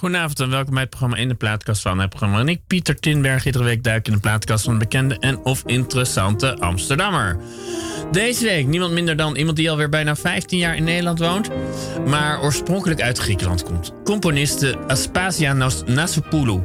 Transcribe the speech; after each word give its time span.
Goedenavond 0.00 0.40
en 0.40 0.50
welkom 0.50 0.72
bij 0.72 0.82
het 0.82 0.90
programma 0.90 1.16
In 1.16 1.28
de 1.28 1.34
Plaatkast 1.34 1.82
van 1.82 1.98
het 1.98 2.08
programma. 2.08 2.44
Ik, 2.44 2.60
Pieter 2.66 3.00
Tinberg, 3.00 3.46
iedere 3.46 3.64
week 3.64 3.84
duik 3.84 4.06
in 4.06 4.12
de 4.12 4.20
plaatkast 4.20 4.64
van 4.64 4.72
een 4.72 4.78
bekende 4.78 5.18
en 5.18 5.38
of 5.38 5.62
interessante 5.66 6.58
Amsterdammer. 6.58 7.38
Deze 8.10 8.44
week 8.44 8.66
niemand 8.66 8.92
minder 8.92 9.16
dan 9.16 9.36
iemand 9.36 9.56
die 9.56 9.70
alweer 9.70 9.88
bijna 9.88 10.16
15 10.16 10.58
jaar 10.58 10.76
in 10.76 10.84
Nederland 10.84 11.18
woont, 11.18 11.48
maar 12.06 12.42
oorspronkelijk 12.42 13.00
uit 13.00 13.18
Griekenland 13.18 13.62
komt. 13.62 13.92
Componiste 14.04 14.76
Aspasia 14.86 15.52
Nasopoulou. 15.86 16.62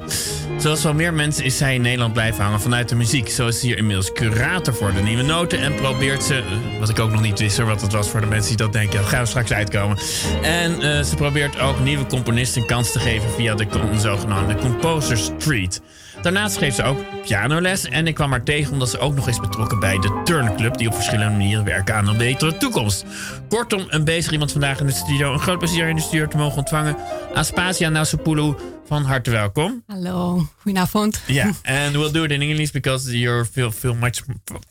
Zoals 0.58 0.84
wel 0.84 0.94
meer 0.94 1.14
mensen 1.14 1.44
is 1.44 1.58
zij 1.58 1.76
in 1.76 1.82
Nederland 1.82 2.14
blijven 2.14 2.44
hangen 2.44 2.62
vanuit 2.62 2.90
de 2.90 2.96
muziek. 2.96 3.30
Zo 3.30 3.48
is 3.48 3.60
ze 3.60 3.66
hier 3.66 3.78
inmiddels 3.78 4.12
curator 4.12 4.74
voor 4.74 4.94
de 4.94 5.02
nieuwe 5.02 5.24
noten 5.24 5.60
en 5.60 5.76
probeert 5.76 6.24
ze, 6.24 6.36
eh, 6.36 6.80
wat 6.80 6.90
ik 6.90 7.00
ook 7.00 7.12
nog 7.12 7.22
niet 7.22 7.40
wist 7.40 7.58
wat 7.58 7.82
het 7.82 7.94
was 7.94 8.10
voor 8.10 8.22
de 8.22 8.28
mensen 8.28 8.58
die 8.58 8.66
dat 8.66 8.74
denken, 8.74 9.00
dat 9.00 9.08
gaan 9.08 9.22
we 9.22 9.28
straks 9.28 9.52
uitkomen. 9.52 9.98
En 10.42 10.72
uh, 10.72 11.04
ze 11.04 11.16
probeert 11.16 11.60
ook 11.60 11.80
nieuwe 11.80 12.06
componisten 12.06 12.66
kans 12.66 12.92
te 12.92 13.00
geven 13.00 13.30
via 13.32 13.56
de 13.56 13.68
zogenaamde 13.98 14.56
Composer 14.56 15.18
Street. 15.18 15.82
Daarnaast 16.22 16.58
geeft 16.58 16.76
ze 16.76 16.84
ook 16.84 16.98
pianoles 17.22 17.86
en 17.86 18.08
ik 18.08 18.16
kwam 18.16 18.32
haar 18.32 18.44
tegen 18.44 18.74
omdat 18.74 18.90
ze 18.90 19.00
ook 19.00 19.16
nog 19.16 19.28
eens 19.28 19.40
betrokken 19.40 19.80
bij 19.80 20.00
de 20.00 20.22
Turnclub, 20.24 20.78
die 20.78 20.88
op 20.88 20.94
verschillende 20.94 21.38
manieren 21.38 21.64
werken 21.66 21.96
aan 21.96 22.08
een 22.08 22.18
betere 22.18 22.58
toekomst. 22.58 23.06
Kortom, 23.50 23.86
een 23.88 24.04
bezig 24.04 24.32
iemand 24.32 24.52
vandaag 24.52 24.80
in 24.80 24.86
de 24.86 24.92
studio. 24.94 25.34
Een 25.34 25.40
groot 25.40 25.60
plezier 25.60 25.88
in 25.88 25.96
de 25.96 26.02
studio 26.02 26.28
te 26.28 26.38
mogen 26.38 26.58
ontvangen. 26.58 26.96
Aspasia 27.34 27.90
Nasopoulou, 27.90 28.56
van 28.86 29.04
harte 29.04 29.32
welkom. 29.32 29.84
Hallo, 29.88 30.48
goedenavond. 30.58 31.22
Yeah, 31.28 31.48
and 31.64 31.96
we'll 31.96 32.12
do 32.12 32.24
it 32.24 32.32
in 32.32 32.42
English 32.42 32.72
because 32.72 33.18
you 33.18 33.46
feel 33.46 33.72
feel 33.72 33.96
much 33.96 34.22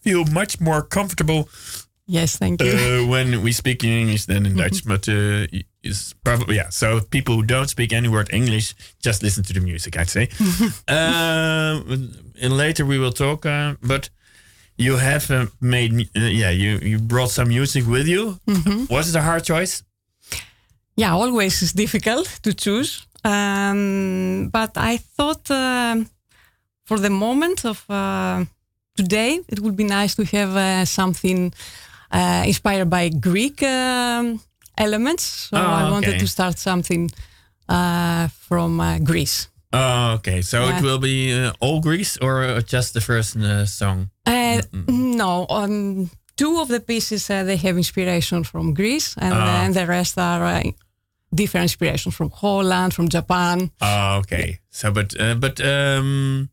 feel 0.02 0.24
much 0.24 0.58
more 0.58 0.86
comfortable. 0.86 1.48
Yes, 2.04 2.36
thank 2.36 2.62
you. 2.62 3.02
Uh, 3.02 3.08
when 3.08 3.42
we 3.42 3.52
speak 3.52 3.82
in 3.82 3.90
English 3.90 4.24
than 4.24 4.46
in 4.46 4.56
Dutch, 4.62 4.84
but 4.84 5.08
uh, 5.08 5.46
is 5.84 6.14
probably 6.24 6.56
yeah. 6.56 6.70
So 6.70 7.00
people 7.00 7.34
who 7.36 7.42
don't 7.42 7.68
speak 7.68 7.92
any 7.92 8.08
word 8.08 8.28
English, 8.32 8.74
just 9.00 9.22
listen 9.22 9.44
to 9.44 9.52
the 9.52 9.60
music. 9.60 9.96
I'd 9.96 10.08
say. 10.08 10.28
uh, 10.88 11.80
and 12.42 12.56
later 12.56 12.84
we 12.84 12.98
will 12.98 13.12
talk. 13.12 13.46
Uh, 13.46 13.74
but 13.82 14.10
you 14.76 14.96
have 14.96 15.30
uh, 15.30 15.46
made 15.60 15.92
uh, 16.16 16.20
yeah. 16.20 16.50
You 16.50 16.78
you 16.78 16.98
brought 16.98 17.30
some 17.30 17.48
music 17.48 17.86
with 17.86 18.06
you. 18.06 18.38
Mm 18.46 18.62
-hmm. 18.62 18.86
Was 18.88 19.08
it 19.08 19.14
a 19.16 19.22
hard 19.22 19.46
choice? 19.46 19.82
Yeah, 20.94 21.12
always 21.12 21.62
is 21.62 21.72
difficult 21.72 22.38
to 22.40 22.50
choose. 22.54 23.06
Um, 23.22 24.50
but 24.50 24.76
I 24.76 25.00
thought 25.16 25.46
for 26.84 27.00
the 27.00 27.08
moment 27.08 27.64
of 27.64 27.84
today, 28.92 29.42
it 29.46 29.58
would 29.58 29.74
be 29.74 29.84
nice 29.84 30.14
to 30.14 30.24
have 30.36 30.86
something 30.86 31.54
inspired 32.44 32.88
by 32.88 33.10
Greek. 33.20 33.62
Um, 33.62 34.40
elements. 34.76 35.48
So 35.50 35.56
oh, 35.56 35.60
I 35.60 35.90
wanted 35.90 36.10
okay. 36.10 36.18
to 36.18 36.26
start 36.26 36.58
something 36.58 37.10
uh, 37.68 38.28
from 38.28 38.80
uh, 38.80 38.98
Greece. 38.98 39.48
Oh, 39.72 40.12
okay. 40.14 40.42
So 40.42 40.68
it 40.68 40.82
will 40.82 40.98
be 40.98 41.32
uh, 41.32 41.52
all 41.60 41.80
Greece 41.80 42.16
or 42.18 42.44
uh, 42.44 42.60
just 42.60 42.92
the 42.92 43.00
first 43.00 43.36
uh, 43.36 43.66
song? 43.66 44.10
-mm. 44.26 45.16
No, 45.16 45.46
um, 45.48 46.10
two 46.34 46.60
of 46.60 46.68
the 46.68 46.80
pieces 46.80 47.26
they 47.26 47.56
have 47.56 47.76
inspiration 47.76 48.44
from 48.44 48.74
Greece, 48.74 49.20
and 49.20 49.32
oh. 49.32 49.44
then 49.44 49.72
the 49.72 49.86
rest 49.86 50.18
are 50.18 50.62
different 51.28 51.64
inspirations 51.64 52.14
from 52.14 52.30
Holland, 52.30 52.92
from 52.92 53.08
Japan. 53.08 53.70
Oh, 53.80 54.18
okay. 54.18 54.46
Yeah. 54.46 54.58
So, 54.70 54.92
but 54.92 55.16
but 55.40 55.60
um, 55.60 56.50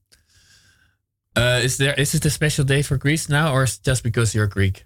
is 1.63 1.75
there 1.77 1.99
is 1.99 2.13
it 2.13 2.25
a 2.25 2.29
special 2.29 2.65
day 2.65 2.83
for 2.83 2.97
Greece 2.97 3.33
now, 3.33 3.53
or 3.53 3.67
just 3.85 4.03
because 4.03 4.37
you're 4.37 4.49
Greek? 4.49 4.85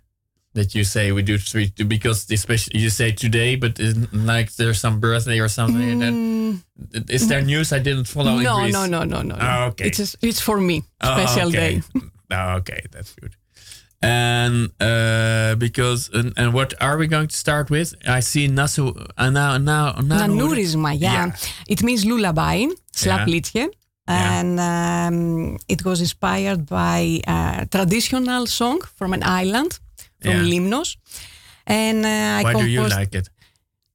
That 0.55 0.73
you 0.73 0.83
say 0.83 1.11
we 1.11 1.21
do 1.21 1.37
three 1.37 1.71
because 1.87 2.31
especially 2.31 2.79
you 2.79 2.89
say 2.89 3.11
today, 3.11 3.55
but 3.55 3.79
like 4.11 4.55
there's 4.55 4.79
some 4.79 4.99
birthday 4.99 5.39
or 5.39 5.49
something. 5.49 5.99
Mm. 5.99 6.63
That, 6.91 7.09
is 7.09 7.27
there 7.27 7.41
news 7.41 7.71
I 7.71 7.79
didn't 7.79 8.05
follow? 8.05 8.37
No, 8.37 8.65
no, 8.67 8.85
no, 8.85 9.03
no, 9.03 9.21
no. 9.21 9.35
Oh, 9.39 9.65
okay, 9.69 9.87
it's 9.87 9.97
just, 9.97 10.15
it's 10.21 10.41
for 10.41 10.59
me 10.59 10.83
special 11.03 11.47
oh, 11.47 11.49
okay. 11.49 11.81
day. 11.81 11.81
oh, 12.31 12.55
okay, 12.59 12.81
that's 12.91 13.13
good. 13.13 13.35
And 14.01 14.71
uh, 14.79 15.55
because 15.55 16.09
and, 16.13 16.33
and, 16.37 16.53
what 16.53 16.73
are 16.81 16.97
we 16.97 17.07
going 17.07 17.27
to 17.27 17.35
start 17.35 17.69
with? 17.69 17.95
I 18.07 18.19
see 18.21 18.47
Nasu 18.47 18.83
uh, 19.17 19.29
now 19.29 19.57
now 19.57 19.93
Nanurisma. 19.93 20.95
Yeah. 20.97 21.13
yeah. 21.13 21.35
it 21.67 21.83
means 21.83 22.05
lullaby, 22.05 22.65
slapliedje. 22.93 23.67
Yeah. 24.07 24.39
And 24.39 24.59
um, 24.59 25.57
it 25.67 25.83
was 25.83 25.99
inspired 25.99 26.67
by 26.67 27.21
a 27.25 27.65
traditional 27.65 28.45
song 28.45 28.81
from 28.97 29.13
an 29.13 29.23
island 29.23 29.79
from 30.25 30.45
yeah. 30.45 30.51
Limnos. 30.51 30.97
And 31.65 32.05
uh, 32.05 32.41
why 32.43 32.53
do 32.53 32.67
you 32.67 32.87
like 32.87 33.15
it? 33.15 33.29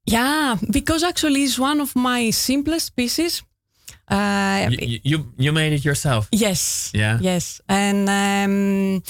Yeah, 0.06 0.56
because 0.70 1.02
actually 1.04 1.42
it's 1.44 1.58
one 1.58 1.80
of 1.80 1.94
my 1.94 2.30
simplest 2.30 2.96
pieces. 2.96 3.42
Uh, 4.08 4.68
you, 4.70 4.98
you, 5.04 5.32
you 5.36 5.52
made 5.52 5.72
it 5.72 5.84
yourself. 5.84 6.28
Yes. 6.32 6.90
Yeah. 6.94 7.18
Yes, 7.20 7.60
and 7.68 8.08
um, 8.08 9.02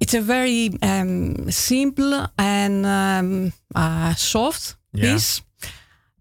it's 0.00 0.14
a 0.14 0.20
very 0.20 0.70
um, 0.82 1.50
simple 1.50 2.26
and 2.38 2.86
um, 2.86 3.52
uh, 3.74 4.14
soft 4.14 4.76
yeah. 4.92 5.12
piece. 5.12 5.42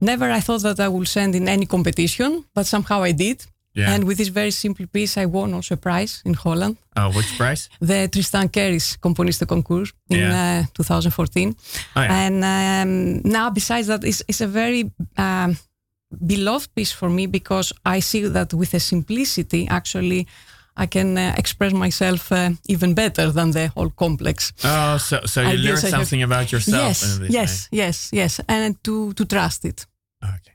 Never 0.01 0.31
I 0.31 0.41
thought 0.41 0.63
that 0.63 0.80
I 0.80 0.88
would 0.88 1.07
send 1.07 1.35
in 1.35 1.47
any 1.47 1.66
competition, 1.66 2.45
but 2.53 2.66
somehow 2.66 3.03
I 3.03 3.12
did. 3.13 3.45
Yeah. 3.75 3.94
And 3.94 4.03
with 4.03 4.17
this 4.17 4.29
very 4.29 4.51
simple 4.51 4.85
piece, 4.88 5.17
I 5.17 5.25
won 5.25 5.53
also 5.53 5.73
a 5.73 5.78
prize 5.78 6.22
in 6.25 6.34
Holland. 6.35 6.78
Oh, 6.95 7.11
which 7.11 7.38
prize? 7.38 7.69
The 7.79 8.07
Tristan 8.07 8.50
Keuris 8.50 8.97
Componistenconcours 9.00 9.94
in 10.09 10.19
yeah. 10.19 10.63
uh, 10.63 10.73
2014. 10.73 11.56
Oh, 11.95 12.01
yeah. 12.01 12.25
And 12.25 12.44
um, 12.44 13.22
now, 13.31 13.50
besides 13.50 13.88
that, 13.88 14.03
it's, 14.03 14.23
it's 14.28 14.41
a 14.41 14.47
very 14.47 14.91
um, 15.17 15.57
beloved 16.25 16.73
piece 16.75 16.91
for 16.91 17.09
me 17.09 17.28
because 17.28 17.73
I 17.85 18.01
see 18.01 18.28
that 18.28 18.53
with 18.53 18.73
a 18.75 18.79
simplicity, 18.79 19.67
actually, 19.67 20.28
I 20.75 20.88
can 20.88 21.17
uh, 21.17 21.33
express 21.38 21.73
myself 21.73 22.31
uh, 22.31 22.51
even 22.67 22.94
better 22.94 23.31
than 23.31 23.51
the 23.51 23.67
whole 23.67 23.91
complex. 23.91 24.53
Oh, 24.63 24.97
so 24.97 25.19
so 25.25 25.41
you 25.41 25.57
learn 25.57 25.78
something 25.78 26.22
have, 26.22 26.31
about 26.31 26.51
yourself. 26.51 26.83
Yes, 26.83 27.19
yes, 27.29 27.69
way. 27.72 27.78
yes, 27.78 28.09
yes, 28.12 28.41
and 28.47 28.75
to 28.83 29.13
to 29.13 29.25
trust 29.25 29.66
it. 29.66 29.85
Okay. 30.23 30.53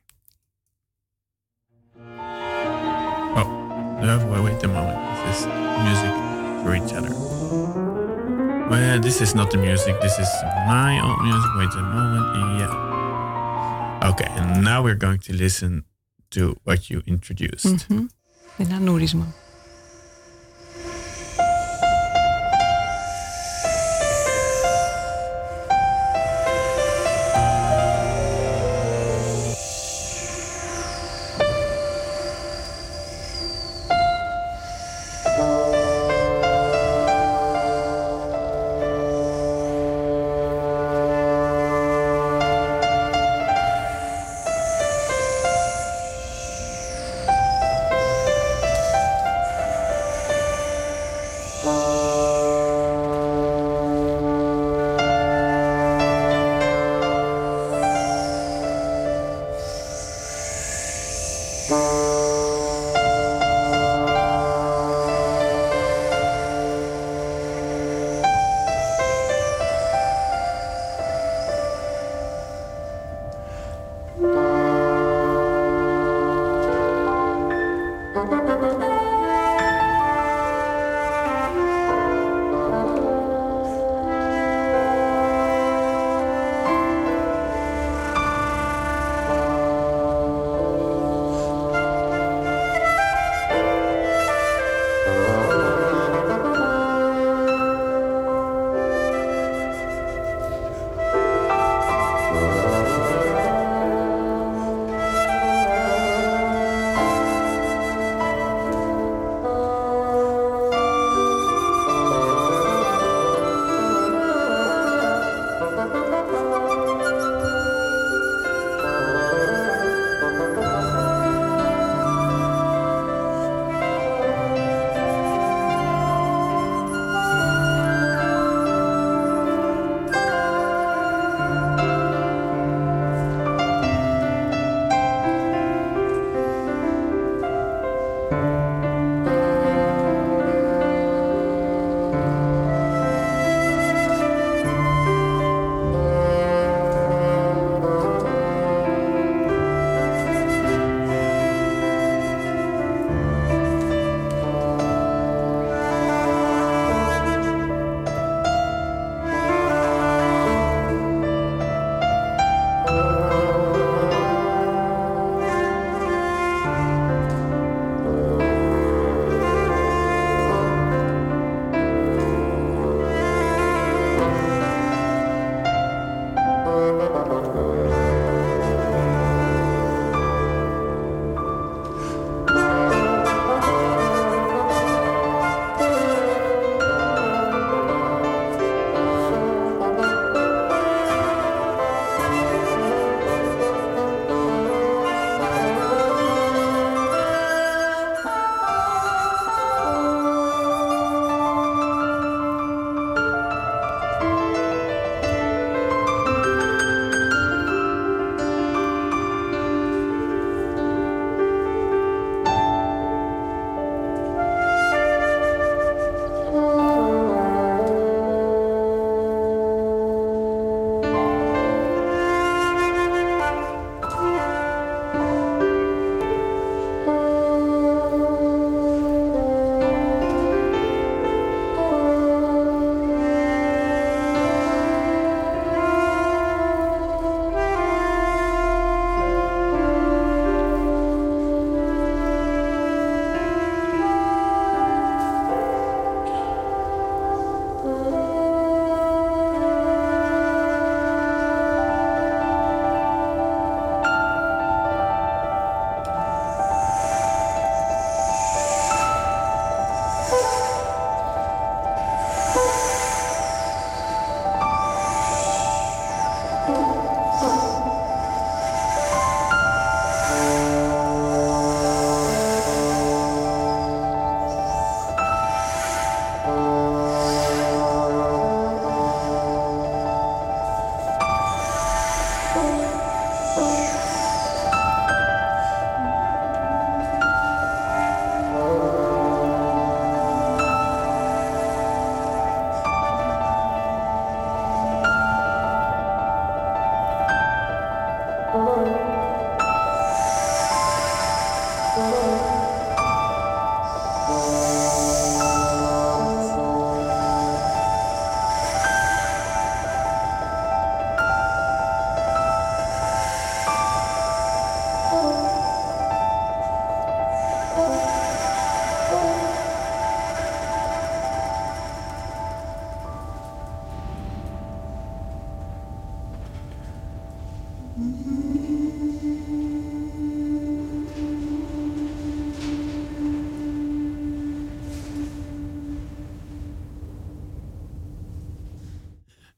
Wait, 4.01 4.41
wait 4.43 4.63
a 4.63 4.69
moment. 4.69 4.99
This 5.27 5.41
is 5.41 5.47
music 5.83 6.15
for 6.63 6.75
each 6.77 6.93
other. 6.95 7.11
Well, 8.71 9.01
this 9.01 9.21
is 9.21 9.35
not 9.35 9.51
the 9.51 9.57
music. 9.57 10.01
This 10.01 10.19
is 10.19 10.29
my 10.67 11.01
own 11.01 11.25
music. 11.25 11.51
Wait 11.57 11.73
a 11.75 11.83
moment. 11.83 12.61
Yeah. 12.61 14.11
Okay, 14.11 14.29
and 14.31 14.63
now 14.63 14.83
we're 14.83 14.95
going 14.95 15.19
to 15.21 15.33
listen 15.33 15.85
to 16.31 16.57
what 16.65 16.91
you 16.91 17.03
introduced. 17.07 17.67
Mm-hmm. 17.67 18.07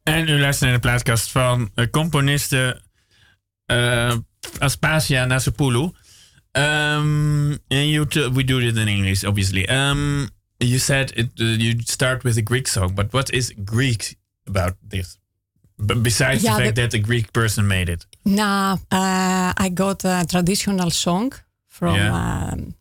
U 0.04 0.40
luistert 0.40 0.70
naar 0.70 0.80
de 0.80 0.86
plaatkast 0.88 1.30
van 1.30 1.70
uh, 1.74 1.86
componiste 1.90 2.82
uh, 3.66 4.12
Aspasia 4.58 5.24
Nasopoulou. 5.24 5.92
Um, 6.52 7.58
and 7.68 7.88
you 7.88 8.06
we 8.32 8.44
do 8.44 8.58
it 8.58 8.76
in 8.76 8.88
English, 8.88 9.24
obviously. 9.24 9.68
Um, 9.68 10.30
you 10.58 10.78
said 10.78 11.12
it, 11.16 11.30
uh, 11.40 11.56
you 11.58 11.80
start 11.84 12.22
with 12.22 12.36
a 12.36 12.42
Greek 12.42 12.66
song, 12.66 12.94
but 12.94 13.12
what 13.12 13.30
is 13.30 13.52
Greek 13.64 14.16
about 14.46 14.76
this? 14.88 15.18
B 15.76 15.94
besides 15.94 16.42
yeah, 16.42 16.56
the 16.56 16.64
fact 16.64 16.74
the, 16.74 16.82
that 16.82 16.94
a 16.94 16.98
Greek 16.98 17.32
person 17.32 17.66
made 17.66 17.88
it. 17.88 18.06
Nah, 18.24 18.76
uh, 18.90 19.52
I 19.56 19.70
got 19.72 20.04
a 20.04 20.24
traditional 20.28 20.90
song 20.90 21.32
from 21.68 21.94
yeah. 21.94 22.50
um, 22.52 22.74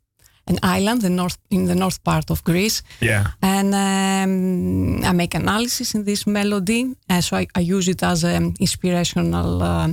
an 0.49 0.59
island 0.63 1.03
in 1.03 1.15
north 1.15 1.37
in 1.49 1.65
the 1.65 1.75
north 1.75 2.03
part 2.03 2.29
of 2.31 2.43
Greece. 2.43 2.83
Yeah, 2.99 3.31
and 3.41 3.73
um, 3.73 5.05
I 5.05 5.13
make 5.13 5.35
analysis 5.35 5.93
in 5.93 6.03
this 6.03 6.25
melody, 6.25 6.95
uh, 7.09 7.21
so 7.21 7.37
I, 7.37 7.47
I, 7.55 7.61
use 7.61 7.87
it 7.87 8.03
as 8.03 8.23
an 8.23 8.55
inspirational 8.59 9.61
uh, 9.63 9.87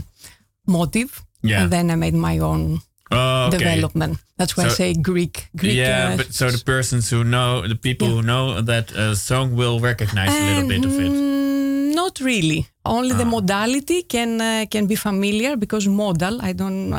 motive. 0.67 1.23
Yeah, 1.43 1.63
and 1.63 1.71
then 1.71 1.91
I 1.91 1.97
made 1.97 2.15
my 2.15 2.39
own 2.39 2.81
oh, 3.11 3.47
okay. 3.49 3.59
development. 3.59 4.19
That's 4.37 4.57
why 4.57 4.65
so, 4.65 4.71
I 4.71 4.73
say 4.73 4.95
Greek. 4.95 5.49
Greek 5.55 5.77
yeah, 5.77 6.13
uh, 6.13 6.17
but 6.17 6.33
so 6.33 6.51
the 6.51 6.63
persons 6.65 7.11
who 7.11 7.23
know, 7.25 7.67
the 7.69 7.77
people 7.77 8.09
yeah. 8.09 8.15
who 8.15 8.23
know 8.23 8.61
that 8.61 8.93
uh, 8.93 9.15
song 9.15 9.57
will 9.57 9.79
recognize 9.81 10.31
um, 10.31 10.37
a 10.37 10.55
little 10.55 10.69
bit 10.69 10.85
of 10.85 11.01
it. 11.01 11.13
Mm, 11.13 11.95
not 11.95 12.21
really. 12.21 12.67
Only 12.85 13.15
the 13.15 13.25
ah. 13.25 13.37
modality 13.37 14.03
can 14.03 14.41
uh, 14.41 14.65
can 14.71 14.87
be 14.87 14.97
familiar 14.97 15.57
because 15.57 15.89
modal. 15.89 16.41
I 16.43 16.53
don't 16.53 16.93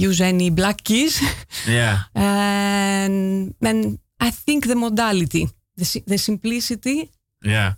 uh, 0.00 0.08
use 0.08 0.20
any 0.20 0.50
black 0.50 0.82
keys. 0.84 1.20
Yeah. 1.66 1.98
and 2.14 3.54
and 3.62 3.98
I 4.20 4.30
think 4.30 4.66
the 4.66 4.76
modality, 4.76 5.48
the 5.76 6.02
the 6.06 6.18
simplicity. 6.18 7.10
Yeah 7.42 7.74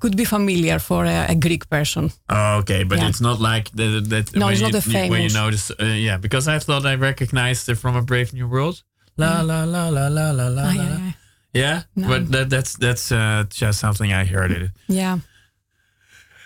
could 0.00 0.16
be 0.16 0.24
familiar 0.24 0.78
for 0.78 1.04
a, 1.04 1.26
a 1.28 1.34
Greek 1.34 1.68
person. 1.68 2.10
Oh, 2.28 2.58
okay, 2.60 2.84
but 2.84 2.98
yeah. 2.98 3.08
it's 3.08 3.20
not 3.20 3.38
like 3.38 3.70
that. 3.72 4.08
that 4.08 4.34
no, 4.34 4.48
it's 4.48 4.60
you, 4.60 4.66
not 4.66 4.74
a 4.74 4.80
famous. 4.80 5.10
When 5.10 5.22
you 5.22 5.32
notice, 5.32 5.70
uh, 5.70 5.84
yeah, 5.84 6.16
because 6.16 6.48
I 6.48 6.58
thought 6.58 6.84
I 6.86 6.94
recognized 6.94 7.68
it 7.68 7.76
from 7.76 7.96
a 7.96 8.02
Brave 8.02 8.32
New 8.32 8.48
World. 8.48 8.82
La 9.16 9.42
la 9.42 9.64
la 9.64 9.88
la 9.88 10.08
la 10.08 10.30
la 10.30 10.48
la. 10.48 10.62
Ah, 10.62 10.72
yeah, 10.72 10.98
yeah. 10.98 11.12
yeah? 11.52 11.82
No. 11.94 12.08
but 12.08 12.32
that, 12.32 12.50
that's 12.50 12.76
that's 12.76 13.12
uh, 13.12 13.44
just 13.50 13.78
something 13.78 14.12
I 14.12 14.24
heard 14.24 14.50
it. 14.50 14.70
Yeah. 14.88 15.18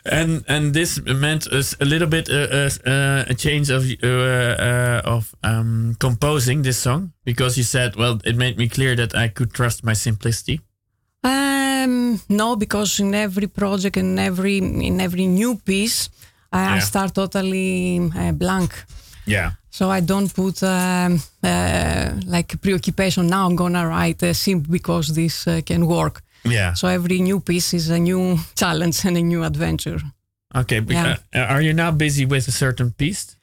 And 0.06 0.44
and 0.46 0.74
this 0.74 1.00
meant 1.00 1.46
a 1.46 1.84
little 1.84 2.08
bit 2.08 2.28
uh, 2.28 2.34
uh, 2.34 2.70
uh, 2.86 3.24
a 3.26 3.34
change 3.34 3.70
of 3.70 3.84
uh, 4.02 5.00
of 5.04 5.34
um, 5.42 5.96
composing 5.98 6.62
this 6.62 6.76
song 6.76 7.12
because 7.24 7.56
you 7.56 7.64
said, 7.64 7.96
well, 7.96 8.20
it 8.24 8.36
made 8.36 8.58
me 8.58 8.68
clear 8.68 8.96
that 8.96 9.14
I 9.14 9.28
could 9.28 9.54
trust 9.54 9.82
my 9.82 9.94
simplicity. 9.94 10.60
Um, 11.22 12.20
no, 12.28 12.54
because 12.56 13.00
in 13.00 13.14
every 13.14 13.46
project, 13.46 13.96
in 13.96 14.18
every 14.18 14.58
in 14.58 15.00
every 15.00 15.26
new 15.26 15.56
piece, 15.56 16.10
I, 16.52 16.62
yeah. 16.64 16.74
I 16.74 16.78
start 16.80 17.14
totally 17.14 18.10
uh, 18.14 18.32
blank. 18.32 18.84
Yeah. 19.26 19.52
So 19.70 19.90
I 19.90 20.00
don't 20.00 20.32
put 20.32 20.62
um, 20.62 21.18
uh, 21.42 22.10
like 22.26 22.60
preoccupation. 22.60 23.26
Now 23.26 23.46
I'm 23.46 23.56
gonna 23.56 23.88
write 23.88 24.22
a 24.22 24.34
simp 24.34 24.70
because 24.70 25.14
this 25.14 25.46
uh, 25.48 25.62
can 25.64 25.86
work. 25.86 26.22
Yeah. 26.44 26.74
So 26.74 26.88
every 26.88 27.20
new 27.20 27.40
piece 27.40 27.74
is 27.74 27.90
a 27.90 27.98
new 27.98 28.38
challenge 28.54 29.04
and 29.04 29.16
a 29.16 29.22
new 29.22 29.44
adventure. 29.44 30.00
Okay. 30.54 30.80
Yeah. 30.86 31.16
Uh, 31.34 31.38
are 31.38 31.62
you 31.62 31.72
now 31.72 31.90
busy 31.90 32.26
with 32.26 32.48
a 32.48 32.52
certain 32.52 32.92
piece? 32.92 33.36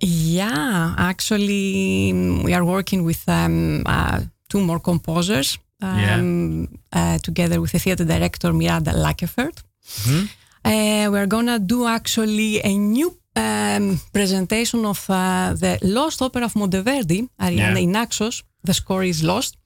Yeah, 0.00 0.94
actually, 0.96 2.12
we 2.44 2.54
are 2.54 2.64
working 2.64 3.04
with 3.04 3.28
um, 3.28 3.82
uh, 3.84 4.20
two 4.48 4.60
more 4.60 4.78
composers 4.78 5.58
um, 5.82 6.68
yeah. 6.92 7.14
uh, 7.14 7.18
together 7.18 7.60
with 7.60 7.72
the 7.72 7.78
theater 7.78 8.04
director 8.04 8.52
Miranda 8.52 8.92
Lakerveld. 8.92 9.62
Mm-hmm. 9.86 10.24
Uh, 10.64 11.10
we're 11.10 11.26
gonna 11.26 11.58
do 11.58 11.86
actually 11.86 12.60
a 12.62 12.76
new 12.76 13.16
um, 13.34 14.00
presentation 14.12 14.84
of 14.84 15.04
uh, 15.10 15.54
the 15.54 15.78
Lost 15.82 16.22
Opera 16.22 16.44
of 16.44 16.54
Monteverdi, 16.54 17.28
Arianna 17.40 17.56
yeah. 17.56 17.78
in 17.78 17.92
Naxos. 17.92 18.44
The 18.62 18.74
score 18.74 19.02
is 19.02 19.22
lost. 19.24 19.56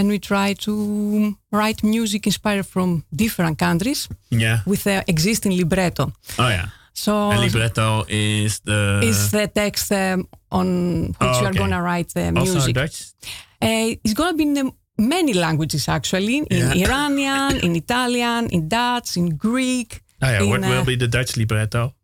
And 0.00 0.08
we 0.08 0.18
try 0.18 0.54
to 0.54 1.36
write 1.52 1.84
music 1.84 2.26
inspired 2.26 2.64
from 2.64 3.04
different 3.12 3.58
countries 3.58 4.08
yeah. 4.30 4.60
with 4.64 4.84
the 4.84 5.04
existing 5.06 5.52
libretto. 5.54 6.10
Oh, 6.38 6.48
yeah. 6.48 6.68
So 6.94 7.30
and 7.30 7.40
libretto 7.40 8.06
is 8.08 8.60
the 8.60 9.00
is 9.02 9.30
the 9.30 9.46
text 9.48 9.92
um, 9.92 10.26
on 10.50 11.06
which 11.08 11.16
oh, 11.20 11.28
okay. 11.28 11.40
you 11.40 11.46
are 11.46 11.52
gonna 11.52 11.82
write 11.82 12.08
the 12.14 12.32
music. 12.32 12.56
Also 12.56 12.72
Dutch. 12.72 13.12
Uh, 13.60 13.94
it's 14.04 14.14
gonna 14.14 14.36
be 14.36 14.44
in 14.44 14.54
the 14.54 14.72
many 14.98 15.34
languages 15.34 15.88
actually 15.88 16.38
in 16.38 16.46
yeah. 16.50 16.86
Iranian, 16.86 17.60
in 17.60 17.76
Italian, 17.76 18.48
in 18.48 18.68
Dutch, 18.68 19.16
in 19.16 19.36
Greek. 19.36 20.00
Oh 20.22 20.30
yeah, 20.30 20.42
in, 20.42 20.48
what 20.48 20.60
will 20.60 20.82
uh, 20.82 20.84
be 20.84 20.96
the 20.96 21.08
Dutch 21.08 21.36
libretto? 21.36 21.94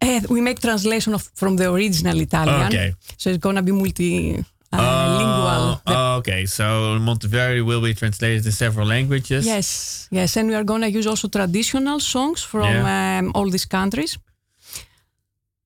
Uh, 0.00 0.20
we 0.30 0.40
make 0.40 0.60
translation 0.60 1.14
of 1.14 1.22
from 1.34 1.56
the 1.56 1.70
original 1.70 2.18
Italian. 2.20 2.66
Okay. 2.66 2.94
So 3.16 3.30
it's 3.30 3.38
gonna 3.38 3.62
be 3.62 3.72
multi. 3.72 4.44
Oh, 5.86 6.16
okay, 6.18 6.46
so 6.46 6.98
Monteverdi 6.98 7.64
will 7.64 7.80
be 7.80 7.94
translated 7.94 8.44
in 8.46 8.52
several 8.52 8.86
languages. 8.86 9.46
Yes, 9.46 10.08
yes, 10.10 10.36
and 10.36 10.48
we 10.48 10.54
are 10.54 10.64
going 10.64 10.82
to 10.82 10.90
use 10.90 11.06
also 11.06 11.28
traditional 11.28 12.00
songs 12.00 12.42
from 12.42 12.70
yeah. 12.70 13.18
um, 13.18 13.32
all 13.34 13.48
these 13.50 13.66
countries 13.66 14.18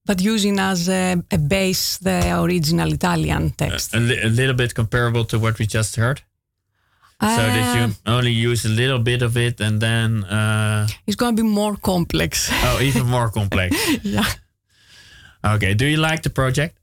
but 0.07 0.21
using 0.21 0.59
as 0.59 0.89
a, 0.89 1.17
a 1.31 1.39
base 1.39 1.99
the 1.99 2.41
original 2.41 2.93
Italian 2.93 3.51
text. 3.51 3.95
A, 3.95 3.99
li- 3.99 4.23
a, 4.23 4.29
little 4.29 4.55
bit 4.55 4.75
comparable 4.75 5.25
to 5.25 5.39
what 5.39 5.59
we 5.59 5.67
just 5.67 5.97
heard. 5.97 6.23
Uh, 7.19 7.37
so 7.37 7.43
that 7.43 7.77
you 7.77 7.85
uh, 7.85 8.17
only 8.17 8.31
use 8.31 8.65
a 8.65 8.69
little 8.69 8.99
bit 8.99 9.23
of 9.23 9.37
it 9.37 9.61
and 9.61 9.81
then. 9.81 10.25
Uh, 10.25 10.87
it's 11.07 11.17
going 11.17 11.37
to 11.37 11.43
be 11.43 11.49
more 11.49 11.77
complex. 11.77 12.51
oh, 12.53 12.79
even 12.81 13.07
more 13.07 13.31
complex. 13.31 13.75
yeah. 14.03 14.25
Okay. 15.45 15.75
Do 15.75 15.87
you 15.87 15.97
like 15.97 16.23
the 16.23 16.31
project? 16.31 16.79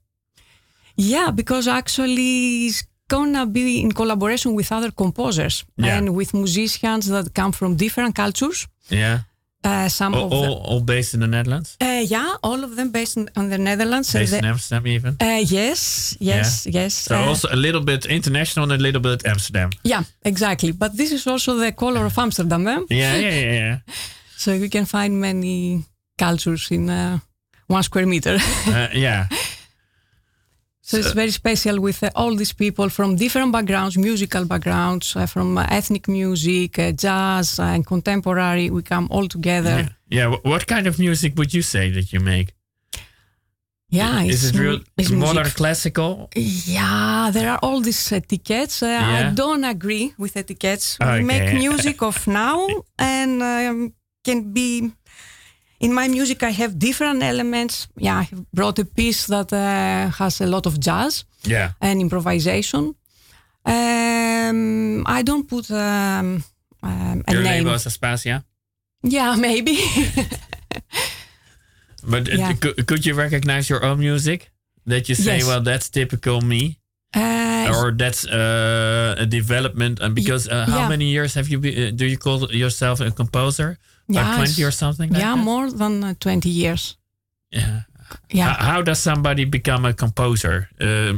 Yeah, 0.96 1.30
because 1.30 1.66
actually 1.66 2.66
it's 2.66 2.84
gonna 3.08 3.46
be 3.46 3.80
in 3.80 3.92
collaboration 3.92 4.54
with 4.54 4.72
other 4.72 4.90
composers 4.90 5.64
yeah. 5.76 5.96
and 5.96 6.14
with 6.14 6.34
musicians 6.34 7.06
that 7.06 7.34
come 7.34 7.52
from 7.52 7.76
different 7.76 8.14
cultures. 8.14 8.66
Yeah. 8.88 9.20
Uh, 9.64 9.88
some 9.88 10.14
all, 10.14 10.26
of 10.26 10.32
all, 10.32 10.54
all, 10.58 10.80
based 10.80 11.14
in 11.14 11.20
the 11.20 11.26
Netherlands. 11.26 11.78
Uh, 11.80 12.04
yeah, 12.06 12.36
all 12.42 12.62
of 12.62 12.76
them 12.76 12.90
based 12.90 13.16
in, 13.16 13.30
in 13.34 13.48
the 13.48 13.56
Netherlands. 13.56 14.12
Based 14.12 14.32
the, 14.32 14.38
in 14.38 14.44
Amsterdam, 14.44 14.86
even. 14.86 15.16
Uh, 15.18 15.40
yes, 15.42 16.14
yes, 16.20 16.66
yeah. 16.66 16.82
yes. 16.82 16.94
So 16.94 17.16
also 17.16 17.48
a 17.50 17.56
little 17.56 17.80
bit 17.80 18.04
international 18.04 18.64
and 18.64 18.80
a 18.80 18.82
little 18.82 19.00
bit 19.00 19.26
Amsterdam. 19.26 19.70
Yeah, 19.82 20.02
exactly. 20.22 20.72
But 20.72 20.98
this 20.98 21.12
is 21.12 21.26
also 21.26 21.56
the 21.56 21.72
color 21.72 22.04
of 22.04 22.18
Amsterdam, 22.18 22.66
eh? 22.66 22.80
Yeah, 22.90 23.16
yeah, 23.16 23.30
yeah. 23.30 23.52
yeah. 23.52 23.78
so 24.36 24.52
you 24.52 24.68
can 24.68 24.84
find 24.84 25.18
many 25.18 25.84
cultures 26.18 26.70
in 26.70 26.90
uh, 26.90 27.20
one 27.66 27.82
square 27.82 28.06
meter. 28.06 28.36
Uh, 28.66 28.88
yeah. 28.92 29.28
So, 30.86 30.98
it's 30.98 31.12
very 31.12 31.30
special 31.30 31.80
with 31.80 32.02
uh, 32.02 32.10
all 32.14 32.36
these 32.36 32.52
people 32.52 32.90
from 32.90 33.16
different 33.16 33.52
backgrounds, 33.52 33.96
musical 33.96 34.44
backgrounds, 34.44 35.16
uh, 35.16 35.24
from 35.24 35.56
uh, 35.56 35.64
ethnic 35.70 36.08
music, 36.08 36.78
uh, 36.78 36.92
jazz, 36.92 37.58
and 37.58 37.86
contemporary. 37.86 38.68
We 38.68 38.82
come 38.82 39.08
all 39.10 39.26
together. 39.26 39.88
Yeah. 40.10 40.28
yeah. 40.30 40.36
What 40.42 40.66
kind 40.66 40.86
of 40.86 40.98
music 40.98 41.38
would 41.38 41.54
you 41.54 41.62
say 41.62 41.90
that 41.92 42.12
you 42.12 42.20
make? 42.20 42.52
Yeah, 43.88 44.24
is 44.24 44.44
it 44.44 44.58
real 44.58 44.80
modern 45.12 45.44
music. 45.44 45.56
classical? 45.56 46.28
Yeah, 46.34 47.30
there 47.32 47.48
are 47.48 47.58
all 47.62 47.80
these 47.80 48.12
etiquettes. 48.12 48.82
Uh, 48.82 48.86
yeah. 48.86 49.30
I 49.30 49.34
don't 49.34 49.64
agree 49.64 50.12
with 50.18 50.36
etiquettes. 50.36 50.98
Okay. 51.00 51.20
We 51.20 51.24
make 51.24 51.54
music 51.54 52.02
of 52.02 52.26
now 52.26 52.68
and 52.98 53.42
um, 53.42 53.94
can 54.22 54.52
be 54.52 54.92
in 55.84 55.92
my 55.92 56.08
music, 56.08 56.42
I 56.42 56.50
have 56.50 56.78
different 56.78 57.22
elements. 57.22 57.88
Yeah, 57.96 58.20
I 58.22 58.28
brought 58.52 58.78
a 58.78 58.84
piece 58.84 59.26
that 59.26 59.52
uh, 59.52 60.10
has 60.18 60.40
a 60.40 60.46
lot 60.46 60.66
of 60.66 60.80
jazz 60.80 61.24
yeah. 61.42 61.72
and 61.80 62.00
improvisation. 62.00 62.94
Um, 63.66 65.04
I 65.06 65.22
don't 65.22 65.46
put 65.46 65.70
um, 65.70 66.42
um, 66.82 67.24
a 67.28 67.32
Your 67.32 67.42
name. 67.42 67.64
label 67.64 67.74
is 67.74 67.86
Aspasia? 67.86 68.44
Yeah, 69.02 69.36
maybe. 69.48 69.76
but 72.02 72.28
uh, 72.28 72.36
yeah. 72.36 72.52
could, 72.54 72.86
could 72.86 73.06
you 73.06 73.14
recognize 73.14 73.68
your 73.68 73.84
own 73.84 73.98
music? 73.98 74.50
That 74.86 75.08
you 75.08 75.14
say, 75.14 75.38
yes. 75.38 75.46
well, 75.46 75.62
that's 75.62 75.88
typical 75.88 76.40
me? 76.42 76.78
Uh, 77.16 77.72
or 77.72 77.92
that's 77.92 78.26
uh, 78.26 79.14
a 79.18 79.26
development 79.26 80.00
and 80.00 80.14
because 80.14 80.48
uh, 80.48 80.66
how 80.66 80.80
yeah. 80.80 80.88
many 80.88 81.04
years 81.04 81.34
have 81.34 81.48
you 81.48 81.60
been 81.60 81.74
uh, 81.78 81.90
do 81.94 82.06
you 82.06 82.18
call 82.18 82.50
yourself 82.50 83.00
a 83.00 83.12
composer 83.12 83.78
yeah, 84.08 84.36
20 84.36 84.64
or 84.64 84.70
something 84.70 85.10
like 85.10 85.20
yeah 85.20 85.34
that? 85.34 85.44
more 85.44 85.70
than 85.70 86.04
uh, 86.04 86.14
20 86.20 86.48
years 86.48 86.96
yeah 87.50 87.80
yeah 88.30 88.54
how, 88.58 88.82
does 88.82 88.98
somebody 88.98 89.44
become 89.44 89.84
a 89.84 89.92
composer 89.92 90.68
uh, 90.80 91.14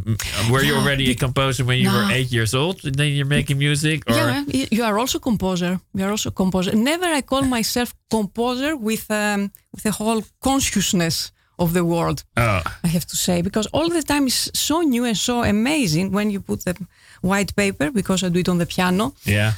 were 0.50 0.62
you 0.62 0.74
already 0.74 1.10
a 1.10 1.14
composer 1.14 1.64
when 1.64 1.78
you 1.78 1.90
no. 1.90 1.94
were 1.94 2.12
eight 2.12 2.32
years 2.32 2.54
old 2.54 2.80
then 2.82 3.12
you're 3.12 3.26
making 3.26 3.58
music 3.58 4.02
or? 4.08 4.14
yeah 4.14 4.44
you 4.70 4.84
are 4.84 4.98
also 4.98 5.18
composer 5.18 5.80
you 5.94 6.04
are 6.04 6.10
also 6.10 6.30
composer 6.30 6.74
never 6.74 7.06
i 7.06 7.20
call 7.20 7.42
myself 7.42 7.94
composer 8.08 8.76
with 8.76 9.10
um, 9.10 9.50
with 9.74 9.84
a 9.86 9.90
whole 9.90 10.22
consciousness 10.40 11.32
of 11.58 11.72
the 11.72 11.84
world. 11.84 12.24
Oh. 12.36 12.62
I 12.84 12.88
have 12.88 13.06
to 13.06 13.16
say 13.16 13.42
because 13.42 13.66
all 13.72 13.88
the 13.88 14.02
time 14.02 14.26
is 14.26 14.50
so 14.54 14.82
new 14.82 15.04
and 15.04 15.16
so 15.16 15.42
amazing 15.42 16.12
when 16.12 16.30
you 16.30 16.40
put 16.40 16.64
the 16.64 16.76
white 17.22 17.54
paper 17.56 17.90
because 17.90 18.22
I 18.22 18.28
do 18.28 18.40
it 18.40 18.48
on 18.48 18.58
the 18.58 18.66
piano. 18.66 19.14
Yeah. 19.24 19.52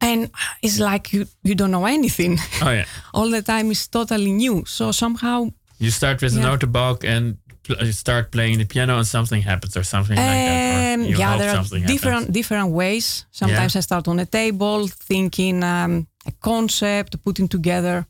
And 0.00 0.30
it's 0.62 0.78
like 0.78 1.12
you 1.12 1.26
you 1.42 1.54
don't 1.54 1.70
know 1.70 1.86
anything. 1.86 2.38
Oh 2.62 2.70
yeah. 2.70 2.84
All 3.14 3.30
the 3.30 3.42
time 3.42 3.70
is 3.70 3.88
totally 3.88 4.32
new. 4.32 4.64
So 4.66 4.92
somehow 4.92 5.48
You 5.80 5.90
start 5.90 6.20
with 6.22 6.34
Yeah. 6.34 6.42
an 6.46 6.58
autobog 6.58 7.04
and 7.04 7.36
pl- 7.62 7.84
you 7.86 7.92
start 7.92 8.30
playing 8.30 8.58
the 8.58 8.64
piano 8.66 8.96
and 8.96 9.06
something 9.06 9.42
happens 9.44 9.76
or 9.76 9.84
something 9.84 10.16
like 10.16 10.26
that. 10.26 10.94
Um, 10.94 11.00
Or 11.02 11.08
you 11.08 11.18
yeah, 11.18 11.38
there 11.38 11.50
are 11.56 11.62
different 11.86 12.18
happens. 12.26 12.34
different 12.38 12.68
ways. 12.72 13.26
Sometimes 13.30 13.76
I 13.76 13.80
start 13.82 14.08
on 14.08 14.18
a 14.18 14.26
table, 14.26 14.88
thinking 15.08 15.62
um, 15.62 16.06
a 16.26 16.32
concept, 16.40 17.16
putting 17.22 17.48
together 17.48 18.04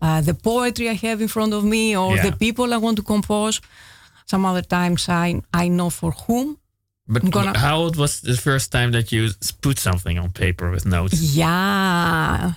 uh, 0.00 0.20
the 0.24 0.34
poetry 0.34 0.88
I 0.90 0.94
have 1.08 1.20
in 1.22 1.28
front 1.28 1.52
of 1.54 1.62
me 1.64 1.96
or 1.96 2.16
Yeah. 2.16 2.30
the 2.30 2.36
people 2.36 2.74
I 2.74 2.78
want 2.78 2.96
to 2.96 3.02
compose. 3.04 3.60
Some 4.26 4.48
other 4.50 4.62
times 4.66 5.08
I 5.08 5.42
I 5.64 5.68
know 5.68 5.90
for 5.90 6.12
whom. 6.26 6.56
But 7.08 7.30
gonna- 7.30 7.58
how 7.58 7.78
old 7.78 7.96
was 7.96 8.20
the 8.20 8.36
first 8.36 8.70
time 8.70 8.92
that 8.92 9.10
you 9.12 9.30
put 9.60 9.78
something 9.78 10.18
on 10.18 10.30
paper 10.32 10.70
with 10.70 10.86
notes? 10.86 11.20
Yeah, 11.36 12.52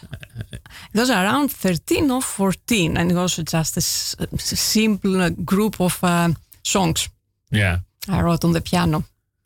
it 0.93 0.99
was 0.99 1.09
around 1.09 1.51
thirteen 1.51 2.11
or 2.11 2.21
fourteen, 2.21 2.97
and 2.97 3.11
it 3.11 3.15
was 3.15 3.35
just 3.37 3.77
a, 3.77 3.81
simple 3.81 5.21
uh, 5.21 5.29
group 5.43 5.79
of 5.81 6.03
uh, 6.03 6.29
songs 6.63 7.09
Yeah. 7.51 7.79
I 8.07 8.21
wrote 8.21 8.45
on 8.45 8.53
the 8.53 8.61
piano. 8.61 9.03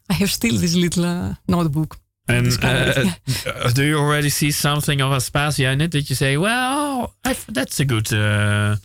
I 0.09 0.13
have 0.13 0.29
still 0.31 0.57
this 0.57 0.75
little 0.75 1.05
uh, 1.05 1.33
notebook. 1.47 1.97
And 2.27 2.47
uh, 2.61 3.69
do 3.73 3.83
you 3.83 3.97
already 3.97 4.29
see 4.29 4.51
something 4.51 5.01
of 5.01 5.11
Aspasia 5.11 5.71
in 5.73 5.81
it 5.81 5.91
that 5.91 6.09
you 6.09 6.15
say, 6.15 6.37
well, 6.37 7.13
I've, 7.23 7.45
that's 7.53 7.79
a 7.79 7.85
good, 7.85 8.11
uh, 8.13 8.75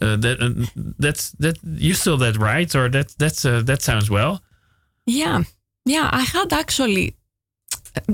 uh, 0.00 0.16
that, 0.16 0.36
uh, 0.40 0.66
that's, 0.98 1.30
that, 1.40 1.56
you 1.64 1.94
saw 1.94 2.16
that 2.18 2.36
right? 2.36 2.72
Or 2.76 2.88
that, 2.90 3.14
that's, 3.18 3.44
uh, 3.44 3.62
that 3.64 3.82
sounds 3.82 4.10
well. 4.10 4.40
Yeah, 5.06 5.42
yeah. 5.84 6.08
I 6.12 6.20
had 6.22 6.52
actually 6.52 7.14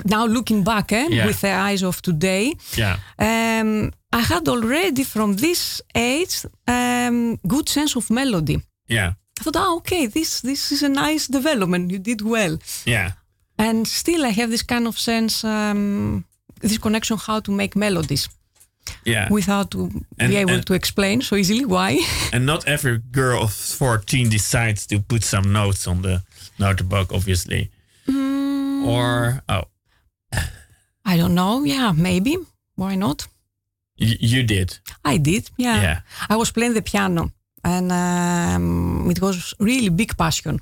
now 0.05 0.27
looking 0.27 0.65
back, 0.65 0.93
eh, 0.93 1.07
Yeah. 1.11 1.27
with 1.27 1.41
the 1.41 1.51
eyes 1.53 1.83
of 1.83 2.01
today, 2.03 2.55
Yeah. 2.77 2.97
um, 3.19 3.93
I 4.13 4.21
had 4.21 4.49
already 4.49 5.05
from 5.05 5.37
this 5.37 5.83
age 5.95 6.45
um, 6.67 7.37
good 7.47 7.69
sense 7.69 7.97
of 7.97 8.11
melody. 8.11 8.61
Yeah. 8.89 9.13
I 9.41 9.43
thought, 9.45 9.57
oh, 9.57 9.77
okay, 9.77 10.07
this 10.09 10.41
this 10.41 10.73
is 10.73 10.83
a 10.83 10.89
nice 10.89 11.29
development. 11.33 11.91
You 11.93 11.99
did 12.01 12.21
well, 12.23 12.59
Yeah. 12.85 13.13
and 13.59 13.87
still 13.87 14.25
I 14.25 14.31
have 14.31 14.51
this 14.51 14.63
kind 14.65 14.87
of 14.87 14.99
sense, 14.99 15.45
um, 15.47 16.25
this 16.61 16.79
connection 16.79 17.17
how 17.19 17.41
to 17.41 17.53
make 17.53 17.77
melodies 17.79 18.29
Yeah. 19.05 19.29
without 19.31 19.71
to 19.71 19.91
And- 20.19 20.31
be 20.31 20.37
able 20.41 20.55
and- 20.55 20.67
to 20.67 20.75
explain 20.75 21.23
so 21.23 21.37
easily 21.37 21.65
why. 21.65 22.01
And 22.33 22.45
not 22.47 22.65
every 22.67 22.99
girl 23.13 23.43
of 23.43 23.53
14 23.53 24.29
decides 24.31 24.87
to 24.87 24.99
put 25.01 25.25
some 25.25 25.53
notes 25.53 25.87
on 25.87 26.03
the 26.03 26.23
notebook, 26.59 27.13
obviously. 27.13 27.71
Mm, 28.09 28.85
Or, 28.87 29.43
oh, 29.49 29.65
I 31.05 31.17
don't 31.17 31.35
know. 31.35 31.65
Yeah, 31.65 31.93
maybe. 31.97 32.37
Why 32.77 32.95
not? 32.97 33.27
y- 34.01 34.17
you 34.21 34.43
did. 34.43 34.79
I 35.05 35.19
did. 35.19 35.51
Yeah. 35.57 35.83
Yeah. 35.83 36.01
I 36.29 36.37
was 36.37 36.51
playing 36.53 36.75
the 36.75 36.83
piano, 36.83 37.31
and 37.65 37.91
um, 37.93 39.11
it 39.11 39.21
was 39.21 39.55
really 39.59 39.89
big 39.91 40.17
passion. 40.17 40.61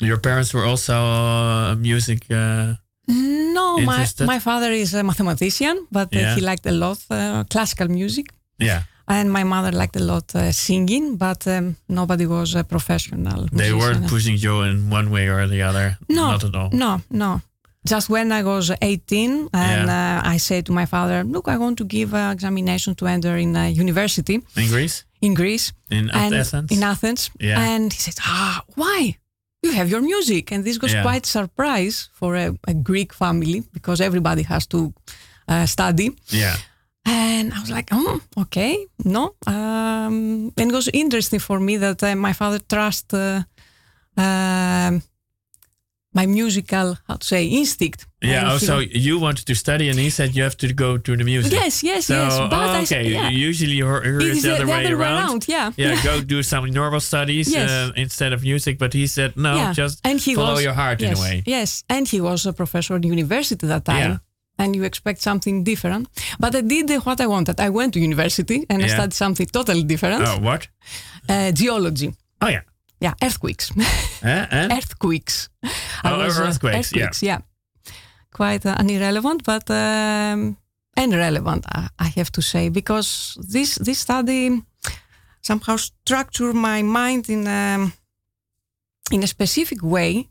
Your 0.00 0.18
parents 0.18 0.52
were 0.52 0.64
also 0.64 0.94
uh, 0.94 1.74
music. 1.76 2.26
Uh, 2.30 2.74
No, 3.06 3.76
my, 3.76 3.82
Interested? 3.82 4.26
my 4.26 4.38
father 4.40 4.72
is 4.72 4.94
a 4.94 5.02
mathematician, 5.02 5.86
but 5.90 6.08
uh, 6.14 6.18
Yeah. 6.18 6.34
he 6.34 6.40
liked 6.40 6.66
a 6.66 6.72
lot 6.72 6.98
uh, 7.10 7.44
classical 7.50 7.88
music. 7.88 8.26
yeah. 8.58 8.82
And 9.06 9.30
my 9.30 9.44
mother 9.44 9.70
liked 9.72 9.96
a 9.96 10.04
lot 10.04 10.34
uh, 10.34 10.50
singing, 10.52 11.16
but 11.16 11.46
um, 11.46 11.76
nobody 11.88 12.26
was 12.26 12.54
a 12.54 12.64
professional. 12.64 13.46
They 13.52 13.70
musician. 13.70 13.78
weren't 13.78 14.08
pushing 14.08 14.36
you 14.38 14.62
in 14.62 14.88
one 14.90 15.10
way 15.10 15.28
or 15.28 15.46
the 15.46 15.62
other. 15.62 15.98
No, 16.08 16.30
Not 16.32 16.44
at 16.44 16.54
all. 16.54 16.70
No, 16.72 17.00
no. 17.10 17.40
Just 17.86 18.08
when 18.08 18.32
I 18.32 18.42
was 18.42 18.70
18, 18.80 19.48
and 19.52 19.90
uh, 19.90 20.22
I 20.34 20.38
said 20.38 20.64
to 20.66 20.72
my 20.72 20.86
father, 20.86 21.22
"Look, 21.22 21.48
I 21.48 21.58
want 21.58 21.76
to 21.78 21.84
give 21.84 22.14
an 22.14 22.32
examination 22.32 22.94
to 22.94 23.06
enter 23.06 23.36
in 23.36 23.54
a 23.56 23.68
university 23.68 24.40
In 24.56 24.68
Greece? 24.68 25.04
in 25.20 25.34
Greece." 25.34 25.72
In 25.90 26.08
Athens? 26.10 26.70
in 26.70 26.82
Athens. 26.82 27.30
Yeah. 27.38 27.60
And 27.74 27.92
he 27.92 27.98
said, 27.98 28.14
"Ah, 28.22 28.62
why? 28.74 29.18
You 29.62 29.72
have 29.72 29.90
your 29.90 30.00
music." 30.00 30.50
And 30.50 30.64
this 30.64 30.78
was 30.80 30.92
Yeah. 30.94 31.02
quite 31.02 31.26
surprise 31.26 32.08
for 32.14 32.36
a, 32.36 32.54
a 32.66 32.72
Greek 32.72 33.12
family 33.12 33.62
because 33.74 34.00
everybody 34.04 34.42
has 34.44 34.66
to 34.68 34.94
uh, 35.48 35.66
study. 35.66 36.08
yeah. 36.30 36.56
And 37.06 37.52
I 37.52 37.60
was 37.60 37.70
like, 37.70 37.88
"Oh, 37.92 38.20
okay, 38.38 38.86
no." 39.04 39.34
Um, 39.46 40.52
and 40.56 40.70
it 40.70 40.72
was 40.72 40.88
interesting 40.92 41.40
for 41.40 41.60
me 41.60 41.76
that 41.78 42.02
uh, 42.02 42.14
my 42.16 42.32
father 42.32 42.58
trust 42.58 43.12
uh, 43.14 43.42
um 44.16 45.02
my 46.16 46.26
musical, 46.26 46.96
how 47.08 47.16
to 47.16 47.26
say, 47.26 47.44
instinct. 47.46 48.06
Yeah. 48.22 48.52
Oh, 48.52 48.58
so 48.58 48.78
you 48.78 49.18
wanted 49.18 49.46
to 49.46 49.54
study, 49.56 49.88
and 49.88 49.98
he 49.98 50.10
said 50.10 50.34
you 50.36 50.44
have 50.44 50.56
to 50.58 50.72
go 50.72 50.96
to 50.96 51.16
the 51.16 51.24
music. 51.24 51.52
yes, 51.52 51.82
yes, 51.82 52.06
So, 52.06 52.14
yes. 52.14 52.38
But 52.38 52.52
oh, 52.52 52.56
I 52.56 52.82
okay. 52.82 53.08
yeah. 53.08 53.28
Usually 53.30 53.72
you 53.72 53.84
hear 53.84 53.96
It 54.20 54.22
it 54.22 54.28
is 54.36 54.42
the 54.44 54.54
other 54.54 54.66
way 54.66 54.86
around. 54.86 55.48
Yeah. 55.48 55.72
Yeah, 55.76 56.00
go 56.04 56.20
do 56.34 56.42
some 56.44 56.70
normal 56.70 57.00
studies 57.00 57.50
Yes. 57.52 57.68
uh, 57.68 57.92
instead 57.96 58.32
of 58.32 58.42
music. 58.42 58.78
But 58.78 58.92
he 58.92 59.08
said, 59.08 59.36
no, 59.36 59.56
Yeah. 59.56 59.72
just 59.72 60.00
and 60.04 60.20
he 60.20 60.34
follow 60.36 60.52
was, 60.52 60.62
your 60.62 60.72
heart 60.74 61.00
yes, 61.00 61.10
in 61.10 61.16
a 61.18 61.20
way. 61.20 61.42
Yes, 61.46 61.82
and 61.88 62.06
he 62.08 62.20
was 62.20 62.46
a 62.46 62.52
professor 62.52 62.94
at 62.94 63.04
university 63.04 63.66
that 63.66 63.84
time. 63.84 64.20
Yeah. 64.58 64.64
And 64.66 64.76
you 64.76 64.84
expect 64.84 65.20
something 65.20 65.64
different. 65.64 66.08
But 66.38 66.54
I 66.54 66.60
did 66.60 66.90
what 67.04 67.20
I 67.20 67.26
wanted. 67.26 67.60
I 67.60 67.70
went 67.70 67.94
to 67.94 68.00
university 68.00 68.64
and 68.68 68.82
I 68.82 68.88
studied 68.88 69.14
something 69.14 69.46
totally 69.46 69.82
different. 69.82 70.22
Oh, 70.26 70.38
what? 70.40 70.68
Uh, 71.28 71.50
geology. 71.52 72.14
Oh, 72.40 72.48
yeah. 72.48 72.62
Yeah, 73.00 73.14
earthquakes. 73.20 73.70
Eh? 74.22 74.46
Eh? 74.50 74.68
earthquakes. 74.70 75.50
Oh, 76.04 76.18
was, 76.18 76.38
uh, 76.38 76.44
earthquakes, 76.44 76.92
yeah. 76.92 77.10
yeah. 77.20 77.40
Quite 78.32 78.64
uh, 78.64 78.74
an 78.78 78.88
irrelevant, 78.88 79.42
but 79.44 79.70
um, 79.70 80.56
and 80.96 81.12
relevant, 81.12 81.64
I, 81.66 81.88
I 81.98 82.08
have 82.16 82.30
to 82.32 82.42
say, 82.42 82.70
because 82.70 83.36
this 83.50 83.74
this 83.74 83.98
study 83.98 84.62
somehow 85.40 85.76
structured 85.76 86.54
my 86.54 86.82
mind 86.82 87.28
in 87.28 87.46
um, 87.46 87.92
in 89.10 89.22
a 89.22 89.26
specific 89.26 89.82
way 89.82 90.28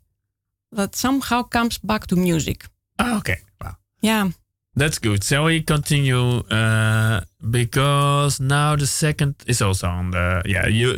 that 0.71 0.95
somehow 0.95 1.43
comes 1.43 1.77
back 1.77 2.07
to 2.07 2.15
music. 2.15 2.65
Oh, 2.99 3.17
okay. 3.17 3.37
Wow. 3.61 3.75
Yeah. 4.03 4.29
That's 4.75 4.99
good. 4.99 5.23
So 5.23 5.43
we 5.45 5.61
continue 5.61 6.39
uh, 6.49 7.21
because 7.51 8.39
now 8.43 8.75
the 8.75 8.87
second 8.87 9.35
is 9.45 9.61
also 9.61 9.87
on 9.87 10.11
the 10.11 10.41
yeah 10.45 10.67
you 10.67 10.97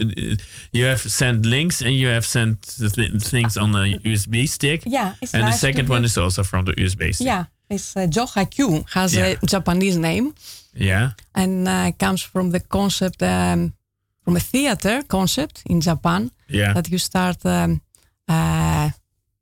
you 0.71 0.85
have 0.85 1.01
sent 1.01 1.45
links 1.45 1.81
and 1.81 1.91
you 1.93 2.07
have 2.07 2.25
sent 2.25 2.61
the 2.79 2.89
th- 2.89 3.21
things 3.31 3.57
on 3.57 3.71
the 3.71 3.99
USB 4.05 4.47
stick 4.47 4.81
Yeah. 4.85 5.13
It's 5.21 5.33
and 5.33 5.43
the 5.43 5.51
second 5.57 5.89
one 5.89 6.05
is 6.05 6.17
also 6.17 6.43
from 6.43 6.65
the 6.65 6.73
USB 6.73 7.11
stick. 7.13 7.27
Yeah. 7.27 7.45
It's 7.69 7.95
uh, 7.97 8.07
Jo-Ha-Kyu 8.07 8.83
has 8.93 9.13
Yeah. 9.13 9.35
a 9.41 9.45
Japanese 9.45 9.97
name 9.99 10.33
Yeah. 10.73 11.09
and 11.33 11.67
uh, 11.67 11.91
comes 11.97 12.21
from 12.23 12.51
the 12.51 12.59
concept 12.59 13.21
um, 13.21 13.73
from 14.23 14.35
a 14.35 14.39
theater 14.39 15.03
concept 15.07 15.63
in 15.65 15.81
Japan. 15.81 16.31
Yeah. 16.49 16.73
that 16.73 16.87
you 16.89 16.97
start 16.99 17.43
um, 17.45 17.81
uh, 18.29 18.89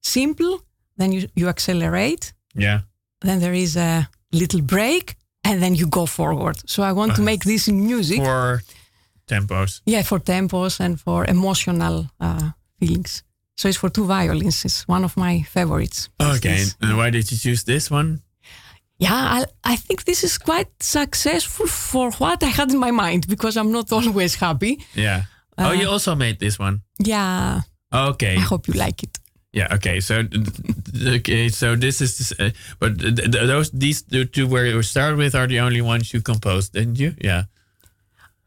simple, 0.02 0.60
then 0.98 1.12
you, 1.12 1.28
you 1.36 1.50
accelerate, 1.50 2.34
Yeah. 2.56 2.80
Then 3.24 3.40
there 3.40 3.54
is 3.54 3.76
a 3.76 4.08
little 4.32 4.62
break, 4.62 5.16
and 5.44 5.62
then 5.62 5.76
you 5.76 5.88
go 5.88 6.06
forward. 6.06 6.58
So 6.70 6.84
I 6.84 6.92
want 6.92 7.16
to 7.16 7.22
make 7.22 7.44
this 7.44 7.68
in 7.68 7.86
music. 7.86 8.18
For 8.20 8.62
tempos. 9.28 9.82
yeah, 9.86 10.04
for 10.04 10.20
tempos 10.20 10.80
and 10.80 11.00
for 11.00 11.26
emotional 11.26 12.08
uh, 12.20 12.52
feelings. 12.80 13.24
So 13.56 13.68
it's 13.70 13.78
for 13.78 13.90
two 13.90 14.06
violins. 14.06 14.66
It's 14.66 14.88
one 14.88 15.04
of 15.06 15.16
my 15.16 15.44
favorites. 15.44 16.10
Okay. 16.20 16.66
And 16.82 16.98
why 16.98 17.10
did 17.12 17.32
you 17.32 17.38
choose 17.38 17.64
this 17.64 17.90
one? 17.92 18.22
Yeah, 18.98 19.14
I, 19.14 19.46
I 19.74 19.76
think 19.76 20.04
this 20.04 20.24
is 20.24 20.38
quite 20.38 20.68
successful 20.80 21.68
for 21.68 22.12
what 22.20 22.42
I 22.44 22.48
had 22.48 22.72
in 22.72 22.80
my 22.80 22.92
mind 22.92 23.28
because 23.28 23.58
I'm 23.58 23.72
not 23.72 23.92
always 23.92 24.36
happy. 24.36 24.78
Yeah. 24.96 25.24
oh, 25.58 25.70
Uh, 25.70 25.74
you 25.74 25.90
also 25.90 26.16
made 26.16 26.40
this 26.40 26.58
one. 26.60 26.82
Yeah, 27.00 27.62
Okay. 27.92 28.36
I 28.38 28.40
hope 28.40 28.68
you 28.68 28.74
like 28.74 29.04
it. 29.04 29.20
Yeah. 29.54 29.74
Okay. 29.76 30.02
So, 30.02 30.24
okay. 31.06 31.50
So 31.50 31.76
this 31.76 32.02
is, 32.02 32.34
uh, 32.40 32.50
but 32.80 33.00
th- 33.00 33.16
th- 33.16 33.48
those 33.48 33.70
these 33.72 34.02
the 34.04 34.26
two 34.26 34.48
where 34.48 34.66
you 34.66 34.82
started 34.82 35.18
with 35.18 35.36
are 35.36 35.48
the 35.48 35.60
only 35.62 35.82
ones 35.82 36.12
you 36.14 36.22
composed, 36.22 36.74
didn't 36.74 36.98
you? 36.98 37.14
Yeah. 37.22 37.44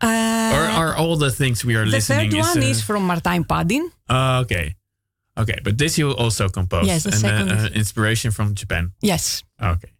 Uh, 0.02 0.52
or 0.52 0.64
are 0.66 0.94
all 0.96 1.16
the 1.16 1.30
things 1.30 1.64
we 1.64 1.76
are 1.76 1.86
listening? 1.86 2.30
the 2.30 2.36
listening? 2.36 2.42
third 2.42 2.58
one 2.58 2.68
uh, 2.68 2.70
is 2.70 2.82
from 2.82 3.08
Martijn 3.08 3.48
Padding. 3.48 3.88
Oh, 4.10 4.40
okay. 4.40 4.76
Okay, 5.38 5.58
but 5.62 5.78
this 5.78 5.96
you 5.96 6.12
also 6.12 6.48
composed. 6.48 6.86
Yes, 6.86 7.04
the 7.04 7.10
and, 7.10 7.20
second 7.20 7.52
uh, 7.52 7.54
uh, 7.54 7.68
inspiration 7.74 8.30
from 8.30 8.54
Japan. 8.54 8.92
Yes. 9.00 9.44
Okay. 9.62 9.92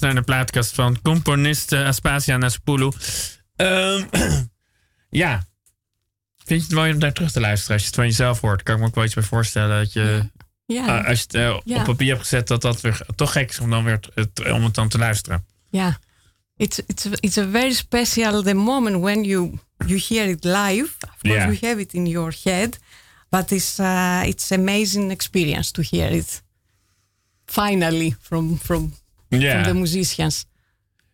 Luistert 0.00 0.26
naar 0.26 0.36
de 0.38 0.50
plaatkast 0.50 0.74
van 0.74 1.02
componist 1.02 1.72
uh, 1.72 1.86
Aspasia 1.86 2.36
Naspoulou. 2.36 2.92
Um, 3.56 4.08
ja. 5.22 5.46
Vind 6.44 6.60
je 6.60 6.66
het 6.66 6.74
mooi 6.74 6.92
om 6.92 6.98
daar 6.98 7.12
terug 7.12 7.32
te 7.32 7.40
luisteren 7.40 7.72
als 7.72 7.80
je 7.80 7.86
het 7.86 7.96
van 7.96 8.06
jezelf 8.06 8.40
hoort? 8.40 8.62
Kan 8.62 8.74
ik 8.74 8.80
me 8.80 8.86
ook 8.86 8.94
wel 8.94 9.04
iets 9.04 9.14
bij 9.14 9.22
voorstellen 9.22 9.78
dat 9.78 9.92
je... 9.92 10.30
Ja. 10.66 11.00
Uh, 11.00 11.08
als 11.08 11.18
je 11.18 11.24
het 11.24 11.34
uh, 11.34 11.60
ja. 11.64 11.78
op 11.78 11.84
papier 11.84 12.08
hebt 12.08 12.20
gezet, 12.20 12.48
dat 12.48 12.62
dat 12.62 12.80
weer 12.80 13.06
toch 13.14 13.32
gek 13.32 13.50
is 13.50 13.60
om, 13.60 13.70
dan 13.70 13.84
weer 13.84 14.00
om 14.52 14.64
het 14.64 14.74
dan 14.74 14.88
te 14.88 14.98
luisteren. 14.98 15.46
Ja. 15.70 15.98
It's, 16.56 16.78
it's, 16.86 17.06
it's 17.20 17.38
a 17.38 17.48
very 17.50 17.72
special 17.72 18.42
the 18.42 18.54
moment 18.54 19.00
when 19.00 19.24
you, 19.24 19.58
you 19.86 20.00
hear 20.08 20.28
it 20.28 20.44
live. 20.44 20.90
Of 21.00 21.20
course, 21.22 21.38
yeah. 21.38 21.52
you 21.52 21.68
have 21.68 21.80
it 21.80 21.92
in 21.92 22.06
your 22.06 22.36
head. 22.42 22.78
But 23.28 23.50
it's, 23.50 23.78
uh, 23.78 24.22
it's 24.26 24.52
amazing 24.52 25.10
experience 25.10 25.70
to 25.70 25.82
hear 25.82 26.12
it 26.12 26.42
finally 27.46 28.14
from, 28.20 28.56
from, 28.56 28.92
yeah. 29.40 29.62
from 29.62 29.72
the 29.72 29.74
musicians. 29.74 30.46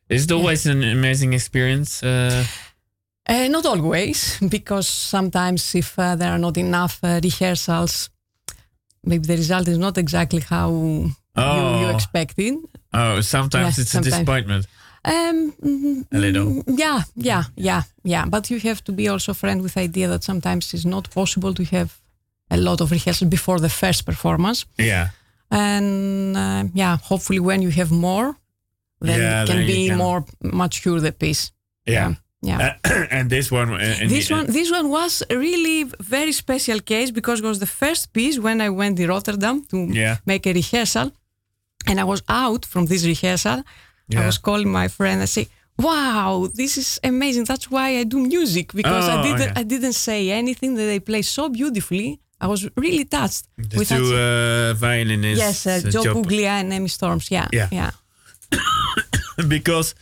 Is 0.09 0.25
it 0.25 0.33
always 0.33 0.67
yeah. 0.67 0.73
an 0.73 0.83
amazing 0.83 1.33
experience? 1.33 2.03
Uh, 2.03 2.45
uh, 3.29 3.49
not 3.49 3.67
always, 3.67 4.39
because 4.49 4.89
sometimes 4.89 5.75
if 5.75 5.99
uh, 5.99 6.17
there 6.17 6.33
are 6.33 6.39
not 6.39 6.57
enough 6.57 6.99
uh, 7.03 7.21
rehearsals, 7.23 8.11
maybe 9.05 9.27
the 9.27 9.37
result 9.37 9.69
is 9.69 9.79
not 9.79 9.99
exactly 9.99 10.41
how 10.41 10.71
oh. 11.37 11.81
you, 11.81 11.87
you 11.87 11.95
expected. 11.95 12.55
Oh, 12.93 13.21
sometimes 13.21 13.79
yeah, 13.79 13.83
it's 13.83 13.91
sometimes. 13.91 14.07
a 14.07 14.11
disappointment. 14.11 14.67
Um, 15.05 15.55
a 16.13 16.19
little. 16.19 16.63
Yeah, 16.67 17.03
yeah, 17.15 17.45
yeah, 17.57 17.83
yeah. 18.03 18.27
But 18.27 18.51
you 18.51 18.59
have 18.61 18.83
to 18.85 18.93
be 18.93 19.09
also 19.09 19.33
friend 19.33 19.63
with 19.63 19.75
the 19.75 19.81
idea 19.81 20.09
that 20.09 20.25
sometimes 20.25 20.75
it's 20.75 20.85
not 20.85 21.11
possible 21.11 21.55
to 21.55 21.65
have 21.65 22.01
a 22.51 22.57
lot 22.57 22.81
of 22.81 22.91
rehearsal 22.91 23.29
before 23.29 23.61
the 23.61 23.69
first 23.69 24.05
performance. 24.05 24.67
Yeah. 24.77 25.11
And 25.51 26.37
uh, 26.37 26.65
yeah, 26.75 26.97
hopefully 26.97 27.41
when 27.41 27.63
you 27.63 27.71
have 27.71 27.91
more, 27.91 28.37
then 29.01 29.21
yeah, 29.21 29.43
it 29.43 29.47
can 29.47 29.57
then 29.57 29.67
be 29.67 29.89
can... 29.89 29.99
more 29.99 30.25
mature 30.43 31.01
the 31.01 31.13
piece. 31.13 31.53
Yeah. 31.87 32.15
yeah. 32.43 32.77
Uh, 32.85 33.07
and 33.11 33.31
this 33.31 33.51
one, 33.51 33.73
uh, 33.73 33.79
this 34.07 34.29
the, 34.29 34.35
one, 34.35 34.47
this 34.47 34.71
one 34.71 34.89
was 34.91 35.23
a 35.29 35.37
really 35.37 35.85
very 36.01 36.33
special 36.33 36.81
case 36.81 37.11
because 37.11 37.41
it 37.41 37.45
was 37.45 37.59
the 37.59 37.67
first 37.67 38.13
piece 38.13 38.39
when 38.39 38.61
I 38.61 38.69
went 38.69 38.99
to 38.99 39.07
Rotterdam 39.09 39.65
to 39.71 39.89
yeah. 39.91 40.19
make 40.25 40.47
a 40.47 40.53
rehearsal, 40.53 41.13
and 41.87 41.99
I 41.99 42.05
was 42.05 42.23
out 42.29 42.65
from 42.65 42.87
this 42.87 43.05
rehearsal. 43.05 43.65
Yeah. 44.09 44.23
I 44.23 44.27
was 44.27 44.39
calling 44.39 44.71
my 44.71 44.89
friend 44.89 45.21
and 45.21 45.29
say, 45.29 45.49
"Wow, 45.79 46.49
this 46.55 46.77
is 46.77 47.01
amazing! 47.03 47.45
That's 47.45 47.71
why 47.71 47.99
I 47.99 48.05
do 48.05 48.21
music 48.21 48.73
because 48.73 49.09
oh, 49.09 49.19
I 49.19 49.23
didn't. 49.23 49.59
I 49.59 49.63
didn't 49.65 49.95
say 49.95 50.31
anything 50.31 50.75
that 50.77 50.85
they 50.85 51.01
play 51.01 51.23
so 51.23 51.49
beautifully. 51.49 52.21
I 52.41 52.47
was 52.47 52.69
really 52.77 53.05
touched. 53.05 53.47
The 53.57 53.79
with 53.79 53.89
two 53.89 54.15
uh, 54.15 54.75
violinists. 54.75 55.39
Yes, 55.39 55.67
uh, 55.67 55.89
uh 55.89 55.91
Joe, 55.91 56.15
Puglia 56.15 56.51
and 56.51 56.73
Amy 56.73 56.89
Storms. 56.89 57.31
Yeah, 57.31 57.49
yeah. 57.53 57.69
yeah. 57.71 57.91
because 59.49 59.95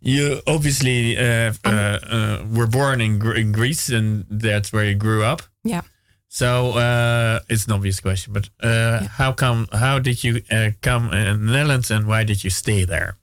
you 0.00 0.40
obviously 0.46 1.16
uh, 1.16 1.52
uh, 1.64 1.68
uh, 1.68 2.44
were 2.50 2.66
born 2.66 3.00
in, 3.00 3.24
in, 3.36 3.52
Greece 3.52 3.88
and 3.88 4.26
that's 4.28 4.72
where 4.72 4.84
you 4.84 4.94
grew 4.94 5.22
up. 5.22 5.42
Yeah. 5.64 5.82
So 6.28 6.72
uh, 6.72 7.40
it's 7.48 7.66
an 7.66 7.72
obvious 7.72 8.00
question, 8.00 8.32
but 8.32 8.48
uh, 8.62 8.68
yeah. 9.02 9.08
how 9.08 9.32
come? 9.32 9.68
How 9.70 9.98
did 9.98 10.24
you 10.24 10.42
uh, 10.50 10.70
come 10.80 11.12
in 11.12 11.46
the 11.46 11.52
Netherlands 11.52 11.90
and 11.90 12.06
why 12.06 12.24
did 12.24 12.42
you 12.42 12.50
stay 12.50 12.84
there? 12.84 13.18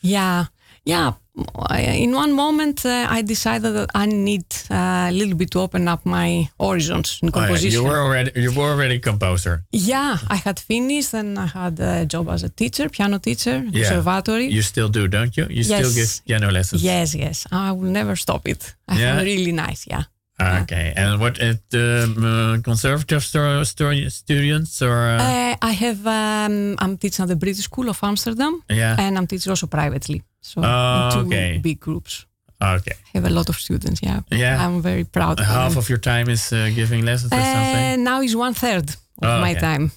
Yeah, 0.00 0.46
yeah. 0.84 1.14
In 1.36 2.14
one 2.14 2.32
moment, 2.32 2.86
I 2.86 3.22
decided 3.22 3.74
that 3.74 3.90
I 3.94 4.06
need 4.06 4.46
a 4.70 5.10
little 5.12 5.34
bit 5.34 5.50
to 5.50 5.60
open 5.60 5.86
up 5.86 6.06
my 6.06 6.48
horizons 6.58 7.20
in 7.22 7.30
composition. 7.30 7.80
Oh, 7.80 7.82
yeah. 7.82 7.88
You 7.88 7.92
were 7.92 8.00
already 8.00 8.40
you 8.40 8.52
were 8.52 8.70
already 8.70 8.94
a 8.94 9.00
composer. 9.00 9.62
Yeah, 9.70 10.16
I 10.28 10.36
had 10.36 10.58
finished 10.58 11.12
and 11.14 11.38
I 11.38 11.46
had 11.46 11.78
a 11.80 12.06
job 12.06 12.28
as 12.28 12.42
a 12.42 12.48
teacher, 12.48 12.88
piano 12.88 13.18
teacher, 13.18 13.56
yeah. 13.58 13.84
conservatory. 13.84 14.46
You 14.46 14.62
still 14.62 14.88
do, 14.88 15.08
don't 15.08 15.36
you? 15.36 15.44
You 15.50 15.62
yes. 15.62 15.66
still 15.66 15.92
give 15.92 16.24
piano 16.26 16.50
lessons. 16.50 16.82
Yes, 16.82 17.14
yes. 17.14 17.46
I 17.52 17.72
will 17.72 17.90
never 17.90 18.16
stop 18.16 18.48
it. 18.48 18.74
I 18.88 18.98
yeah? 18.98 19.20
really 19.20 19.52
nice. 19.52 19.86
Yeah. 19.86 20.04
Okay, 20.38 20.92
and 20.96 21.18
what 21.18 21.38
at 21.38 21.58
the 21.70 22.12
uh, 22.16 22.62
conservative 22.62 23.24
students 23.24 24.82
or? 24.82 24.96
Uh? 24.96 25.18
Uh, 25.18 25.56
I 25.62 25.72
have. 25.72 26.06
Um, 26.06 26.76
I'm 26.78 26.96
teaching 26.98 27.22
at 27.22 27.28
the 27.28 27.36
British 27.36 27.64
School 27.64 27.88
of 27.88 27.98
Amsterdam. 28.02 28.62
Yeah, 28.68 28.96
and 28.98 29.16
I'm 29.16 29.26
teaching 29.26 29.50
also 29.50 29.66
privately. 29.66 30.22
So 30.46 30.62
oh, 30.64 31.10
two 31.12 31.26
okay. 31.26 31.58
big 31.58 31.80
groups. 31.80 32.26
Okay. 32.62 32.96
I 33.14 33.18
have 33.18 33.26
a 33.26 33.30
lot 33.30 33.48
of 33.48 33.56
students. 33.56 34.00
Yeah. 34.00 34.20
Yeah. 34.30 34.64
I'm 34.64 34.80
very 34.80 35.04
proud. 35.04 35.40
Of 35.40 35.46
Half 35.46 35.70
them. 35.70 35.78
of 35.78 35.88
your 35.88 35.98
time 35.98 36.28
is 36.30 36.52
uh, 36.52 36.70
giving 36.74 37.04
lessons 37.04 37.32
or 37.32 37.36
something. 37.36 38.04
Now 38.04 38.22
is 38.22 38.34
one 38.34 38.54
third 38.54 38.88
of 39.22 39.28
oh, 39.28 39.40
my 39.40 39.50
okay. 39.50 39.60
time. 39.60 39.90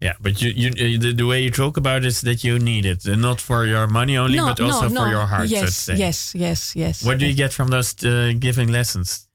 Yeah, 0.00 0.14
but 0.20 0.40
you, 0.40 0.50
you 0.56 0.68
uh, 0.70 1.00
the, 1.00 1.12
the, 1.12 1.26
way 1.26 1.42
you 1.42 1.50
talk 1.50 1.76
about 1.76 1.98
it 1.98 2.06
is 2.06 2.22
that 2.22 2.42
you 2.42 2.58
need 2.58 2.86
it, 2.86 3.04
and 3.04 3.20
not 3.20 3.38
for 3.38 3.66
your 3.66 3.86
money 3.86 4.16
only, 4.16 4.38
no, 4.38 4.46
but 4.46 4.58
also 4.60 4.88
no, 4.88 5.02
for 5.02 5.08
your 5.10 5.26
heart. 5.26 5.48
Yes, 5.48 5.76
so 5.76 5.92
yes, 5.92 6.34
yes, 6.34 6.74
yes. 6.74 7.04
What 7.04 7.18
do 7.18 7.26
you 7.26 7.34
get 7.34 7.52
from 7.52 7.68
those 7.68 7.94
uh, 8.02 8.32
giving 8.38 8.72
lessons? 8.72 9.28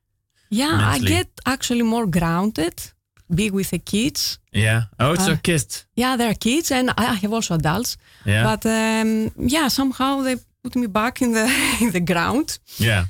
Yeah, 0.50 0.78
mentally? 0.78 1.14
I 1.14 1.18
get 1.18 1.28
actually 1.46 1.84
more 1.84 2.08
grounded, 2.08 2.82
be 3.28 3.50
with 3.52 3.70
the 3.70 3.80
kids. 3.80 4.40
Yeah. 4.52 4.84
Oh, 5.00 5.14
it's 5.14 5.28
uh, 5.28 5.34
a 5.34 5.38
kids. 5.38 5.86
Yeah, 5.96 6.18
they're 6.18 6.36
kids, 6.36 6.72
and 6.72 6.92
I 6.98 7.16
have 7.22 7.34
also 7.34 7.56
adults. 7.56 7.98
Yeah. 8.26 8.44
But 8.44 8.66
um, 8.66 9.32
yeah, 9.38 9.70
somehow 9.70 10.22
they 10.22 10.38
put 10.64 10.76
me 10.76 10.88
back 10.88 11.22
in 11.22 11.34
the 11.34 11.48
in 11.82 11.92
the 11.92 12.02
ground. 12.02 12.60
Yeah. 12.78 13.06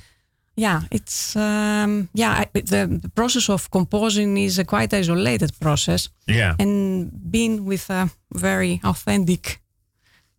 Yeah, 0.57 0.81
it's 0.89 1.35
um, 1.35 2.07
yeah. 2.13 2.31
I, 2.31 2.45
the, 2.53 2.99
the, 3.01 3.09
process 3.09 3.49
of 3.49 3.69
composing 3.69 4.37
is 4.37 4.57
a 4.57 4.63
quite 4.63 4.93
isolated 4.93 5.51
process. 5.59 6.09
Yeah. 6.27 6.55
And 6.57 7.11
being 7.29 7.65
with 7.65 7.89
a 7.89 8.09
very 8.33 8.79
authentic 8.83 9.59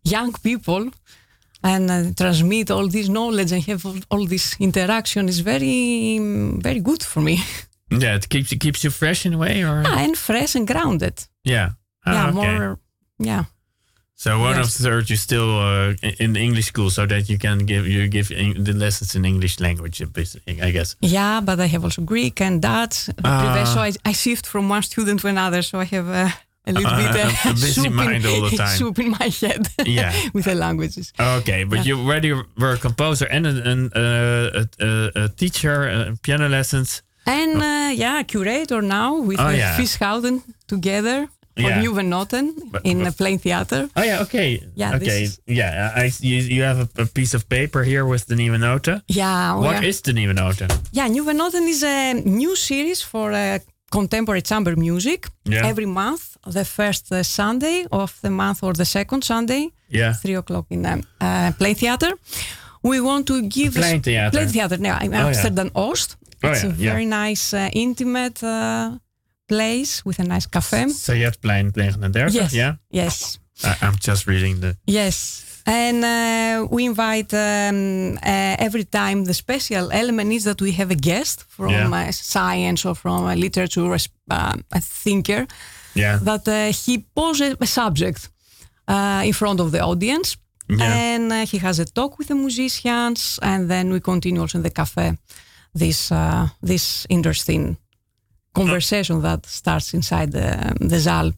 young 0.03 0.33
people 0.41 0.89
and 1.63 1.91
uh, 1.91 2.13
transmit 2.15 2.71
all 2.71 2.87
this 2.87 3.09
knowledge 3.09 3.51
and 3.51 3.63
have 3.65 3.85
all, 3.85 3.97
all, 4.09 4.25
this 4.25 4.55
interaction 4.59 5.29
is 5.29 5.39
very 5.39 6.19
very 6.61 6.79
good 6.79 7.03
for 7.03 7.21
me. 7.21 7.39
Yeah, 7.89 8.15
it 8.15 8.27
keeps 8.29 8.51
it 8.51 8.59
keeps 8.59 8.83
you 8.83 8.89
fresh 8.89 9.25
in 9.25 9.33
a 9.33 9.37
way, 9.37 9.63
or 9.63 9.81
yeah, 9.81 9.99
and 9.99 10.17
fresh 10.17 10.55
and 10.55 10.67
grounded. 10.67 11.25
Yeah, 11.43 11.69
ah, 12.05 12.13
yeah, 12.13 12.27
okay. 12.27 12.57
more 12.57 12.79
yeah. 13.19 13.45
So 14.19 14.39
one 14.39 14.55
yes. 14.55 14.65
of 14.65 14.77
the 14.77 14.89
third, 14.89 15.09
you 15.11 15.15
still 15.15 15.59
uh, 15.59 15.93
in 16.19 16.33
the 16.33 16.39
English 16.39 16.65
school, 16.65 16.89
so 16.89 17.05
that 17.05 17.29
you 17.29 17.37
can 17.37 17.59
give 17.59 17.87
you 17.87 18.07
give 18.07 18.29
the 18.29 18.73
lessons 18.73 19.15
in 19.15 19.25
English 19.25 19.59
language, 19.59 20.01
I 20.47 20.71
guess. 20.71 20.95
Yeah, 21.01 21.39
but 21.39 21.59
I 21.59 21.67
have 21.67 21.83
also 21.83 22.01
Greek 22.01 22.41
and 22.41 22.59
Dutch. 22.59 23.09
Uh, 23.23 23.65
so 23.65 23.79
I, 23.79 23.91
I 24.05 24.13
shift 24.13 24.47
from 24.47 24.69
one 24.69 24.81
student 24.81 25.19
to 25.19 25.27
another. 25.27 25.61
So 25.61 25.79
I 25.79 25.85
have 25.85 26.09
uh, 26.09 26.29
a 26.65 26.73
little 26.73 26.97
bit 26.97 27.15
uh, 27.15 27.49
a 27.51 27.53
busy 27.53 27.89
mind 28.01 28.25
in, 28.25 28.31
all 28.31 28.49
the 28.49 28.57
time. 28.57 28.75
soup 28.75 28.97
in 28.97 29.11
my 29.11 29.29
head. 29.29 29.67
Yeah, 29.85 30.11
with 30.33 30.45
the 30.45 30.55
languages. 30.55 31.13
Okay, 31.19 31.63
but 31.63 31.77
yeah. 31.77 31.83
you 31.83 31.99
already 31.99 32.33
were 32.33 32.73
a 32.73 32.77
composer 32.77 33.27
and 33.27 33.45
a, 33.45 33.89
a, 33.93 34.67
a, 34.83 35.11
a 35.25 35.29
teacher, 35.29 35.87
uh, 35.87 36.15
piano 36.23 36.49
lessons. 36.49 37.03
And 37.27 37.61
uh, 37.61 37.91
yeah, 37.93 38.23
curator 38.23 38.81
now 38.81 39.19
with 39.21 39.39
oh, 39.39 39.49
yeah. 39.49 39.77
Together 40.67 41.27
for 41.55 41.69
yeah. 41.69 41.81
Nieuwe 41.81 42.03
Noten 42.03 42.53
in 42.83 43.03
the 43.03 43.11
Plain 43.11 43.39
Theater. 43.39 43.89
Oh 43.95 44.03
yeah, 44.03 44.21
okay. 44.21 44.61
Yeah, 44.75 44.95
okay. 44.95 45.23
Is, 45.23 45.39
yeah, 45.45 45.91
I 45.95 46.11
you, 46.19 46.37
you 46.37 46.63
have 46.63 46.79
a, 46.79 47.01
a, 47.01 47.05
piece 47.05 47.33
of 47.33 47.47
paper 47.47 47.83
here 47.83 48.05
with 48.05 48.25
the 48.25 48.35
Nieuwe 48.35 48.57
Noten. 48.57 49.01
Yeah. 49.07 49.55
What 49.55 49.81
yeah. 49.81 49.83
is 49.83 50.01
the 50.01 50.13
Nieuwe 50.13 50.33
Noten? 50.33 50.69
Yeah, 50.91 51.07
Nieuwe 51.09 51.33
Noten 51.33 51.67
is 51.67 51.83
a 51.83 52.13
new 52.13 52.55
series 52.55 53.01
for 53.01 53.31
uh, 53.31 53.59
contemporary 53.91 54.41
chamber 54.41 54.75
music 54.75 55.27
yeah. 55.45 55.65
every 55.65 55.85
month, 55.85 56.37
the 56.45 56.65
first 56.65 57.11
uh, 57.11 57.23
Sunday 57.23 57.85
of 57.91 58.19
the 58.21 58.29
month 58.29 58.63
or 58.63 58.73
the 58.73 58.85
second 58.85 59.23
Sunday, 59.23 59.71
yeah, 59.89 60.13
three 60.13 60.35
o'clock 60.35 60.65
in 60.69 60.81
the 60.83 61.03
uh, 61.21 61.51
Plain 61.57 61.75
Theater. 61.75 62.13
We 62.83 63.01
want 63.01 63.25
to 63.27 63.41
give 63.41 63.73
Plain 63.73 64.01
Theater. 64.01 64.31
Plain 64.31 64.49
Theater. 64.49 64.77
Yeah, 64.79 65.03
in 65.03 65.13
oh, 65.13 65.27
Amsterdam 65.27 65.71
yeah. 65.75 65.81
Oost. 65.81 66.15
Oh, 66.43 66.49
it's 66.49 66.63
a 66.63 66.69
very 66.69 67.05
nice, 67.05 67.53
uh, 67.53 67.69
intimate 67.73 68.43
uh, 68.43 68.97
place 69.47 70.05
with 70.05 70.19
a 70.19 70.23
nice 70.23 70.45
cafe. 70.45 70.89
so 70.89 71.13
you 71.13 71.25
Sajetplein 71.25 71.73
39, 71.73 72.29
yes. 72.31 72.53
yeah? 72.53 72.75
Yes. 72.91 73.39
I, 73.63 73.75
I'm 73.81 73.95
just 73.99 74.27
reading 74.27 74.59
the... 74.59 74.77
Yes. 74.85 75.43
And 75.65 76.03
uh, 76.03 76.67
we 76.69 76.85
invite 76.85 77.33
um, 77.33 78.17
uh, 78.17 78.55
every 78.57 78.85
time 78.85 79.25
the 79.25 79.33
special 79.33 79.91
element 79.91 80.31
is 80.31 80.43
that 80.43 80.61
we 80.61 80.71
have 80.73 80.91
a 80.91 80.95
guest 80.95 81.43
from 81.43 81.71
yeah. 81.71 82.11
science 82.11 82.85
or 82.85 82.95
from 82.95 83.25
a 83.25 83.35
literature, 83.35 83.91
uh, 84.31 84.53
a 84.71 84.79
thinker, 84.79 85.45
yeah. 85.93 86.19
that 86.23 86.47
uh, 86.47 86.71
he 86.71 87.05
poses 87.13 87.55
a 87.59 87.65
subject 87.65 88.29
uh, 88.87 89.23
in 89.25 89.33
front 89.33 89.59
of 89.59 89.71
the 89.71 89.81
audience. 89.81 90.37
Yeah. 90.69 90.93
And 90.93 91.47
he 91.47 91.57
has 91.59 91.79
a 91.79 91.85
talk 91.85 92.17
with 92.17 92.27
the 92.27 92.35
musicians, 92.35 93.39
and 93.41 93.69
then 93.69 93.91
we 93.91 93.99
continue 93.99 94.41
also 94.41 94.57
in 94.57 94.63
the 94.63 94.69
cafe 94.69 95.17
this 95.77 96.11
this 96.61 97.05
interesting 97.09 97.77
conversation 98.53 99.21
that 99.21 99.45
starts 99.45 99.93
inside 99.93 100.31
the, 100.31 100.73
the 100.79 100.97
Zaal. 100.97 101.33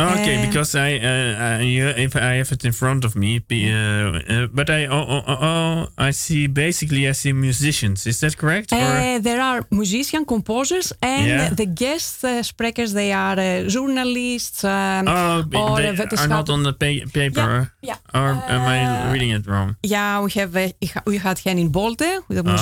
Okay, 0.00 0.36
Um, 0.36 0.46
because 0.48 0.74
I, 0.74 0.96
uh, 0.98 1.60
I, 1.60 1.62
if 2.06 2.16
I 2.16 2.34
have 2.40 2.50
it 2.50 2.64
in 2.64 2.72
front 2.72 3.04
of 3.04 3.14
me, 3.14 3.36
uh, 3.36 4.18
uh, 4.34 4.46
but 4.52 4.68
I, 4.68 4.86
oh, 4.86 5.06
oh, 5.08 5.22
oh, 5.28 5.38
oh, 5.40 5.86
I 5.96 6.10
see. 6.12 6.48
Basically, 6.48 7.06
I 7.08 7.12
see 7.12 7.32
musicians. 7.32 8.04
Is 8.06 8.18
that 8.18 8.36
correct? 8.36 8.72
Uh, 8.72 9.20
there 9.22 9.40
are 9.40 9.64
musicians, 9.70 10.26
composers, 10.26 10.92
and 11.00 11.26
Yeah. 11.28 11.54
the 11.54 11.66
guest 11.66 12.24
uh, 12.24 12.42
sprekers. 12.42 12.92
They 12.92 13.12
are 13.12 13.38
uh, 13.38 13.68
journalists. 13.68 14.64
Um, 14.64 15.06
oh, 15.06 15.38
or 15.54 15.80
they 15.80 15.88
uh, 15.88 16.22
are 16.22 16.28
not 16.28 16.48
on 16.50 16.64
the 16.64 16.72
pa- 16.72 17.06
paper. 17.12 17.70
yeah. 17.80 17.98
Or 18.12 18.30
am 18.48 18.62
I 18.76 18.78
Uh, 18.84 19.12
reading 19.12 19.30
it 19.30 19.46
wrong? 19.46 19.76
Yeah, 19.82 20.24
we 20.24 20.30
have 20.40 20.56
uh, 20.56 20.70
we 21.06 21.18
had 21.18 21.38
Henning 21.44 21.70
Bolte, 21.70 22.10
with 22.28 22.38
a 22.38 22.40
Uh-huh. 22.40 22.56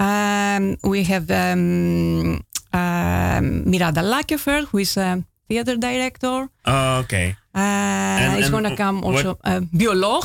Um, 0.00 0.76
we 0.82 1.04
have 1.04 1.30
um, 1.30 2.42
um, 2.72 3.70
Miranda 3.70 4.02
Lakerveld, 4.02 4.66
who 4.68 4.78
is 4.78 4.96
a 4.96 5.22
theater 5.48 5.76
director. 5.76 6.48
Oh, 6.64 6.98
okay. 7.04 7.36
Uh, 7.54 8.34
he's 8.36 8.50
going 8.50 8.64
to 8.64 8.76
come 8.76 9.04
also 9.04 9.38
a 9.44 9.60
bioloog 9.60 10.24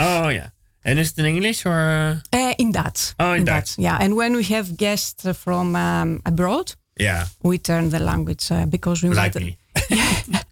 Oh, 0.00 0.28
yeah. 0.28 0.48
And 0.84 0.98
is 0.98 1.12
it 1.12 1.18
in 1.20 1.26
English 1.26 1.64
or? 1.64 2.20
Uh, 2.32 2.36
uh, 2.36 2.54
in 2.58 2.72
Dutch. 2.72 3.14
Oh, 3.18 3.32
in 3.32 3.44
Dutch. 3.44 3.78
Yeah, 3.78 3.96
and 4.00 4.16
when 4.16 4.34
we 4.36 4.44
have 4.44 4.76
guests 4.76 5.26
from 5.38 5.76
um, 5.76 6.20
abroad, 6.26 6.74
yeah, 6.98 7.26
we 7.42 7.58
turn 7.58 7.88
the 7.90 7.98
language 8.00 8.50
uh, 8.52 8.66
because 8.66 9.02
we 9.02 9.08
like 9.14 9.34
me. 9.34 9.56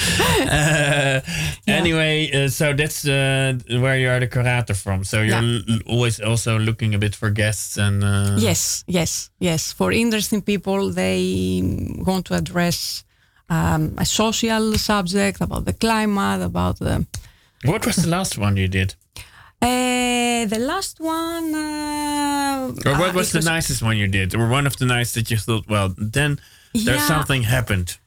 Uh, 0.50 1.20
Anyway, 1.66 2.30
uh, 2.32 2.48
so 2.48 2.72
that's 2.74 3.04
uh, 3.06 3.52
where 3.68 3.96
you 3.98 4.08
are 4.08 4.20
the 4.20 4.26
curator 4.26 4.74
from. 4.74 5.04
So 5.04 5.22
you're 5.22 5.40
Yeah. 5.42 5.78
always 5.86 6.20
also 6.20 6.58
looking 6.58 6.94
a 6.94 6.98
bit 6.98 7.14
for 7.16 7.30
guests 7.30 7.76
and. 7.78 8.02
Uh, 8.02 8.36
Yes, 8.38 8.84
yes, 8.86 9.30
yes. 9.38 9.72
For 9.72 9.92
interesting 9.92 10.42
people, 10.42 10.90
they 10.92 11.62
want 12.06 12.26
to 12.26 12.34
address 12.34 13.04
um, 13.48 13.94
a 13.98 14.04
social 14.04 14.78
subject 14.78 15.40
about 15.40 15.64
the 15.64 15.72
climate, 15.72 16.42
about 16.42 16.78
the. 16.78 17.06
What 17.64 17.84
was 17.86 17.96
the 17.96 18.08
last 18.08 18.38
one 18.38 18.56
you 18.56 18.68
did? 18.68 18.94
Uh, 19.62 20.46
the 20.46 20.58
last 20.58 20.98
one. 21.00 21.54
Uh, 21.54 22.72
Or 22.86 22.94
what 22.98 23.10
uh, 23.10 23.18
was 23.18 23.30
the 23.32 23.40
nicest 23.42 23.82
one 23.82 23.98
you 23.98 24.08
did? 24.08 24.34
Or 24.34 24.48
one 24.48 24.66
of 24.66 24.76
the 24.76 24.86
nicest 24.86 25.14
that 25.16 25.30
you 25.30 25.36
thought, 25.36 25.68
well, 25.68 25.94
then 25.98 26.40
there's 26.72 26.86
Yeah. 26.86 27.06
something 27.06 27.42
happened. 27.44 27.98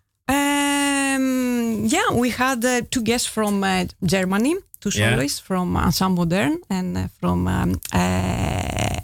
Yeah, 1.86 2.12
we 2.13 2.30
had 2.30 2.63
uh, 2.65 2.82
two 2.89 3.02
guests 3.02 3.28
from 3.28 3.63
uh, 3.63 3.86
Germany, 4.02 4.56
two 4.80 4.89
Yeah. 4.89 5.10
soloists 5.10 5.39
from 5.39 5.76
Ensemble 5.76 6.26
Modern 6.26 6.60
and 6.69 6.98
uh, 6.98 7.08
from. 7.19 7.48
Um, 7.48 7.80
uh, 7.93 9.00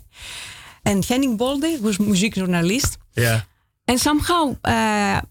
and 0.86 1.06
Henning 1.06 1.38
Bolte 1.38 1.80
was 1.82 1.98
muziekjournalist. 1.98 2.98
Yeah. 3.15 3.42
And 3.88 4.00
somehow, 4.00 4.56
uh, 4.63 5.22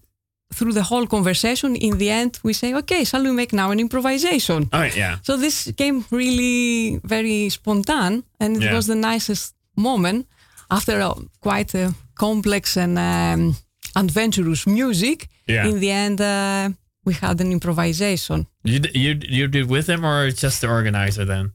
through 0.53 0.73
the 0.73 0.83
whole 0.83 1.07
conversation, 1.07 1.75
in 1.75 1.97
the 1.97 2.09
end, 2.11 2.39
we 2.43 2.53
say, 2.53 2.73
okay, 2.75 3.03
shall 3.03 3.23
we 3.23 3.31
make 3.31 3.51
now 3.53 3.71
an 3.71 3.79
improvisation? 3.79 4.69
Oh, 4.71 4.83
yeah. 4.95 5.17
So 5.23 5.37
this 5.37 5.71
came 5.75 6.03
really 6.11 6.99
very 7.03 7.49
spontaneous, 7.49 8.23
and 8.39 8.55
it 8.57 8.63
Yeah. 8.63 8.75
was 8.75 8.85
the 8.85 8.95
nicest 8.95 9.53
moment 9.75 10.27
after 10.69 10.99
a, 11.01 11.13
quite 11.41 11.73
a 11.75 11.93
complex 12.15 12.77
and 12.77 12.97
um, 12.97 13.55
adventurous 13.95 14.65
music. 14.65 15.27
Yeah. 15.47 15.67
In 15.67 15.79
the 15.79 15.91
end, 15.91 16.19
uh, 16.21 16.69
we 17.05 17.13
had 17.13 17.39
an 17.41 17.51
improvisation. 17.51 18.47
You, 18.63 18.79
you, 18.93 19.19
you 19.27 19.47
did 19.47 19.69
with 19.69 19.85
them 19.87 20.05
or 20.05 20.29
just 20.31 20.61
the 20.61 20.67
organizer 20.67 21.25
then? 21.25 21.53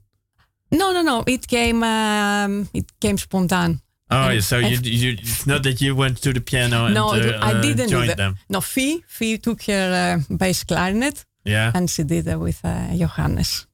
No, 0.71 0.93
no, 0.93 1.03
no. 1.03 1.25
It 1.27 1.47
came. 1.47 1.83
Um, 1.83 2.69
it 2.73 2.87
came 3.01 3.17
spontaneous. 3.19 3.81
Oh, 4.11 4.29
And- 4.29 4.45
so 4.45 4.59
you, 4.59 4.79
you, 4.83 5.13
it's 5.19 5.47
not 5.47 5.63
that 5.63 5.81
you 5.81 5.95
went 5.97 6.21
to 6.23 6.33
the 6.33 6.41
piano 6.41 6.87
and 6.87 6.95
no, 6.95 7.09
uh, 7.15 7.39
I 7.41 7.53
uh, 7.53 7.61
didn't 7.63 7.89
joined 7.89 8.11
that. 8.11 8.17
them. 8.17 8.37
No, 8.49 8.61
Fee, 8.61 9.03
Fee 9.07 9.39
took 9.39 9.63
her 9.65 10.19
uh, 10.31 10.35
bass 10.37 10.65
clarinet, 10.65 11.25
Yeah. 11.45 11.73
and 11.75 11.89
she 11.89 12.03
did 12.05 12.27
it 12.27 12.39
with 12.39 12.61
uh, 12.65 12.95
Johannes. 12.97 13.67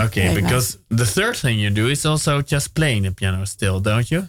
Okay, 0.00 0.34
because 0.34 0.78
the 0.88 1.04
third 1.06 1.36
thing 1.36 1.58
you 1.58 1.70
do 1.70 1.86
is 1.88 2.04
also 2.06 2.40
just 2.42 2.74
playing 2.74 3.02
the 3.04 3.12
piano 3.12 3.44
still, 3.46 3.78
don't 3.80 4.10
you? 4.10 4.28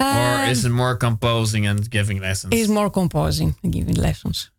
or 0.00 0.06
Um, 0.06 0.50
is 0.50 0.64
it 0.64 0.70
more 0.70 0.96
composing 0.96 1.66
and 1.66 1.88
giving 1.90 2.20
lessons? 2.20 2.52
Is 2.54 2.68
more 2.68 2.90
composing 2.90 3.54
and 3.62 3.72
giving 3.72 3.94
lessons. 3.96 4.50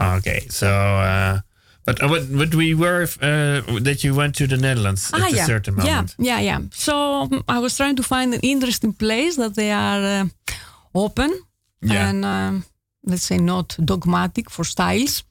Okay, 0.00 0.46
so 0.50 0.66
uh, 0.68 1.40
but 1.84 2.02
uh, 2.02 2.08
what 2.08 2.22
what 2.30 2.54
we 2.54 2.74
were 2.74 3.02
uh, 3.22 3.80
that 3.82 4.02
you 4.02 4.14
went 4.16 4.34
to 4.36 4.46
the 4.46 4.56
Netherlands 4.56 5.10
at 5.12 5.20
a 5.20 5.24
Ah, 5.24 5.28
yeah. 5.28 5.46
certain 5.46 5.74
moment. 5.76 6.14
Yeah, 6.18 6.40
yeah, 6.40 6.40
yeah. 6.58 6.60
So 6.72 6.94
um, 7.22 7.44
I 7.48 7.58
was 7.60 7.76
trying 7.76 7.96
to 7.96 8.02
find 8.02 8.34
an 8.34 8.40
interesting 8.42 8.92
place 8.92 9.36
that 9.36 9.54
they 9.54 9.70
are 9.72 10.22
uh, 10.22 10.26
open 10.92 11.30
Yeah. 11.82 12.08
and 12.08 12.24
um, 12.24 12.64
let's 13.06 13.22
say 13.26 13.38
not 13.38 13.76
dogmatic 13.84 14.50
for 14.50 14.64
styles. 14.64 15.22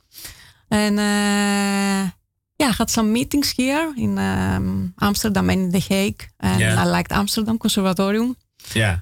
And 0.70 1.00
uh, 1.00 2.12
yeah, 2.60 2.70
I 2.70 2.76
had 2.78 2.90
some 2.90 3.12
meetings 3.12 3.52
here 3.58 3.94
in 3.98 4.18
um, 4.18 4.94
Amsterdam 5.02 5.50
and 5.50 5.62
in 5.62 5.72
The 5.72 5.80
Hague, 5.80 6.24
and 6.40 6.60
Yeah. 6.62 6.82
I 6.82 6.86
liked 6.98 7.12
Amsterdam 7.12 7.58
Conservatorium. 7.58 8.36
Yeah. 8.76 8.98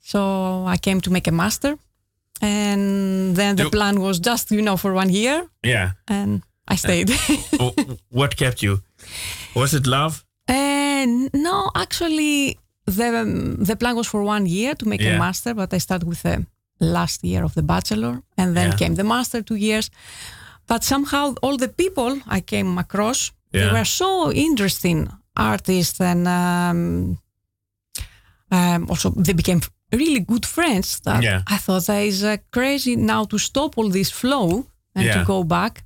So 0.00 0.18
I 0.66 0.78
came 0.78 1.00
to 1.00 1.10
make 1.10 1.28
a 1.28 1.32
master, 1.32 1.76
and 2.42 3.36
then 3.36 3.56
the 3.56 3.62
You- 3.64 3.70
plan 3.70 4.00
was 4.00 4.18
just 4.20 4.50
you 4.50 4.60
know 4.62 4.76
for 4.76 4.92
one 4.92 5.10
year, 5.12 5.48
Yeah. 5.64 5.90
and 6.06 6.42
I 6.72 6.76
stayed. 6.76 7.10
What 8.10 8.36
kept 8.36 8.62
you? 8.62 8.82
Was 9.54 9.72
it 9.74 9.86
love? 9.86 10.24
And 10.48 11.30
no, 11.32 11.70
actually, 11.74 12.58
the 12.84 13.20
um, 13.20 13.64
the 13.64 13.76
plan 13.76 13.94
was 13.96 14.06
for 14.08 14.22
one 14.22 14.46
year 14.46 14.74
to 14.76 14.86
make 14.88 15.00
Yeah. 15.04 15.14
a 15.16 15.18
master, 15.18 15.54
but 15.54 15.72
I 15.72 15.78
started 15.80 16.08
with 16.08 16.22
the 16.22 16.44
last 16.78 17.22
year 17.24 17.44
of 17.44 17.52
the 17.54 17.62
bachelor, 17.62 18.22
and 18.36 18.54
then 18.56 18.66
Yeah. 18.68 18.76
came 18.78 18.94
the 18.96 19.04
master 19.04 19.42
two 19.42 19.56
years. 19.56 19.90
But 20.66 20.84
somehow, 20.84 21.34
all 21.42 21.56
the 21.56 21.68
people 21.68 22.20
I 22.36 22.40
came 22.42 22.78
across, 22.80 23.32
they 23.50 23.70
were 23.72 23.84
so 23.84 24.30
interesting 24.32 25.08
artists, 25.36 26.00
and 26.00 26.26
um, 26.26 27.18
um, 28.50 28.86
also 28.90 29.10
they 29.10 29.34
became 29.34 29.60
really 29.92 30.20
good 30.20 30.46
friends. 30.46 31.00
That 31.00 31.22
Yeah. 31.22 31.42
I 31.46 31.58
thought 31.58 31.86
that 31.86 32.02
is 32.06 32.22
uh, 32.22 32.36
crazy 32.50 32.96
now 32.96 33.24
to 33.26 33.38
stop 33.38 33.76
all 33.78 33.90
this 33.90 34.10
flow 34.10 34.66
and 34.94 35.04
Yeah. 35.04 35.18
to 35.18 35.24
go 35.24 35.44
back. 35.44 35.84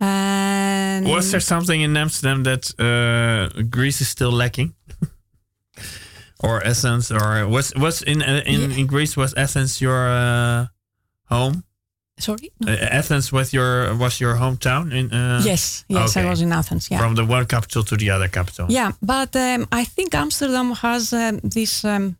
And 0.00 1.06
Was 1.06 1.30
there 1.30 1.40
something 1.40 1.80
in 1.80 1.96
Amsterdam 1.96 2.42
that 2.42 2.72
uh, 2.78 3.62
Greece 3.70 4.00
is 4.00 4.08
still 4.08 4.32
lacking? 4.32 4.74
or 6.42 6.60
Essence, 6.66 7.10
or 7.14 7.46
was 7.48 7.72
was 7.76 8.02
in 8.02 8.20
uh, 8.22 8.42
in, 8.46 8.72
in 8.72 8.86
Greece 8.86 9.16
was 9.16 9.32
Athens 9.34 9.80
your 9.80 10.08
uh, 10.08 10.66
home? 11.28 11.62
sorry? 12.18 12.50
Uh, 12.66 12.70
Athens 12.98 13.30
was 13.32 13.52
your 13.52 13.94
was 13.96 14.18
your 14.20 14.34
hometown 14.36 14.92
in? 14.92 15.12
Uh, 15.12 15.40
Yes, 15.44 15.84
yes, 15.88 16.16
I 16.16 16.24
was 16.28 16.40
in 16.40 16.52
Athens. 16.52 16.88
Yeah, 16.90 16.98
From 17.00 17.14
the 17.14 17.24
one 17.24 17.46
capital 17.46 17.84
to 17.84 17.96
the 17.96 18.10
other 18.10 18.28
capital. 18.28 18.66
yeah, 18.68 18.92
but 19.00 19.34
um, 19.36 19.66
I 19.80 19.84
think 19.84 20.14
Amsterdam 20.14 20.72
has 20.74 21.12
um, 21.12 21.38
this 21.44 21.84
um, 21.84 22.16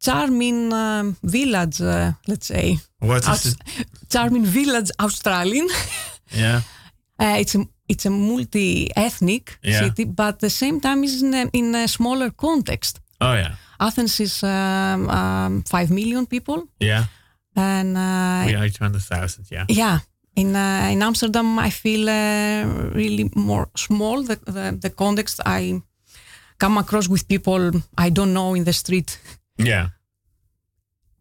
charming 0.00 0.72
um, 0.72 1.16
village. 1.22 1.80
Uh, 1.80 2.12
let's 2.26 2.46
say 2.46 2.78
What 3.00 3.22
is 3.22 3.28
Aus- 3.28 3.46
it? 3.46 3.86
charming 4.08 4.44
village 4.46 4.90
Australian. 5.00 5.68
Yeah. 6.36 6.60
uh, 7.20 7.36
it's 7.40 7.54
a 7.54 7.64
it's 7.88 8.06
a 8.06 8.10
multi-ethnic 8.10 9.58
Yeah. 9.62 9.78
city, 9.80 10.04
but 10.04 10.26
at 10.34 10.38
the 10.40 10.50
same 10.50 10.78
time 10.80 11.04
is 11.04 11.22
in 11.22 11.34
a, 11.34 11.48
in 11.52 11.74
a 11.74 11.88
smaller 11.88 12.30
context. 12.30 13.00
Oh 13.20 13.32
yeah. 13.34 13.54
Athens 13.80 14.20
is 14.20 14.42
um, 14.42 15.08
um, 15.08 15.62
five 15.62 15.90
million 15.90 16.26
people, 16.26 16.68
Yeah. 16.80 17.04
and 17.56 17.96
uh, 17.96 18.44
We 18.46 18.54
are 18.56 18.68
two 18.68 18.84
hundred 18.84 19.02
thousand. 19.02 19.46
Yeah. 19.50 19.64
yeah. 19.68 19.98
In, 20.36 20.54
uh, 20.54 20.88
in 20.92 21.02
Amsterdam, 21.02 21.58
I 21.58 21.70
feel 21.70 22.08
uh, 22.08 22.92
really 22.94 23.30
more 23.34 23.66
small. 23.76 24.22
The, 24.22 24.36
the 24.44 24.78
the 24.82 24.90
context 24.90 25.40
I 25.46 25.80
come 26.58 26.78
across 26.80 27.08
with 27.08 27.26
people 27.26 27.72
I 28.06 28.10
don't 28.10 28.32
know 28.32 28.54
in 28.56 28.64
the 28.64 28.72
street. 28.72 29.18
Yeah. 29.58 29.88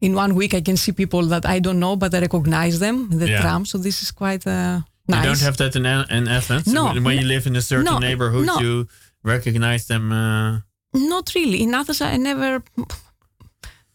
In 0.02 0.13
one 0.15 0.36
week, 0.36 0.54
I 0.54 0.62
can 0.62 0.78
see 0.78 0.91
people 0.91 1.23
that 1.28 1.45
I 1.45 1.60
don't 1.60 1.80
know, 1.80 1.95
but 1.95 2.13
I 2.13 2.19
recognize 2.19 2.80
them 2.80 3.10
the 3.10 3.28
Yeah. 3.28 3.41
tram. 3.41 3.65
So 3.65 3.78
this 3.80 4.02
is 4.04 4.12
quite 4.12 4.45
uh, 4.47 4.82
nice. 5.08 5.23
You 5.23 5.30
don't 5.30 5.39
have 5.41 5.58
that 5.58 5.76
in, 5.76 5.86
in 5.86 6.28
Athens. 6.28 6.67
No. 6.67 6.93
When 6.93 7.17
you 7.17 7.26
live 7.28 7.47
in 7.47 7.56
a 7.56 7.62
certain 7.62 7.86
No. 7.86 7.97
neighborhood, 8.00 8.45
No. 8.45 8.60
you 8.60 8.88
recognize 9.23 9.88
them. 9.88 10.12
Uh, 10.12 10.60
Not 10.93 11.34
really. 11.36 11.62
In 11.63 11.73
Athens, 11.73 12.02
I 12.02 12.17
never 12.17 12.62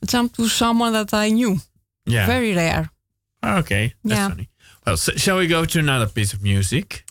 jumped 0.07 0.37
to 0.37 0.49
someone 0.49 0.93
that 0.93 1.13
I 1.15 1.31
knew. 1.31 1.59
yeah. 2.07 2.27
Very 2.27 2.55
rare. 2.55 2.91
okay. 3.45 3.95
That's 4.05 4.19
Yeah. 4.19 4.29
funny. 4.29 4.49
Well, 4.87 4.97
so, 4.97 5.13
shall 5.17 5.39
we 5.39 5.47
go 5.47 5.65
to 5.65 5.79
another 5.79 6.07
piece 6.09 6.33
of 6.35 6.43
music? 6.43 7.05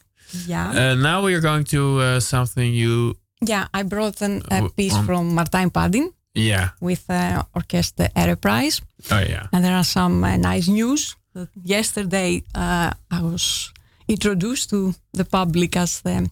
Yeah. 0.48 0.70
Uh, 0.92 0.96
now 0.96 1.24
we 1.26 1.34
are 1.34 1.42
going 1.42 1.64
to 1.66 2.00
uh, 2.02 2.20
something 2.20 2.74
you. 2.74 3.16
yeah, 3.42 3.68
I 3.74 3.84
brought 3.84 4.22
an, 4.22 4.42
a 4.52 4.70
piece 4.70 4.94
um, 4.96 5.06
from 5.06 5.32
Martijn 5.36 5.70
Padding 5.74 6.12
Yeah. 6.34 6.70
with 6.80 7.04
uh, 7.10 7.44
Orchestra 7.54 8.10
Ereprijs. 8.16 8.82
Oh 9.12 9.20
yeah. 9.20 9.48
And 9.52 9.64
there 9.64 9.76
are 9.76 9.84
some 9.84 10.24
uh, 10.24 10.38
nice 10.38 10.68
news. 10.72 11.16
Yesterday, 11.64 12.44
uh, 12.56 12.92
I 13.10 13.22
was 13.22 13.72
introduced 14.08 14.70
to 14.70 14.94
the 15.14 15.24
public 15.26 15.76
as 15.76 16.02
the 16.02 16.30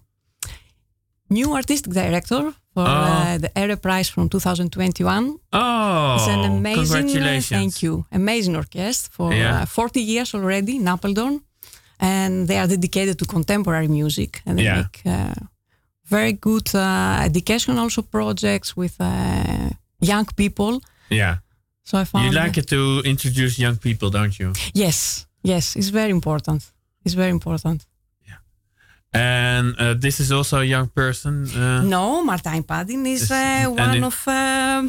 new 1.29 1.53
artistic 1.53 1.93
director 1.93 2.53
for 2.73 2.83
Oh. 2.87 2.91
uh, 2.91 3.37
the 3.37 3.49
Ereprijs 3.55 4.09
from 4.11 4.29
2021. 4.29 5.37
Oh. 5.53 6.15
It's 6.15 6.27
an 6.27 6.43
amazing, 6.45 6.83
uh, 6.83 6.87
Congratulations. 6.87 7.49
thank 7.49 7.81
you, 7.83 8.05
amazing 8.11 8.55
orchestra 8.55 9.11
for 9.11 9.33
Yeah. 9.33 9.61
uh, 9.61 9.65
40 9.65 10.01
years 10.01 10.33
already 10.33 10.75
in 10.75 10.85
Apeldoorn. 10.87 11.41
and 12.01 12.47
they 12.47 12.57
are 12.57 12.67
dedicated 12.67 13.17
to 13.19 13.25
contemporary 13.25 13.87
music 13.89 14.41
and 14.45 14.57
they 14.57 14.63
Yeah. 14.63 14.75
make 14.77 15.01
uh, 15.05 15.33
very 16.09 16.31
good 16.31 16.73
uh, 16.73 17.25
education 17.25 17.77
also 17.77 18.01
projects 18.01 18.73
with 18.77 18.95
uh, 19.01 19.69
young 19.99 20.25
people. 20.35 20.79
Yeah. 21.09 21.37
So 21.83 21.97
I 21.97 22.03
found 22.05 22.25
You 22.25 22.31
like 22.43 22.57
it 22.57 22.67
to 22.67 23.01
introduce 23.05 23.57
young 23.59 23.77
people, 23.77 24.09
don't 24.09 24.37
you? 24.39 24.53
Yes, 24.73 25.25
yes, 25.41 25.75
it's 25.75 25.89
very 25.89 26.11
important. 26.11 26.71
It's 27.03 27.15
very 27.15 27.31
important. 27.31 27.85
Yeah. 28.27 28.37
And 29.13 29.75
uh, 29.79 29.93
this 29.99 30.19
is 30.19 30.31
also 30.31 30.59
a 30.59 30.63
young 30.65 30.87
person. 30.89 31.47
Uh, 31.55 31.81
No, 31.83 32.23
Martijn 32.23 32.63
Padding 32.63 33.05
is 33.07 33.31
uh, 33.31 33.65
one 33.69 34.03
of 34.03 34.27
uh, 34.27 34.87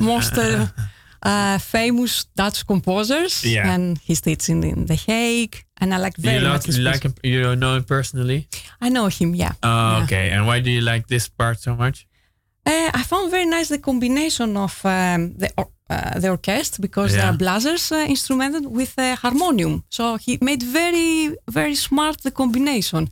most 0.00 0.36
uh, 0.38 0.66
uh, 1.22 1.58
famous 1.58 2.26
Dutch 2.34 2.66
composers, 2.66 3.44
Yeah. 3.44 3.72
and 3.74 3.98
he 3.98 4.14
stays 4.14 4.48
in, 4.48 4.86
The 4.86 4.94
Hague. 5.06 5.64
And 5.82 5.94
I 5.94 5.98
like 5.98 6.18
you 6.18 6.24
very 6.24 6.40
like, 6.40 6.52
much. 6.66 6.76
you 6.76 6.82
like 6.82 7.02
him? 7.04 7.14
You 7.22 7.56
know 7.56 7.76
him 7.76 7.84
personally? 7.84 8.48
I 8.80 8.88
know 8.90 9.06
him, 9.08 9.34
yeah. 9.34 9.52
Oh, 9.62 9.68
Yeah. 9.68 10.02
okay. 10.04 10.30
And 10.30 10.46
why 10.46 10.60
do 10.60 10.70
you 10.70 10.80
like 10.80 11.06
this 11.06 11.28
part 11.28 11.60
so 11.60 11.74
much? 11.76 12.06
Uh, 12.66 12.90
I 12.94 13.02
found 13.02 13.30
very 13.30 13.46
nice 13.46 13.68
the 13.68 13.78
combination 13.78 14.56
of 14.56 14.80
um, 14.84 15.34
the 15.38 15.50
or, 15.56 15.68
uh, 15.88 16.18
the 16.20 16.28
orchestra 16.30 16.80
because 16.82 17.12
there 17.12 17.22
Yeah. 17.24 17.30
are 17.34 17.36
blazers 17.36 17.90
uh, 17.92 18.06
instrumented 18.08 18.66
with 18.66 18.98
uh, 18.98 19.16
harmonium. 19.16 19.82
So 19.88 20.16
he 20.16 20.38
made 20.40 20.62
very 20.62 21.36
very 21.48 21.74
smart 21.74 22.22
the 22.22 22.30
combination. 22.30 23.08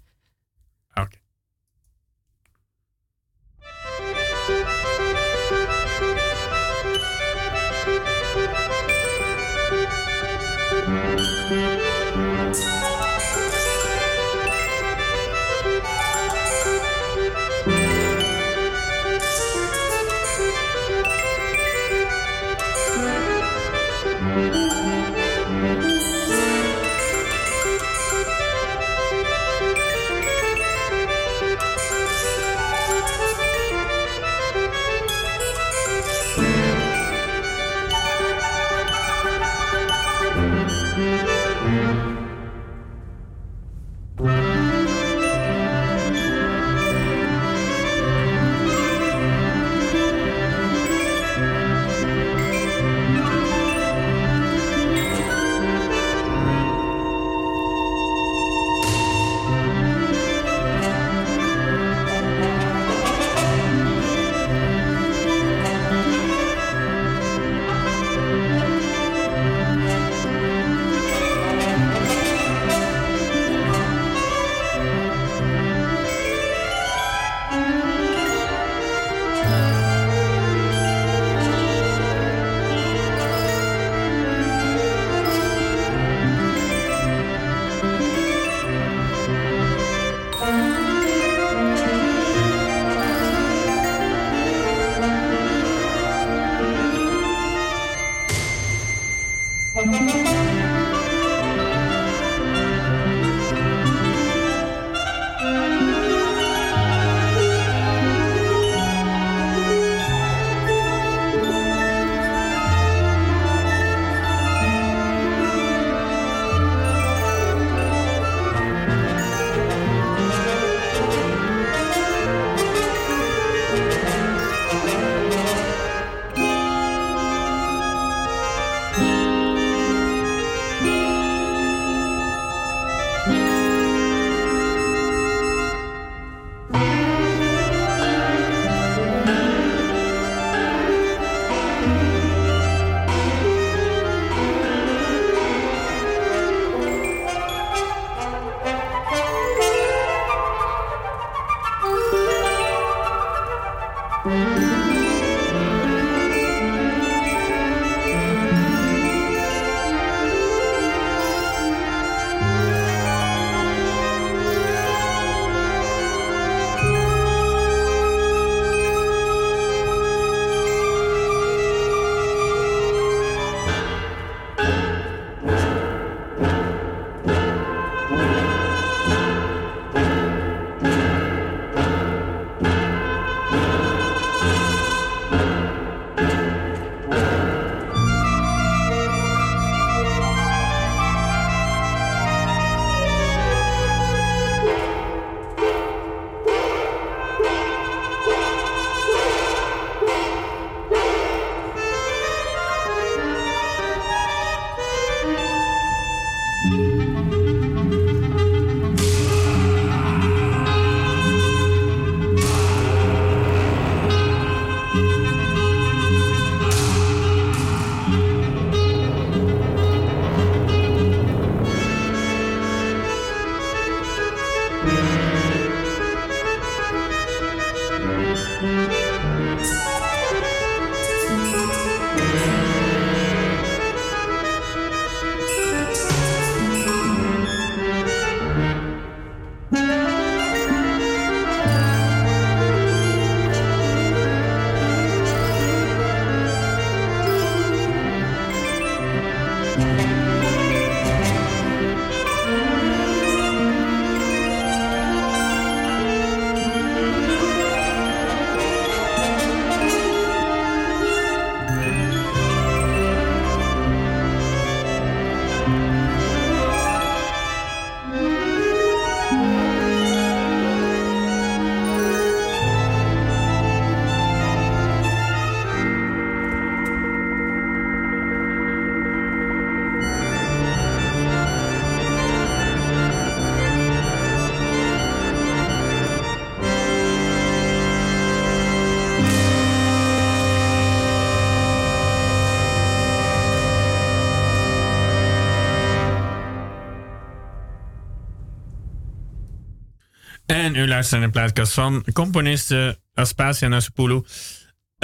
En 300.49 300.75
u 300.75 300.89
luistert 300.89 301.21
naar 301.21 301.29
de 301.29 301.39
plaatkast 301.39 301.73
van 301.73 302.05
componiste 302.13 302.99
Aspasia 303.15 303.69
Nasopoulou. 303.69 304.25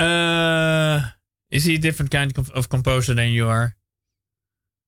Uh, 0.01 1.05
is 1.49 1.65
he 1.65 1.75
a 1.77 1.79
different 1.79 2.11
kind 2.11 2.39
of, 2.39 2.51
of 2.51 2.67
composer 2.67 3.15
than 3.15 3.33
you 3.33 3.51
are? 3.51 3.75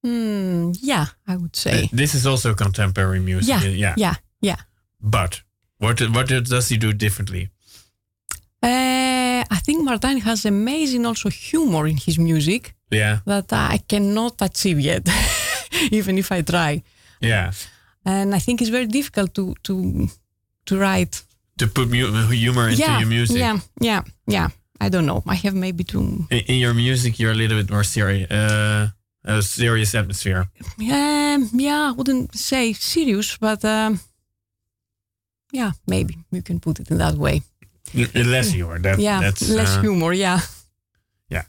Mm, 0.01 0.75
yeah, 0.81 1.07
I 1.29 1.35
would 1.35 1.57
say. 1.57 1.83
Uh, 1.83 1.89
this 1.89 2.15
is 2.15 2.27
also 2.27 2.55
contemporary 2.55 3.21
music. 3.21 3.61
Yeah, 3.61 3.75
yeah, 3.75 3.93
yeah. 3.97 4.15
yeah. 4.39 4.57
But 4.99 5.45
what 5.77 6.01
what 6.01 6.49
does 6.49 6.69
he 6.69 6.79
do 6.79 6.93
differently? 6.93 7.51
Uh, 8.63 9.45
I 9.51 9.61
think 9.63 9.85
Martin 9.85 10.21
has 10.21 10.45
amazing 10.45 11.07
also 11.07 11.29
humor 11.29 11.87
in 11.87 11.97
his 11.97 12.17
music. 12.17 12.75
Yeah. 12.89 13.19
That 13.25 13.53
I 13.53 13.79
cannot 13.87 14.41
achieve 14.41 14.81
yet, 14.81 15.09
even 15.91 16.19
if 16.19 16.31
I 16.31 16.43
try. 16.43 16.83
Yeah. 17.21 17.53
And 18.05 18.35
I 18.35 18.39
think 18.41 18.61
it's 18.61 18.71
very 18.71 18.87
difficult 18.87 19.35
to 19.35 19.55
to 19.63 20.09
to 20.67 20.79
write. 20.79 21.23
To 21.59 21.67
put 21.67 21.89
humor 21.89 22.69
into 22.69 22.83
yeah, 22.83 22.99
your 22.99 23.09
music. 23.09 23.39
Yeah, 23.39 23.59
yeah, 23.81 24.03
yeah. 24.27 24.49
I 24.81 24.91
don't 24.91 25.07
know. 25.07 25.23
I 25.27 25.35
have 25.37 25.55
maybe 25.55 25.85
to. 25.85 25.99
In, 26.31 26.39
in 26.49 26.57
your 26.57 26.75
music, 26.75 27.19
you're 27.19 27.33
a 27.33 27.35
little 27.35 27.59
bit 27.59 27.71
more 27.71 27.85
serious. 27.85 28.31
Uh, 28.31 28.89
a 29.27 29.43
serious 29.43 29.95
atmosphere. 29.95 30.47
Um, 30.79 31.51
yeah, 31.53 31.89
I 31.89 31.93
wouldn't 31.93 32.35
say 32.37 32.73
serious, 32.73 33.37
but 33.39 33.65
um, 33.65 34.01
yeah, 35.53 35.73
maybe 35.87 36.17
you 36.31 36.43
can 36.43 36.61
put 36.61 36.81
it 36.81 36.91
in 36.91 36.99
that 36.99 37.15
way. 37.15 37.43
Less 38.15 38.51
humor. 38.51 38.79
That, 38.79 38.99
yeah, 38.99 39.21
that's, 39.21 39.49
less 39.49 39.77
uh, 39.77 39.81
humor. 39.81 40.13
Yeah. 40.13 40.41
Yeah. 41.29 41.43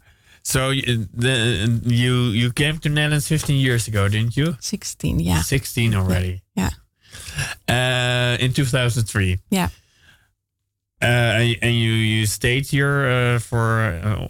So 0.43 0.69
the, 0.69 1.81
you 1.85 2.31
you 2.31 2.51
came 2.51 2.77
to 2.79 2.89
Netherlands 2.89 3.27
15 3.27 3.59
years 3.59 3.87
ago, 3.87 4.07
didn't 4.07 4.37
you? 4.37 4.55
16. 4.59 5.19
Yeah. 5.19 5.41
16 5.41 5.95
already. 5.95 6.41
Yeah. 6.55 6.69
Uh, 7.67 8.37
in 8.39 8.53
2003. 8.53 9.39
Yeah. 9.49 9.69
Uh, 11.01 11.05
and 11.61 11.75
you 11.75 11.91
you 11.91 12.25
stayed 12.25 12.65
here 12.65 13.07
uh, 13.07 13.39
for 13.39 14.29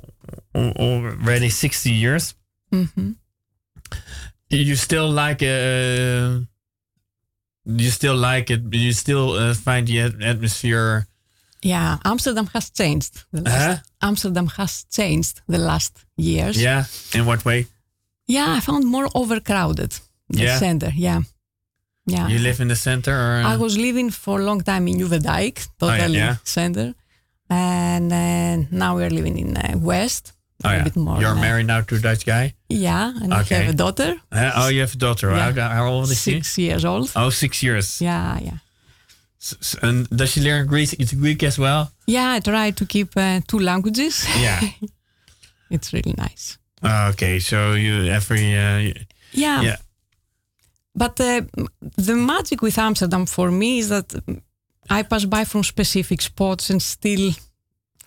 uh, 0.54 0.70
already 0.78 1.50
60 1.50 1.92
years. 1.92 2.36
Mm-hmm. 2.74 3.12
You 4.50 4.76
still 4.76 5.10
like 5.10 5.42
uh, 5.44 6.40
you 7.66 7.90
still 7.90 8.16
like 8.16 8.50
it. 8.50 8.62
You 8.74 8.92
still 8.92 9.32
uh, 9.32 9.54
find 9.54 9.88
the 9.88 10.02
atmosphere. 10.02 11.08
Yeah, 11.62 11.98
Amsterdam 12.04 12.48
has 12.54 12.70
changed. 12.70 13.26
Last, 13.32 13.56
huh? 13.56 13.78
Amsterdam 14.02 14.48
has 14.48 14.86
changed 14.92 15.42
the 15.48 15.58
last 15.58 16.06
years. 16.18 16.62
Yeah, 16.62 16.86
in 17.14 17.26
what 17.26 17.46
way? 17.46 17.68
Yeah, 18.28 18.56
I 18.56 18.60
found 18.60 18.86
more 18.86 19.08
overcrowded. 19.16 19.98
The 20.30 20.44
yeah. 20.44 20.58
center. 20.58 20.92
Yeah. 20.94 21.22
Yeah. 22.08 22.28
You 22.30 22.40
live 22.40 22.62
in 22.62 22.70
the 22.70 22.76
center, 22.76 23.12
or 23.12 23.44
I 23.46 23.58
was 23.58 23.78
living 23.78 24.12
for 24.12 24.40
a 24.40 24.44
long 24.44 24.62
time 24.62 24.88
in 24.88 24.96
Nieuwedijk, 24.98 25.68
totally 25.78 26.02
oh, 26.04 26.08
yeah, 26.08 26.30
yeah. 26.30 26.36
center, 26.44 26.94
and 27.50 28.12
uh, 28.14 28.68
now 28.72 28.96
we're 28.96 29.10
living 29.10 29.38
in 29.38 29.58
uh, 29.58 29.76
West. 29.78 30.32
Oh, 30.64 30.72
yeah. 30.72 30.82
a 30.82 30.84
bit 30.86 30.96
more. 30.96 31.20
You're 31.20 31.38
uh, 31.38 31.42
married 31.42 31.68
now 31.68 31.82
to 31.82 31.96
a 31.96 32.00
Dutch 32.00 32.26
guy? 32.26 32.54
Yeah, 32.70 33.14
and 33.22 33.34
Okay. 33.34 33.56
I 33.58 33.60
have 33.60 33.74
a 33.74 33.78
daughter. 33.78 34.16
Uh, 34.32 34.52
oh, 34.56 34.70
you 34.70 34.80
have 34.80 34.94
a 34.94 34.98
daughter. 34.98 35.30
Yeah. 35.32 35.52
How, 35.52 35.70
how 35.70 35.88
old 35.88 36.10
is 36.10 36.22
she? 36.22 36.32
Six 36.32 36.58
years 36.58 36.86
old. 36.86 37.12
Oh, 37.16 37.30
six 37.30 37.62
years. 37.62 38.02
Yeah, 38.02 38.40
yeah. 38.42 38.58
And 39.82 40.10
does 40.10 40.32
she 40.32 40.42
learn 40.42 40.66
Greek, 40.68 40.94
it's 40.94 41.14
Greek 41.14 41.44
as 41.44 41.60
well? 41.60 41.92
Yeah, 42.08 42.32
I 42.34 42.40
try 42.40 42.72
to 42.72 42.86
keep 42.86 43.10
uh, 43.18 43.42
two 43.48 43.60
languages. 43.60 44.26
Yeah. 44.40 44.62
it's 45.70 45.94
really 45.94 46.16
nice. 46.18 46.58
okay, 46.84 47.40
so 47.40 47.74
you 47.74 48.06
every 48.12 48.56
uh, 48.58 48.94
Yeah. 49.34 49.62
yeah 49.62 49.76
But 50.98 51.20
uh, 51.20 51.42
the 51.98 52.16
magic 52.16 52.62
with 52.62 52.78
Amsterdam 52.80 53.26
for 53.28 53.52
me 53.52 53.78
is 53.80 53.90
that 53.90 54.14
I 54.90 55.04
pass 55.04 55.26
by 55.26 55.46
from 55.46 55.64
specific 55.64 56.22
spots 56.22 56.70
and 56.72 56.82
still 56.82 57.34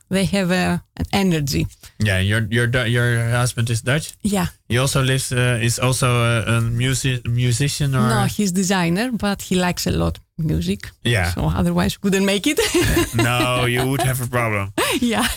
they 0.09 0.24
have 0.24 0.51
a, 0.51 0.82
an 0.97 1.05
energy. 1.12 1.66
yeah 1.99 2.18
your 2.18 2.41
your 2.51 2.86
your 2.86 3.30
husband 3.30 3.70
is 3.70 3.82
Dutch. 3.82 4.12
Yeah. 4.22 4.47
He 4.68 4.78
also 4.78 5.03
lives 5.03 5.30
uh, 5.32 5.61
is 5.62 5.78
also 5.78 6.07
a, 6.07 6.43
a 6.57 6.61
music 6.61 7.26
musician 7.28 7.95
or 7.95 8.09
No, 8.09 8.26
he's 8.36 8.53
designer, 8.53 9.12
but 9.12 9.43
he 9.43 9.55
likes 9.55 9.86
a 9.86 9.91
lot 9.93 10.18
music. 10.38 10.91
yeah. 11.05 11.30
So 11.34 11.43
otherwise, 11.43 11.97
couldn't 12.01 12.24
make 12.24 12.47
it. 12.51 12.59
no, 13.14 13.66
you 13.66 13.86
would 13.86 14.03
have 14.03 14.20
a 14.22 14.26
problem. 14.26 14.72
yeah. 15.01 15.28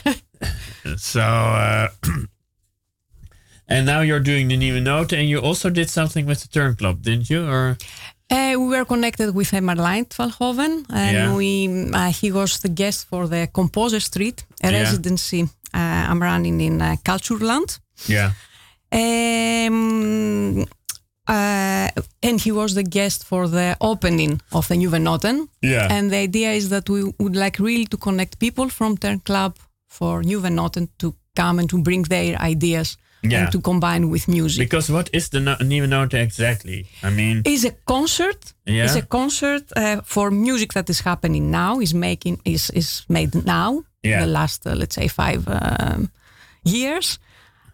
So. 0.98 1.22
Uh, 1.22 1.88
And 3.68 3.86
now 3.86 4.02
you're 4.02 4.20
doing 4.24 4.50
the 4.50 4.58
new 4.58 4.80
note, 4.82 5.14
and 5.14 5.28
you 5.30 5.40
also 5.40 5.70
did 5.70 5.90
something 5.90 6.26
with 6.26 6.42
the 6.42 6.48
Turn 6.48 6.76
Club, 6.76 7.02
didn't 7.02 7.30
you? 7.30 7.46
Or 7.48 7.78
Uh, 8.32 8.54
we 8.58 8.68
were 8.76 8.86
connected 8.86 9.34
with 9.36 9.52
Marlijn 9.52 10.06
Tvalhoven, 10.08 10.84
and 10.90 11.16
Yeah. 11.18 11.36
we 11.36 11.68
uh, 11.94 12.12
he 12.22 12.32
was 12.32 12.60
the 12.60 12.70
guest 12.74 13.08
for 13.10 13.28
the 13.28 13.48
Composer 13.54 14.00
Street, 14.02 14.46
a 14.64 14.68
Yeah. 14.70 14.80
residency 14.82 15.42
uh, 15.74 16.10
I'm 16.10 16.22
running 16.22 16.62
in 16.62 16.82
uh, 16.82 16.96
Cultureland. 17.04 17.80
yeah, 18.08 18.32
Um, 18.92 20.66
uh, 21.28 21.88
and 22.22 22.40
he 22.42 22.52
was 22.52 22.74
the 22.74 22.84
guest 22.84 23.24
for 23.24 23.48
the 23.48 23.76
opening 23.80 24.42
of 24.52 24.68
the 24.68 24.76
Nieuwe 24.76 25.48
yeah, 25.62 25.88
And 25.90 26.12
the 26.12 26.18
idea 26.18 26.52
is 26.54 26.70
that 26.70 26.90
we 26.90 27.02
would 27.20 27.36
like 27.36 27.60
really 27.60 27.86
to 27.86 27.98
connect 27.98 28.40
people 28.40 28.70
from 28.70 28.98
Turn 28.98 29.20
Club 29.20 29.56
for 29.88 30.22
Nieuwe 30.24 30.88
to 30.98 31.16
come 31.36 31.60
and 31.60 31.70
to 31.70 31.78
bring 31.82 32.04
their 32.04 32.36
ideas 32.42 32.98
Yeah. 33.26 33.44
and 33.44 33.52
to 33.52 33.62
combine 33.62 34.10
with 34.10 34.28
music. 34.28 34.60
because 34.70 34.92
what 34.94 35.10
is 35.14 35.30
the 35.30 35.40
no- 35.40 35.58
new 35.64 35.88
note 35.88 36.14
exactly? 36.14 36.86
I 37.04 37.10
mean, 37.10 37.42
is 37.46 37.64
a 37.66 37.72
concert. 37.86 38.54
Yeah. 38.66 38.86
Is 38.86 38.96
a 38.96 39.02
concert 39.02 39.64
uh, 39.76 40.02
for 40.04 40.30
music 40.32 40.74
that 40.74 40.90
is 40.90 41.02
happening 41.02 41.50
now. 41.52 41.80
Is 41.82 41.94
making 41.94 42.40
is 42.44 42.70
is 42.72 43.04
made 43.08 43.34
now. 43.46 43.84
Yeah. 44.04 44.20
The 44.26 44.32
last 44.32 44.66
uh, 44.68 44.76
let's 44.76 44.96
say 44.96 45.08
five 45.08 45.42
um, 45.48 46.10
years, 46.64 47.20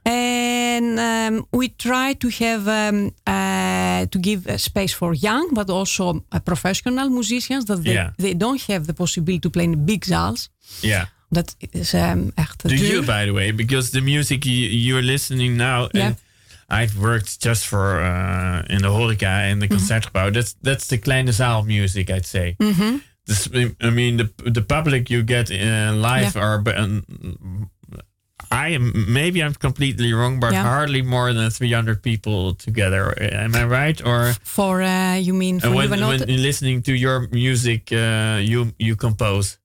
and 0.05 0.99
um, 0.99 1.45
we 1.51 1.69
try 1.69 2.13
to 2.13 2.29
have 2.29 2.67
um, 2.67 3.11
uh, 3.27 4.05
to 4.11 4.19
give 4.19 4.47
a 4.47 4.57
space 4.57 4.93
for 4.93 5.13
young, 5.13 5.49
but 5.53 5.69
also 5.69 6.23
uh, 6.31 6.39
professional 6.39 7.09
musicians 7.09 7.65
that 7.65 7.83
they, 7.83 7.93
Yeah. 7.93 8.11
they 8.17 8.33
don't 8.35 8.61
have 8.67 8.85
the 8.85 8.93
possibility 8.93 9.39
to 9.39 9.49
play 9.49 9.63
in 9.63 9.85
big 9.85 10.05
zals. 10.05 10.49
yeah. 10.83 11.05
Dat 11.29 11.55
is 11.71 11.93
um, 11.93 12.31
echt 12.35 12.61
Do 12.67 12.75
you, 12.75 12.89
duur. 12.91 13.05
by 13.05 13.25
the 13.25 13.31
way, 13.31 13.51
because 13.55 13.89
the 13.91 14.01
music 14.01 14.43
you, 14.45 14.67
you're 14.69 15.03
listening 15.05 15.55
now, 15.57 15.87
Yeah. 15.91 16.05
and 16.05 16.17
I've 16.67 16.97
worked 16.99 17.41
just 17.43 17.65
for 17.67 17.99
uh, 18.01 18.63
in 18.67 18.81
the 18.81 18.87
horeca 18.89 19.27
and 19.51 19.61
the 19.61 19.67
Mm-hmm. 19.67 19.75
concertgebouw. 19.77 20.31
That's 20.33 20.55
that's 20.61 20.85
the 20.87 20.97
kleine 20.99 21.31
zaal 21.31 21.63
music, 21.65 22.09
I'd 22.09 22.25
say. 22.25 22.55
Mhm. 22.59 23.01
This, 23.25 23.47
I 23.81 23.89
mean, 23.89 24.17
the 24.17 24.51
the 24.51 24.61
public 24.61 25.09
you 25.09 25.23
get 25.23 25.49
uh, 25.51 25.93
live 25.93 26.33
Yeah. 26.35 26.43
are. 26.43 26.63
um, 26.77 27.03
I 28.51 28.69
am 28.75 28.91
maybe 29.07 29.39
I'm 29.43 29.53
completely 29.53 30.11
wrong, 30.13 30.39
but 30.39 30.51
Yeah. 30.51 30.63
hardly 30.63 31.01
more 31.03 31.33
than 31.33 31.49
300 31.51 32.01
people 32.01 32.55
together. 32.55 33.13
Am 33.21 33.53
I 33.55 33.63
right? 33.65 34.01
Or 34.05 34.33
For 34.43 34.81
uh, 34.81 35.15
you 35.21 35.33
mean 35.35 35.59
for 35.59 35.69
when, 35.71 35.89
Nieuwe 35.89 36.07
when 36.19 36.41
listening 36.41 36.81
to 36.83 36.91
your 36.91 37.27
music, 37.31 37.91
uh, 37.91 38.39
you 38.41 38.73
you 38.77 38.95
compose. 38.95 39.57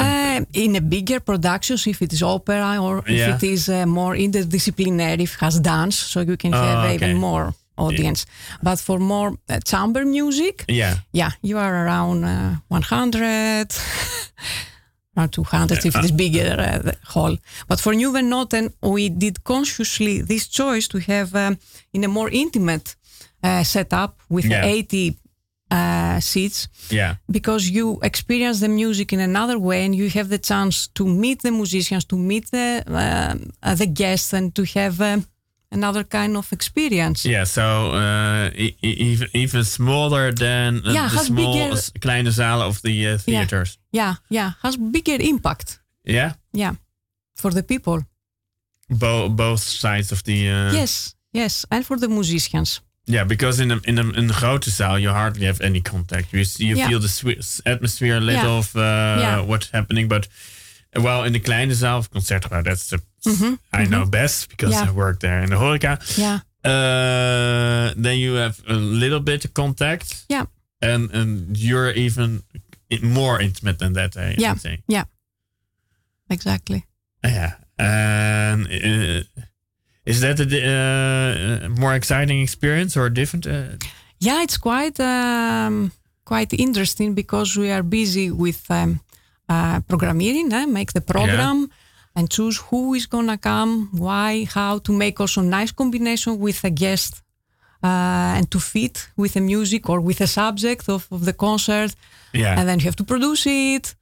Uh, 0.00 0.44
in 0.52 0.76
a 0.76 0.80
bigger 0.80 1.20
productions, 1.20 1.86
if 1.86 2.00
it 2.02 2.12
is 2.12 2.22
opera 2.22 2.78
or 2.80 3.02
if 3.06 3.28
it 3.34 3.42
is 3.42 3.68
uh, 3.68 3.84
more 3.86 4.14
interdisciplinary, 4.16 5.20
if 5.22 5.34
it 5.34 5.40
has 5.40 5.60
dance, 5.60 5.96
so 5.98 6.20
you 6.20 6.36
can 6.36 6.54
Oh, 6.54 6.62
have 6.62 6.84
okay. 6.84 6.94
even 6.94 7.16
more 7.16 7.52
audience. 7.76 8.26
But 8.62 8.80
for 8.80 8.98
more 8.98 9.32
uh, 9.48 9.58
chamber 9.64 10.04
music, 10.04 10.64
Yeah. 10.68 10.94
yeah, 11.12 11.30
you 11.42 11.58
are 11.58 11.74
around 11.84 12.24
uh, 12.24 12.56
100, 12.68 13.66
around 15.16 15.30
200 15.32 15.84
if 15.84 15.94
it 15.96 16.04
is 16.04 16.12
bigger 16.12 16.56
uh, 16.58 16.78
the 16.82 16.96
hall. 17.04 17.36
But 17.68 17.80
for 17.80 17.94
Nieuwe 17.94 18.20
Noten, 18.22 18.72
we 18.82 19.08
did 19.08 19.42
consciously 19.44 20.22
this 20.22 20.48
choice 20.48 20.88
to 20.88 20.98
have 20.98 21.34
um, 21.34 21.58
in 21.92 22.04
a 22.04 22.08
more 22.08 22.30
intimate 22.32 22.96
uh, 23.42 23.62
setup 23.64 24.18
with 24.28 24.44
Yeah. 24.44 24.64
80 24.64 25.16
uh, 25.70 26.20
seats 26.20 26.68
Yeah. 26.88 27.14
because 27.26 27.68
you 27.70 27.98
experience 28.02 28.60
the 28.60 28.68
music 28.68 29.12
in 29.12 29.20
another 29.20 29.58
way 29.58 29.84
and 29.84 29.94
you 29.94 30.08
have 30.10 30.28
the 30.28 30.38
chance 30.38 30.88
to 30.92 31.04
meet 31.04 31.42
the 31.42 31.50
musicians 31.50 32.04
to 32.06 32.16
meet 32.16 32.50
the 32.50 32.82
um, 32.86 33.50
uh, 33.62 33.74
the 33.76 33.86
guests 33.86 34.32
and 34.32 34.52
to 34.54 34.62
have 34.74 35.00
uh, 35.00 35.20
another 35.72 36.04
kind 36.04 36.36
of 36.36 36.50
experience 36.52 37.28
Yeah, 37.28 37.44
so 37.46 37.62
uh, 37.92 38.50
even 38.82 39.28
even 39.32 39.64
smaller 39.64 40.32
than 40.32 40.80
uh, 40.84 40.92
Yeah, 40.92 41.08
the 41.10 41.18
small 41.24 41.52
bigger- 41.54 41.98
kleine 42.00 42.30
zalen 42.30 42.66
of 42.66 42.80
the 42.82 43.06
uh, 43.08 43.18
theaters. 43.18 43.78
yeah 43.92 44.14
yeah 44.28 44.50
has 44.62 44.76
bigger 44.76 45.16
impact 45.20 45.80
Yeah, 46.04 46.32
yeah 46.52 46.74
for 47.34 47.50
the 47.52 47.62
people 47.62 48.02
Bo- 48.88 49.28
both 49.28 49.60
sides 49.62 50.10
of 50.12 50.22
the. 50.24 50.48
Uh, 50.50 50.72
yes 50.72 51.14
yes 51.32 51.64
and 51.70 51.84
for 51.84 51.96
the 51.98 52.08
musicians 52.08 52.80
Yeah, 53.06 53.24
because 53.24 53.60
in 53.62 53.70
a 53.70 53.80
in 53.84 53.98
a 53.98 54.02
in 54.18 54.26
the 54.28 54.34
grote 54.34 54.66
zaal 54.70 55.00
you 55.00 55.10
hardly 55.10 55.46
have 55.46 55.60
any 55.60 55.80
contact. 55.80 56.32
You 56.32 56.44
see, 56.44 56.66
you 56.66 56.76
Yeah. 56.76 56.88
feel 56.88 57.00
the 57.00 57.60
atmosphere 57.66 58.16
a 58.16 58.20
little 58.20 58.50
Yeah. 58.52 58.58
of 58.58 58.76
uh, 58.76 58.80
Yeah. 59.20 59.40
what's 59.40 59.70
happening, 59.70 60.08
but 60.08 60.28
well, 60.96 61.24
in 61.24 61.32
the 61.32 61.40
kleine 61.40 61.70
zaal 61.72 61.98
of 61.98 62.10
concertgebouw, 62.10 62.62
that's 62.64 62.88
the 62.90 62.98
Mhm, 63.26 63.58
I 63.72 63.84
know 63.86 64.06
best 64.06 64.48
because. 64.48 64.74
I 64.74 64.90
work 64.92 65.20
there 65.20 65.42
in 65.42 65.50
the 65.50 65.56
horeca. 65.56 65.98
yeah 66.18 66.40
Uh, 66.64 67.94
then 68.02 68.18
you 68.18 68.34
have 68.34 68.60
a 68.68 68.74
little 68.74 69.20
bit 69.20 69.44
of 69.44 69.52
contact. 69.54 70.24
Yeah. 70.28 70.46
And 70.82 71.10
and 71.14 71.56
you're 71.56 71.90
even 72.06 72.42
more 73.02 73.40
intimate 73.42 73.78
than 73.78 73.92
that. 73.94 74.16
I 74.16 74.34
Yeah. 74.38 74.56
say. 74.58 74.78
Yeah. 74.88 75.04
Exactly. 76.28 76.84
Yeah. 77.24 77.52
And 77.78 78.66
uh, 78.66 79.22
is 80.10 80.20
that 80.20 80.40
a 80.40 80.44
uh, 80.44 81.68
more 81.82 81.94
exciting 81.94 82.40
experience 82.42 82.96
or 82.96 83.08
different? 83.10 83.46
Uh, 83.46 83.76
Yeah, 84.18 84.42
it's 84.42 84.58
quite 84.58 85.00
um, 85.00 85.92
quite 86.24 86.52
interesting 86.52 87.14
because 87.14 87.56
we 87.56 87.70
are 87.72 87.82
busy 87.82 88.30
with 88.30 88.60
um, 88.70 89.00
uh, 89.48 89.80
programming, 89.88 90.52
eh? 90.52 90.66
make 90.66 90.92
the 90.92 91.00
program 91.00 91.70
and 92.14 92.28
choose 92.28 92.58
who 92.68 92.94
is 92.94 93.06
gonna 93.06 93.38
come, 93.38 93.88
why, 93.92 94.46
how 94.54 94.78
to 94.78 94.92
make 94.92 95.20
also 95.20 95.40
nice 95.42 95.72
combination 95.72 96.38
with 96.38 96.62
a 96.64 96.70
guest 96.70 97.22
uh, 97.82 98.36
and 98.36 98.50
to 98.50 98.58
fit 98.58 99.08
with 99.16 99.32
the 99.32 99.40
music 99.40 99.88
or 99.88 100.00
with 100.00 100.18
the 100.18 100.26
subject 100.26 100.88
of, 100.88 101.06
of 101.10 101.24
the 101.24 101.32
concert. 101.32 101.94
yeah. 102.32 102.58
And 102.58 102.68
then 102.68 102.78
you 102.78 102.84
have 102.84 102.96
to 102.96 103.04
produce 103.04 103.46
it 103.46 103.94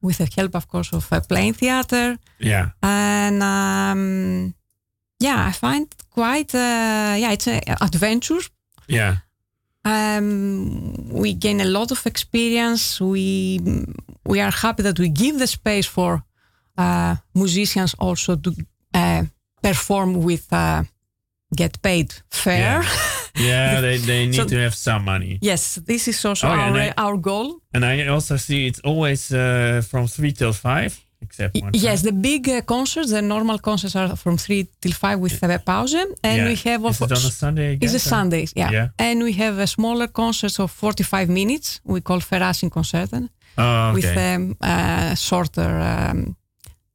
with 0.00 0.18
the 0.18 0.28
help, 0.36 0.54
of 0.54 0.68
course, 0.68 0.92
of 0.92 1.12
uh, 1.12 1.20
Pleintheater. 1.20 2.18
yeah. 2.38 2.70
And 2.82 3.42
um, 3.42 4.54
yeah, 5.18 5.46
I 5.48 5.52
find 5.52 5.86
quite 6.14 6.54
uh, 6.54 7.16
yeah, 7.18 7.32
it's 7.32 7.46
an 7.48 7.60
adventure 7.80 8.40
Yeah. 8.88 9.16
um, 9.84 11.08
we 11.12 11.34
gain 11.34 11.60
a 11.60 11.64
lot 11.64 11.90
of 11.90 12.06
experience. 12.06 13.00
We 13.00 13.60
we 14.24 14.40
are 14.40 14.50
happy 14.52 14.82
that 14.82 14.98
we 14.98 15.08
give 15.08 15.38
the 15.38 15.46
space 15.46 15.86
for 15.88 16.22
uh, 16.78 17.16
musicians 17.34 17.94
also 17.98 18.36
to 18.36 18.50
uh, 18.94 19.24
perform 19.62 20.22
with 20.24 20.52
uh, 20.52 20.82
get 21.56 21.80
paid 21.82 22.12
fair. 22.30 22.84
Yeah. 23.34 23.80
they, 23.80 23.98
they 23.98 24.26
need 24.26 24.34
So- 24.34 24.48
to 24.48 24.56
have 24.60 24.74
some 24.74 25.04
money. 25.04 25.38
yes, 25.40 25.76
this 25.86 26.06
is 26.08 26.24
also 26.24 26.48
Oh, 26.48 26.54
yeah, 26.54 26.70
our 26.70 26.76
I- 26.76 26.94
our 26.96 27.16
goal. 27.20 27.60
And 27.72 27.84
I 27.84 28.06
also 28.08 28.36
see 28.36 28.66
it's 28.66 28.80
always 28.84 29.30
uh, 29.30 29.82
from 29.88 30.06
three 30.08 30.32
till 30.32 30.52
five, 30.52 30.92
except 31.20 31.56
one. 31.62 31.70
Yes, 31.74 32.02
time. 32.02 32.06
the 32.14 32.20
big 32.20 32.48
uh, 32.48 32.60
concerts, 32.62 33.10
the 33.10 33.22
normal 33.22 33.58
concerts 33.58 33.94
are 33.96 34.16
from 34.16 34.36
three 34.36 34.68
till 34.80 34.92
five 34.92 35.18
with 35.20 35.42
a 35.42 35.58
pause, 35.58 35.94
and 36.22 36.36
Yeah. 36.38 36.48
we 36.48 36.54
have 36.70 36.80
Is 36.80 36.86
also 36.86 37.04
it 37.04 37.12
on 37.12 37.18
a 37.18 37.30
Sunday? 37.30 37.78
It's 37.80 37.94
a 37.94 37.98
Sundays, 37.98 38.52
yeah. 38.56 38.70
Yeah. 38.72 38.88
And 38.98 39.22
we 39.22 39.32
have 39.32 39.58
a 39.58 39.66
smaller 39.66 40.08
concerts 40.08 40.58
of 40.58 40.70
45 40.70 41.28
minutes. 41.28 41.80
We 41.84 42.00
call 42.00 42.20
Verrassing 42.20 42.70
Concerten. 42.70 43.28
Oh, 43.58 43.64
okay. 43.64 43.94
with 43.94 44.16
um, 44.16 44.56
a 44.60 45.16
shorter 45.16 45.80
um, 46.10 46.36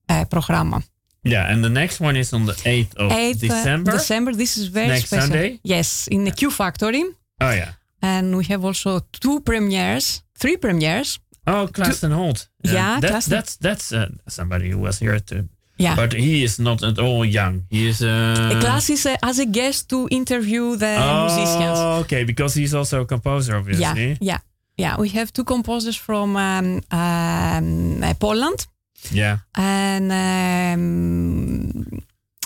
uh, 0.10 0.26
programma. 0.30 0.82
yeah, 1.24 1.52
and 1.52 1.64
the 1.64 1.70
next 1.70 2.00
one 2.00 2.16
is 2.20 2.34
on 2.34 2.46
the 2.46 2.54
8th 2.54 2.94
of 2.98 3.12
8th 3.12 3.36
uh, 3.44 3.48
December. 3.48 3.92
December. 3.92 4.36
This 4.36 4.58
is 4.58 4.68
very 4.68 4.88
Next 4.88 5.08
special. 5.08 5.28
Sunday? 5.28 5.60
Yes, 5.64 6.08
in 6.08 6.24
the 6.26 6.32
Q 6.32 6.52
Factory, 6.52 7.04
Oh, 7.40 7.52
yeah. 7.52 7.72
and 8.02 8.36
we 8.38 8.44
have 8.46 8.64
also 8.66 9.00
two 9.12 9.40
premieres, 9.40 10.22
three 10.40 10.58
premieres. 10.58 11.20
Oh, 11.48 11.68
Klaas 11.68 12.02
Holt. 12.02 12.50
Yeah, 12.64 13.00
that, 13.00 13.12
Klaas- 13.12 13.26
that's 13.30 13.56
that's 13.58 13.92
uh, 13.92 14.10
somebody 14.28 14.70
who 14.70 14.78
was 14.80 15.00
here 15.00 15.20
too. 15.20 15.50
Yeah. 15.78 15.96
But 15.96 16.14
he 16.14 16.44
is 16.44 16.60
not 16.60 16.84
at 16.84 17.00
all 17.00 17.26
young. 17.26 17.64
He 17.70 17.88
is. 17.88 18.02
Uh, 18.02 18.60
Klaas 18.62 18.90
is 18.90 19.06
uh, 19.06 19.16
as 19.24 19.40
a 19.40 19.46
guest 19.46 19.90
to 19.90 20.08
interview 20.12 20.76
the 20.78 20.86
musicians. 20.86 21.00
oh, 21.04 21.26
musicians. 21.26 21.80
okay, 22.06 22.24
because 22.24 22.54
he's 22.60 22.74
also 22.76 23.02
a 23.02 23.06
composer, 23.06 23.56
obviously. 23.58 24.08
Yeah, 24.10 24.18
yeah, 24.22 24.38
yeah. 24.78 24.96
We 25.00 25.10
have 25.10 25.32
two 25.34 25.44
composers 25.44 25.96
from 25.98 26.36
um, 26.36 26.82
um, 26.92 28.04
uh, 28.04 28.14
Poland, 28.20 28.68
Yeah. 29.12 29.38
and 29.56 30.12
um, 30.12 32.02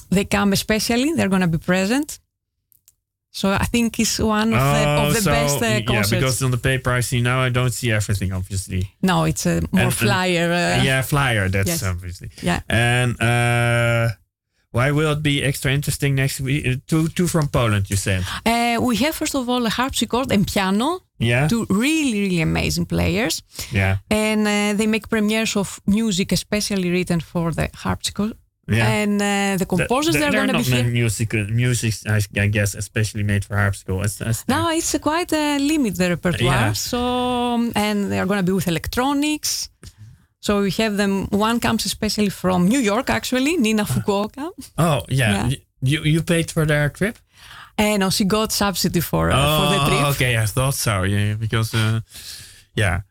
they 0.09 0.25
come 0.25 0.53
especially. 0.53 1.13
They're 1.13 1.29
going 1.29 1.41
to 1.41 1.47
be 1.47 1.57
present. 1.57 2.19
So 3.39 3.47
I 3.51 3.65
think 3.73 3.99
it's 3.99 4.17
one 4.19 4.53
of 4.53 4.59
the, 4.75 4.85
oh, 4.87 5.07
of 5.07 5.13
the 5.13 5.21
so 5.21 5.31
best 5.31 5.61
uh, 5.61 5.65
yeah, 5.65 5.81
concerts. 5.81 6.09
because 6.11 6.41
on 6.45 6.51
the 6.51 6.57
paper 6.69 6.89
I 6.99 7.01
see 7.01 7.21
now 7.21 7.39
I 7.47 7.49
don't 7.49 7.73
see 7.79 7.91
everything, 7.91 8.31
obviously. 8.31 8.81
no, 9.01 9.25
it's 9.25 9.45
a 9.45 9.49
more 9.49 9.61
And- 9.73 9.81
and- 9.81 9.93
flyer. 9.93 10.47
Uh, 10.53 10.83
yeah, 10.83 11.01
flyer. 11.03 11.49
That's 11.49 11.67
yes. 11.67 11.83
obviously. 11.83 12.29
yeah. 12.41 12.59
And 12.69 13.09
uh, 13.21 14.07
why 14.71 14.91
will 14.91 15.11
it 15.11 15.21
be 15.21 15.43
extra 15.43 15.71
interesting 15.73 16.15
next 16.15 16.39
week? 16.39 16.65
Uh, 16.65 16.75
two, 16.87 17.07
two 17.09 17.27
from 17.27 17.47
Poland, 17.49 17.89
you 17.89 17.97
said. 17.97 18.23
Uh, 18.45 18.77
we 18.81 18.95
have 19.03 19.13
first 19.15 19.35
of 19.35 19.49
all 19.49 19.65
a 19.65 19.69
harpsichord 19.69 20.31
and 20.31 20.45
piano, 20.47 20.99
Yeah. 21.19 21.47
two 21.49 21.65
really 21.69 22.19
really 22.21 22.41
amazing 22.41 22.85
players, 22.85 23.43
Yeah. 23.71 23.97
and 24.09 24.47
uh, 24.47 24.77
they 24.77 24.87
make 24.87 25.07
premieres 25.09 25.55
of 25.57 25.79
music 25.85 26.31
especially 26.31 26.89
written 26.89 27.19
for 27.21 27.51
the 27.53 27.67
harpsichord. 27.83 28.33
Yeah. 28.67 28.87
And 28.87 29.21
uh, 29.21 29.57
the 29.57 29.65
composers 29.65 30.15
Th- 30.15 30.21
they're 30.21 30.31
they're 30.31 30.47
going 30.47 30.63
to 30.63 30.71
be 30.71 30.75
here. 30.75 30.91
music, 30.91 31.33
music, 31.33 31.93
I, 32.07 32.19
I 32.39 32.47
guess, 32.47 32.73
especially 32.73 33.23
made 33.23 33.45
for 33.45 33.55
harpsichord. 33.55 34.05
It's, 34.05 34.19
it's 34.21 34.47
No, 34.47 34.69
it's 34.71 34.95
uh, 34.95 34.99
quite 34.99 35.31
a 35.33 35.59
limit 35.59 35.95
the 35.97 36.09
repertoire. 36.09 36.67
Yeah. 36.67 36.73
So 36.73 36.99
um, 37.55 37.71
and 37.75 38.11
they 38.11 38.19
are 38.19 38.25
going 38.25 38.39
to 38.39 38.43
be 38.43 38.51
with 38.53 38.67
electronics. 38.67 39.69
So 40.39 40.61
we 40.61 40.71
have 40.71 40.97
them. 40.97 41.27
One 41.29 41.59
comes 41.59 41.85
especially 41.85 42.29
from 42.29 42.67
New 42.67 42.79
York, 42.79 43.09
actually, 43.09 43.57
Nina 43.57 43.83
Fukuoka. 43.83 44.49
Oh 44.77 45.01
yeah. 45.09 45.47
Yeah. 45.47 45.55
You 45.81 46.03
you 46.03 46.23
paid 46.23 46.51
for 46.51 46.65
their 46.65 46.89
trip? 46.89 47.17
And 47.77 47.99
no, 47.99 48.09
she 48.09 48.25
got 48.25 48.51
subsidy 48.51 49.01
for 49.01 49.31
uh, 49.31 49.57
for 49.57 49.67
the 49.73 49.81
oh, 49.81 49.87
trip. 49.87 50.01
okay. 50.15 50.37
I 50.37 50.45
thought 50.45 50.75
so. 50.75 51.03
Yeah, 51.03 51.35
because 51.35 51.73
uh, 51.73 51.99
yeah. 52.75 53.01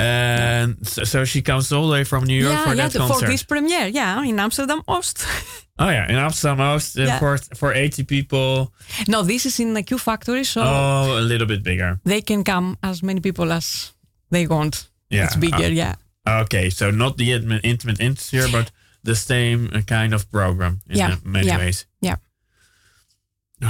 And 0.00 0.86
so, 0.86 1.04
so 1.04 1.24
she 1.24 1.42
comes 1.42 1.72
all 1.72 1.86
the 1.86 1.92
way 1.92 2.04
from 2.04 2.24
New 2.24 2.40
York 2.40 2.52
yeah, 2.54 2.64
for 2.64 2.74
yeah, 2.74 2.82
that 2.88 2.92
the- 2.92 2.98
for 3.00 3.08
concert. 3.08 3.26
this 3.28 3.42
premiere, 3.44 3.88
yeah, 3.88 4.22
in 4.24 4.38
Amsterdam 4.40 4.82
Oost. 4.88 5.24
oh 5.78 5.88
yeah, 5.90 6.08
in 6.08 6.16
Amsterdam 6.16 6.58
Oost 6.58 6.96
Yeah. 6.96 7.18
for 7.18 7.38
for 7.56 7.72
eighty 7.74 8.04
people. 8.04 8.72
no, 9.08 9.22
this 9.22 9.44
is 9.46 9.58
in 9.60 9.74
the 9.74 9.82
Q 9.82 9.98
Factory, 9.98 10.44
so 10.44 10.62
Oh, 10.62 11.18
a 11.18 11.20
little 11.22 11.46
bit 11.46 11.62
bigger. 11.62 11.98
they 12.04 12.22
can 12.22 12.44
come 12.44 12.76
as 12.82 13.02
many 13.02 13.20
people 13.20 13.52
as 13.52 13.92
they 14.30 14.46
want. 14.46 14.88
Yeah. 15.10 15.24
It's 15.26 15.36
bigger, 15.36 15.64
Uh, 15.66 15.68
yeah. 15.74 15.94
Okay, 16.26 16.70
so 16.70 16.90
not 16.90 17.16
the 17.16 17.32
intimate, 17.32 17.64
intimate 17.64 18.00
interior, 18.00 18.48
but 18.52 18.70
the 19.02 19.14
same 19.16 19.70
uh, 19.74 19.80
kind 19.86 20.14
of 20.14 20.30
program 20.30 20.80
in 20.88 20.96
Yeah, 20.98 21.12
uh, 21.12 21.16
many 21.24 21.46
yeah, 21.46 21.58
ways. 21.58 21.86
yeah. 22.02 22.16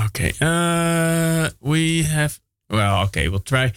Okay. 0.06 0.32
Uh, 0.40 1.50
we 1.60 2.02
have. 2.04 2.38
Well, 2.68 3.02
okay. 3.06 3.28
We'll 3.28 3.40
try 3.44 3.72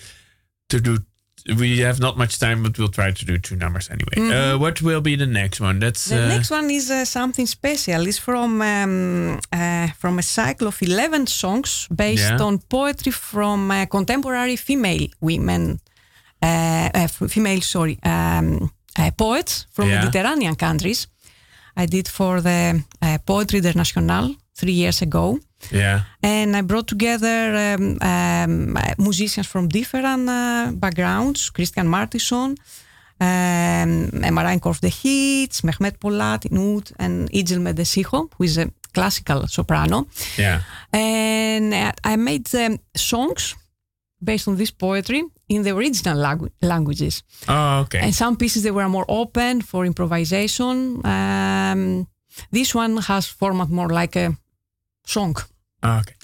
to 0.69 0.79
do. 0.79 0.97
We 1.45 1.79
have 1.83 1.99
not 1.99 2.17
much 2.17 2.39
time, 2.39 2.63
but 2.63 2.77
we'll 2.77 2.87
try 2.91 3.11
to 3.11 3.25
do 3.25 3.37
two 3.37 3.55
numbers 3.55 3.89
anyway. 3.89 4.31
Uh, 4.33 4.57
what 4.57 4.81
will 4.81 5.01
be 5.01 5.15
the 5.17 5.25
next 5.27 5.59
one? 5.61 5.79
That's 5.79 6.07
Mm-hmm. 6.07 6.17
The 6.17 6.23
uh, 6.25 6.27
next 6.37 6.51
one 6.51 6.69
is 6.71 6.89
uh, 6.89 7.05
something 7.05 7.47
special. 7.47 8.07
It's 8.07 8.17
from 8.19 8.61
um, 8.61 9.39
uh, 9.51 9.87
from 9.97 10.19
a 10.19 10.21
cycle 10.23 10.67
of 10.67 10.81
eleven 10.81 11.27
songs 11.27 11.87
based 11.89 12.29
Yeah. 12.31 12.45
on 12.47 12.59
poetry 12.59 13.11
from 13.11 13.71
uh, 13.71 13.85
contemporary 13.85 14.55
female 14.57 15.07
women, 15.19 15.79
uh, 16.41 16.89
uh, 16.95 17.07
female 17.27 17.61
sorry, 17.61 17.97
um, 18.03 18.71
uh, 18.99 19.11
poets 19.17 19.67
from 19.71 19.89
Yeah. 19.89 19.99
Mediterranean 20.05 20.55
countries. 20.55 21.07
I 21.75 21.87
did 21.87 22.07
for 22.07 22.41
the 22.41 22.83
uh, 23.01 23.17
Poetry 23.25 23.59
International 23.59 24.35
three 24.55 24.73
years 24.73 25.01
ago. 25.01 25.39
Yeah. 25.72 26.01
And 26.22 26.55
I 26.55 26.61
brought 26.61 26.88
together 26.88 27.76
um, 27.78 27.97
um, 28.01 28.78
musicians 28.97 29.47
from 29.47 29.68
different 29.68 30.30
uh, 30.30 30.72
backgrounds 30.74 31.49
Christian 31.51 31.88
Martinson, 31.88 32.55
um, 33.20 34.09
Marijn 34.32 34.59
Korff 34.59 34.80
de 34.80 34.89
Gidts, 34.89 35.61
Mehmet 35.61 35.97
Polat, 35.97 36.45
Inoud, 36.45 36.91
and 36.97 37.30
Igel 37.32 37.59
Medesijo, 37.59 38.30
who 38.38 38.43
is 38.43 38.57
a 38.57 38.70
classical 38.93 39.47
soprano. 39.47 40.07
Yeah. 40.38 40.61
And 40.91 41.74
uh, 41.74 41.91
I 42.03 42.16
made 42.18 42.47
um, 42.53 42.80
songs 42.95 43.55
based 44.24 44.47
on 44.47 44.55
this 44.55 44.72
poetry 44.72 45.24
in 45.47 45.64
the 45.64 45.72
original 45.72 46.18
langu- 46.18 46.51
languages. 46.61 47.24
Oh, 47.47 47.82
okay. 47.82 47.99
And 47.99 48.14
some 48.14 48.36
pieces 48.38 48.64
they 48.64 48.72
were 48.72 48.89
more 48.89 49.05
open 49.07 49.61
for 49.61 49.86
improvisation. 49.86 51.05
Um, 51.05 52.07
this 52.51 52.74
one 52.74 52.97
has 52.97 53.28
format 53.28 53.70
more 53.70 53.89
like 53.89 54.16
a 54.16 54.36
song. 55.05 55.36
Okay. 55.84 56.22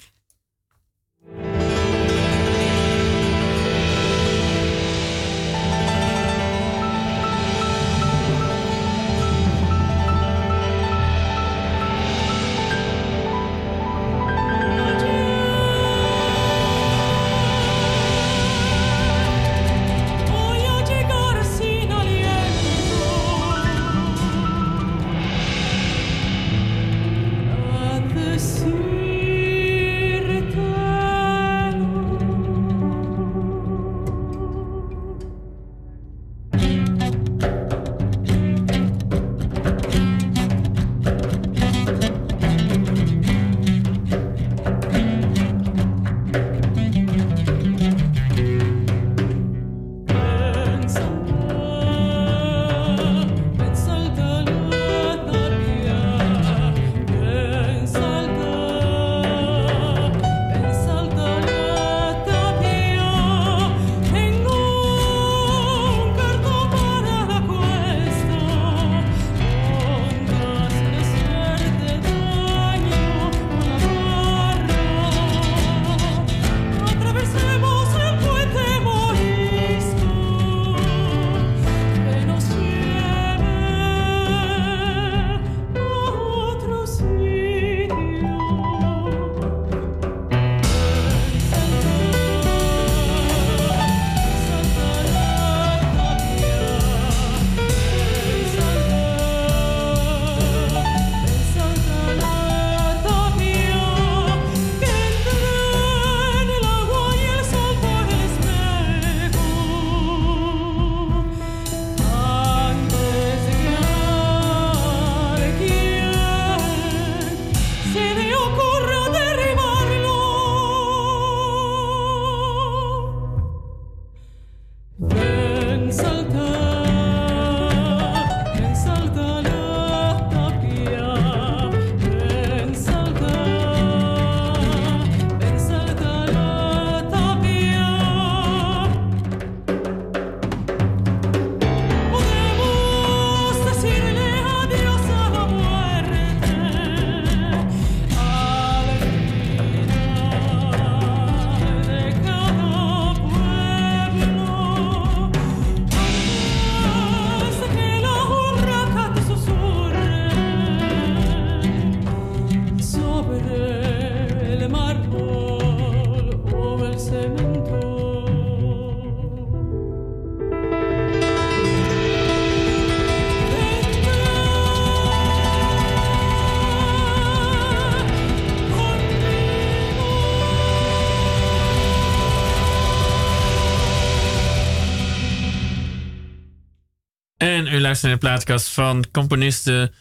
U 187.72 187.80
luistert 187.80 188.10
naar 188.10 188.20
de 188.20 188.26
plaatkast 188.26 188.68
van 188.68 189.04
componisten 189.12 189.92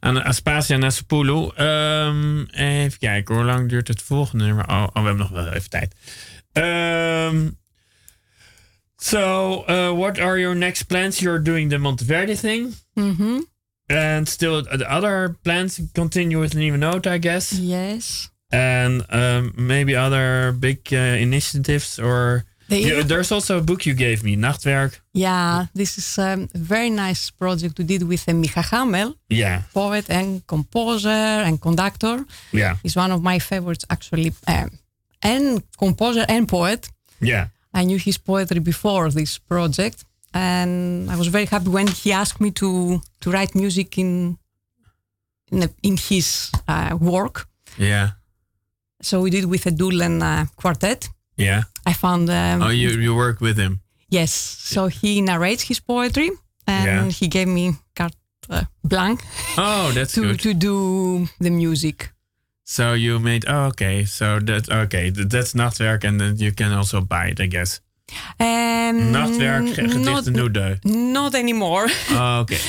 aan 0.00 0.22
Aspasia 0.22 0.76
Nassopoulou. 0.76 1.52
Ehm 1.54 2.42
even 2.50 2.98
kijken, 2.98 3.34
hoe 3.34 3.44
lang 3.44 3.68
duurt 3.68 3.88
het 3.88 4.02
volgende 4.02 4.44
nummer? 4.44 4.68
Oh, 4.68 4.82
oh 4.82 4.92
we 4.92 5.00
hebben 5.00 5.16
nog 5.16 5.30
wel 5.30 5.48
even 5.48 5.70
tijd. 5.70 5.94
Ehm 6.52 7.48
so, 8.96 9.64
uh, 9.68 9.90
what 9.98 10.18
are 10.18 10.40
your 10.40 10.56
next 10.56 10.82
plans? 10.82 11.18
You're 11.18 11.42
doing 11.42 11.70
the 11.70 11.78
Monteverdi 11.78 12.40
thing. 12.40 12.74
hmm 12.94 13.38
And 13.86 14.28
still 14.28 14.62
the 14.62 14.88
other 14.88 15.36
plans 15.42 15.80
continue 15.92 16.40
with 16.40 16.54
Nieuwe 16.54 16.76
Note, 16.76 17.06
I 17.06 17.18
guess. 17.18 17.52
Yes. 17.52 18.30
And 18.48 19.04
um, 19.08 19.52
maybe 19.56 19.96
other 19.96 20.52
big 20.52 20.92
uh, 20.92 21.16
initiatives 21.20 21.98
or... 21.98 22.44
Yeah, 22.70 23.02
there's 23.06 23.32
also 23.32 23.58
a 23.58 23.62
book 23.62 23.86
you 23.86 23.94
gave 23.94 24.22
me, 24.22 24.36
Nachtwerk. 24.36 25.00
Yeah, 25.12 25.66
this 25.74 25.96
is 25.98 26.18
um, 26.18 26.48
a 26.54 26.58
very 26.58 26.90
nice 26.90 27.30
project 27.30 27.78
we 27.78 27.84
did 27.84 28.02
with 28.02 28.28
uh, 28.28 28.32
Micha 28.32 28.62
Hamel, 28.70 29.14
Yeah, 29.28 29.62
poet 29.72 30.10
and 30.10 30.42
composer 30.46 31.42
and 31.46 31.58
conductor. 31.60 32.24
yeah, 32.52 32.76
He's 32.82 32.96
one 32.96 33.10
of 33.14 33.22
my 33.22 33.38
favorites, 33.40 33.84
actually, 33.88 34.32
um, 34.46 34.70
and 35.22 35.62
composer 35.78 36.24
and 36.28 36.46
poet. 36.46 36.90
yeah. 37.20 37.46
I 37.74 37.84
knew 37.84 37.98
his 37.98 38.18
poetry 38.18 38.60
before 38.60 39.10
this 39.10 39.38
project, 39.38 40.04
and 40.34 41.10
I 41.10 41.16
was 41.16 41.28
very 41.28 41.46
happy 41.46 41.68
when 41.68 41.86
he 41.86 42.12
asked 42.12 42.40
me 42.40 42.50
to 42.50 43.00
to 43.20 43.30
write 43.30 43.54
music 43.54 43.96
in 43.98 44.38
in, 45.52 45.62
a, 45.62 45.68
in 45.82 45.96
his 45.96 46.50
uh, 46.66 46.96
work. 47.00 47.46
Yeah, 47.78 48.08
So 49.02 49.20
we 49.22 49.30
did 49.30 49.44
with 49.44 49.66
a 49.66 49.70
Dulan 49.70 50.22
uh, 50.22 50.46
quartet. 50.56 51.08
yeah. 51.36 51.62
I 51.88 51.92
found 51.94 52.28
um, 52.30 52.62
Oh, 52.62 52.70
you 52.72 52.90
you 53.00 53.14
work 53.16 53.40
with 53.40 53.56
him. 53.58 53.80
yes. 54.10 54.32
So 54.72 54.88
he 54.88 55.20
narrates 55.22 55.62
his 55.68 55.80
poetry, 55.80 56.30
and 56.66 56.86
Yeah. 56.86 57.10
he 57.20 57.28
gave 57.28 57.48
me 57.48 57.72
carte 57.94 58.16
uh, 58.50 58.62
blanche 58.82 59.20
Oh, 59.56 59.90
that's 59.94 60.12
to 60.14 60.20
good. 60.20 60.40
to 60.40 60.54
do 60.54 61.26
the 61.40 61.50
music. 61.50 62.10
So 62.64 62.94
you 62.94 63.18
made. 63.18 63.44
Oh, 63.48 63.66
okay. 63.68 64.04
So 64.06 64.38
that 64.40 64.68
okay. 64.70 65.10
th- 65.10 65.28
That's 65.28 65.54
Nachtwerk, 65.54 66.04
and 66.04 66.20
then 66.20 66.36
you 66.36 66.52
can 66.52 66.72
also 66.72 67.00
buy 67.00 67.28
it, 67.32 67.40
I 67.40 67.46
guess. 67.48 67.80
Um, 68.40 69.12
Nachtwerk, 69.12 69.74
ge- 69.74 69.96
not, 70.04 70.24
gedichten 70.24 70.34
Nude. 70.36 70.78
not 70.84 71.34
anymore. 71.34 71.88
Oh, 72.10 72.40
okay. 72.40 72.60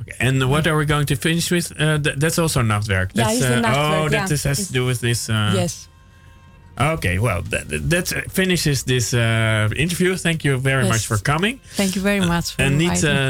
Okay. 0.00 0.16
And 0.20 0.42
what 0.50 0.66
are 0.66 0.76
we 0.76 0.84
going 0.86 1.06
to 1.06 1.16
finish 1.16 1.50
with? 1.50 1.72
Uh, 1.72 1.98
th- 1.98 2.16
that's 2.18 2.38
also 2.38 2.62
Nachtwerk. 2.62 3.10
Yeah, 3.14 3.24
That's, 3.24 3.38
it's 3.38 3.46
the 3.48 3.58
uh, 3.58 3.62
Nachtwerk, 3.62 4.04
Oh, 4.04 4.08
that 4.08 4.28
yeah. 4.28 4.34
is, 4.34 4.44
has 4.44 4.66
to 4.66 4.72
do 4.72 4.86
with 4.86 5.00
this. 5.00 5.28
Uh, 5.28 5.52
yes. 5.54 5.88
Okay. 6.80 7.18
Well, 7.20 7.42
that, 7.48 7.90
that 7.90 8.14
finishes 8.32 8.82
this 8.82 9.12
uh, 9.12 9.20
interview. 9.70 10.16
Thank 10.16 10.42
you 10.42 10.60
very 10.60 10.82
Yes. 10.84 10.92
much 10.92 11.06
for 11.06 11.22
coming. 11.22 11.58
Thank 11.74 11.94
you 11.94 12.04
very 12.04 12.26
much 12.26 12.44
for 12.44 12.64
En 12.64 12.76
niet 12.76 13.02
eh, 13.02 13.28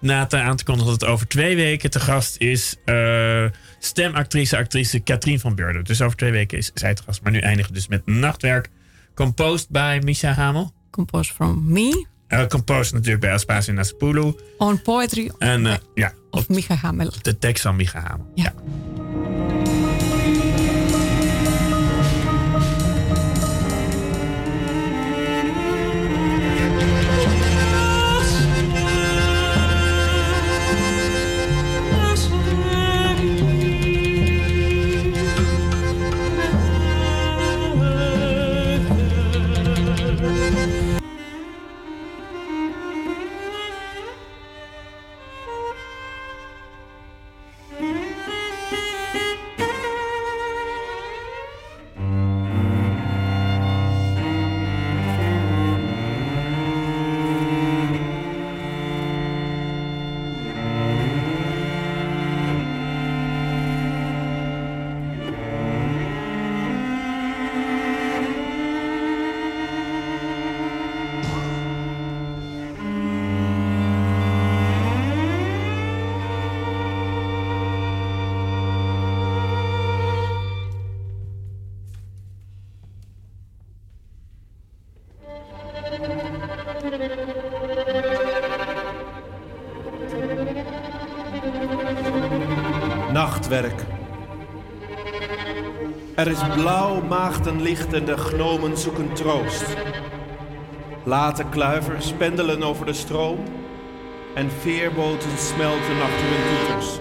na 0.00 0.26
te 0.26 0.36
aan 0.36 0.56
te 0.56 0.64
kondigen 0.64 0.90
dat 0.90 1.00
het 1.00 1.10
over 1.10 1.28
twee 1.28 1.56
weken 1.56 1.90
te 1.90 2.00
gast 2.00 2.36
is 2.38 2.76
eh, 2.84 3.44
stemactrice, 3.78 4.56
actrice 4.56 4.98
Katrien 5.00 5.40
van 5.40 5.54
Beurden. 5.54 5.84
Dus 5.84 6.02
over 6.02 6.16
twee 6.16 6.30
weken 6.30 6.58
is 6.58 6.70
zij 6.74 6.94
te 6.94 7.02
gast. 7.02 7.22
Maar 7.22 7.32
nu 7.32 7.38
eindigen 7.38 7.72
we 7.72 7.78
dus 7.78 7.88
met 7.88 8.06
Nachtwerk. 8.06 8.68
Composed 9.14 9.68
bij 9.68 10.00
Misha 10.00 10.32
Hamel. 10.32 10.72
composed 10.90 11.34
from 11.34 11.72
me 11.72 12.06
Eh 12.26 12.46
composed 12.46 12.92
natuurlijk 12.92 13.20
bij 13.20 13.32
Aspasia 13.32 13.72
Naspoulou. 13.74 14.34
on 14.58 14.82
poetry 14.82 15.30
En 15.38 15.80
ja, 15.94 16.12
of 16.30 16.48
Micha 16.48 16.74
Hamel. 16.74 17.12
de 17.22 17.38
tekst 17.38 17.62
van 17.62 17.76
Micha 17.76 18.00
Hamel. 18.00 18.32
Ja. 18.34 18.52
Blauw 97.42 97.54
maagdenlicht 97.54 97.92
en 97.92 98.04
de 98.04 98.16
gnomen 98.16 98.78
zoeken 98.78 99.12
troost. 99.12 99.76
Late 101.04 101.44
kluivers 101.50 102.12
pendelen 102.12 102.62
over 102.62 102.86
de 102.86 102.92
stroom 102.92 103.38
en 104.34 104.50
veerboten 104.60 105.38
smelten 105.38 106.02
achter 106.02 106.26
hun 106.26 106.66
toeters. 106.66 106.98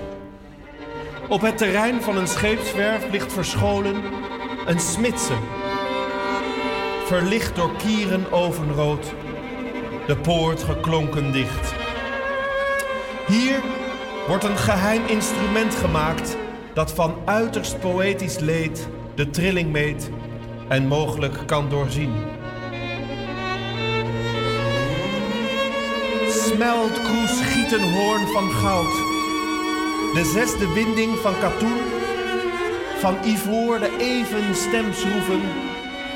Op 1.27 1.41
het 1.41 1.57
terrein 1.57 2.01
van 2.01 2.17
een 2.17 2.27
scheepswerf 2.27 3.11
ligt 3.11 3.33
verscholen 3.33 3.95
een 4.65 4.79
smidse. 4.79 5.33
Verlicht 7.05 7.55
door 7.55 7.75
kieren 7.75 8.31
ovenrood, 8.31 9.13
de 10.07 10.17
poort 10.17 10.63
geklonken 10.63 11.31
dicht. 11.31 11.73
Hier 13.27 13.59
wordt 14.27 14.43
een 14.43 14.57
geheim 14.57 15.05
instrument 15.05 15.75
gemaakt 15.75 16.37
dat 16.73 16.91
van 16.91 17.15
uiterst 17.25 17.79
poëtisch 17.79 18.39
leed 18.39 18.87
de 19.15 19.29
trilling 19.29 19.71
meet 19.71 20.09
en 20.71 20.87
mogelijk 20.87 21.37
kan 21.45 21.69
doorzien. 21.69 22.13
Smelt 26.29 27.01
kroes 27.01 27.41
gieten 27.41 27.93
hoorn 27.93 28.27
van 28.27 28.51
goud. 28.51 28.93
De 30.13 30.31
zesde 30.33 30.73
winding 30.73 31.17
van 31.17 31.33
katoen, 31.39 31.81
van 32.99 33.15
ivoor 33.25 33.79
de 33.79 33.97
even 33.99 34.55
stemschroeven 34.55 35.41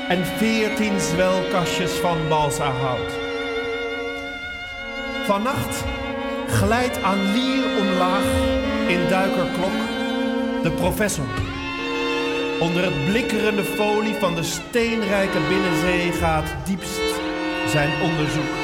en 0.08 0.26
veertien 0.26 1.00
zwelkastjes 1.00 1.92
van 1.92 2.16
balsahout. 2.28 3.12
Vannacht 5.24 5.84
glijdt 6.48 7.02
aan 7.02 7.32
lier 7.32 7.64
omlaag 7.80 8.24
in 8.88 9.08
duikerklok 9.08 9.76
de 10.62 10.70
professor. 10.70 11.45
Onder 12.60 12.84
het 12.84 13.04
blikkerende 13.04 13.64
folie 13.64 14.14
van 14.14 14.34
de 14.34 14.42
steenrijke 14.42 15.38
binnenzee 15.48 16.12
gaat 16.12 16.66
diepst 16.66 17.00
zijn 17.66 18.02
onderzoek 18.02 18.54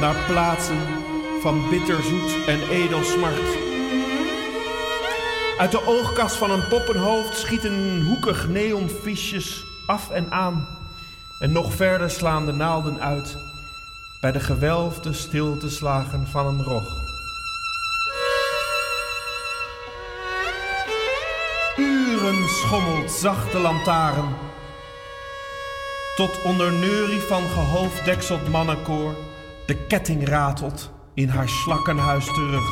naar 0.00 0.16
plaatsen 0.26 0.78
van 1.40 1.68
bitterzoet 1.70 2.46
en 2.46 2.68
edelsmart. 2.68 3.56
Uit 5.58 5.70
de 5.70 5.86
oogkas 5.86 6.36
van 6.36 6.50
een 6.50 6.68
poppenhoofd 6.68 7.38
schieten 7.38 8.02
hoekig 8.02 8.48
neonfiches 8.48 9.64
af 9.86 10.10
en 10.10 10.32
aan. 10.32 10.66
En 11.38 11.52
nog 11.52 11.72
verder 11.72 12.10
slaan 12.10 12.46
de 12.46 12.52
naalden 12.52 13.00
uit 13.00 13.36
bij 14.20 14.32
de 14.32 14.40
gewelfde 14.40 15.12
stilteslagen 15.12 16.26
van 16.26 16.46
een 16.46 16.62
rog. 16.62 17.07
Schommelt 22.68 23.10
zachte 23.10 23.58
lantaarn. 23.58 24.34
Tot 26.16 26.42
onder 26.42 26.72
neurie 26.72 27.20
van 27.20 27.42
gehoofddekseld 27.42 28.48
mannenkoor 28.48 29.14
de 29.66 29.74
ketting 29.74 30.28
ratelt 30.28 30.90
in 31.14 31.28
haar 31.28 31.48
slakkenhuis 31.48 32.24
terug. 32.24 32.64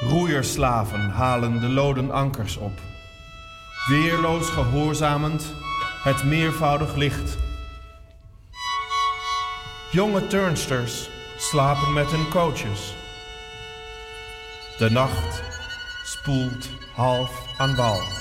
Roeierslaven 0.00 1.10
halen 1.10 1.60
de 1.60 1.68
loden 1.68 2.10
ankers 2.10 2.56
op. 2.56 2.80
Weerloos 3.86 4.48
gehoorzamend 4.48 5.54
het 6.02 6.24
meervoudig 6.24 6.94
licht. 6.94 7.38
Jonge 9.90 10.26
turnsters 10.26 11.10
slapen 11.36 11.92
met 11.92 12.10
hun 12.10 12.28
coaches. 12.28 12.98
De 14.80 14.90
nacht 14.90 15.42
spoelt 16.04 16.68
half 16.94 17.58
aan 17.58 17.74
wal. 17.76 18.19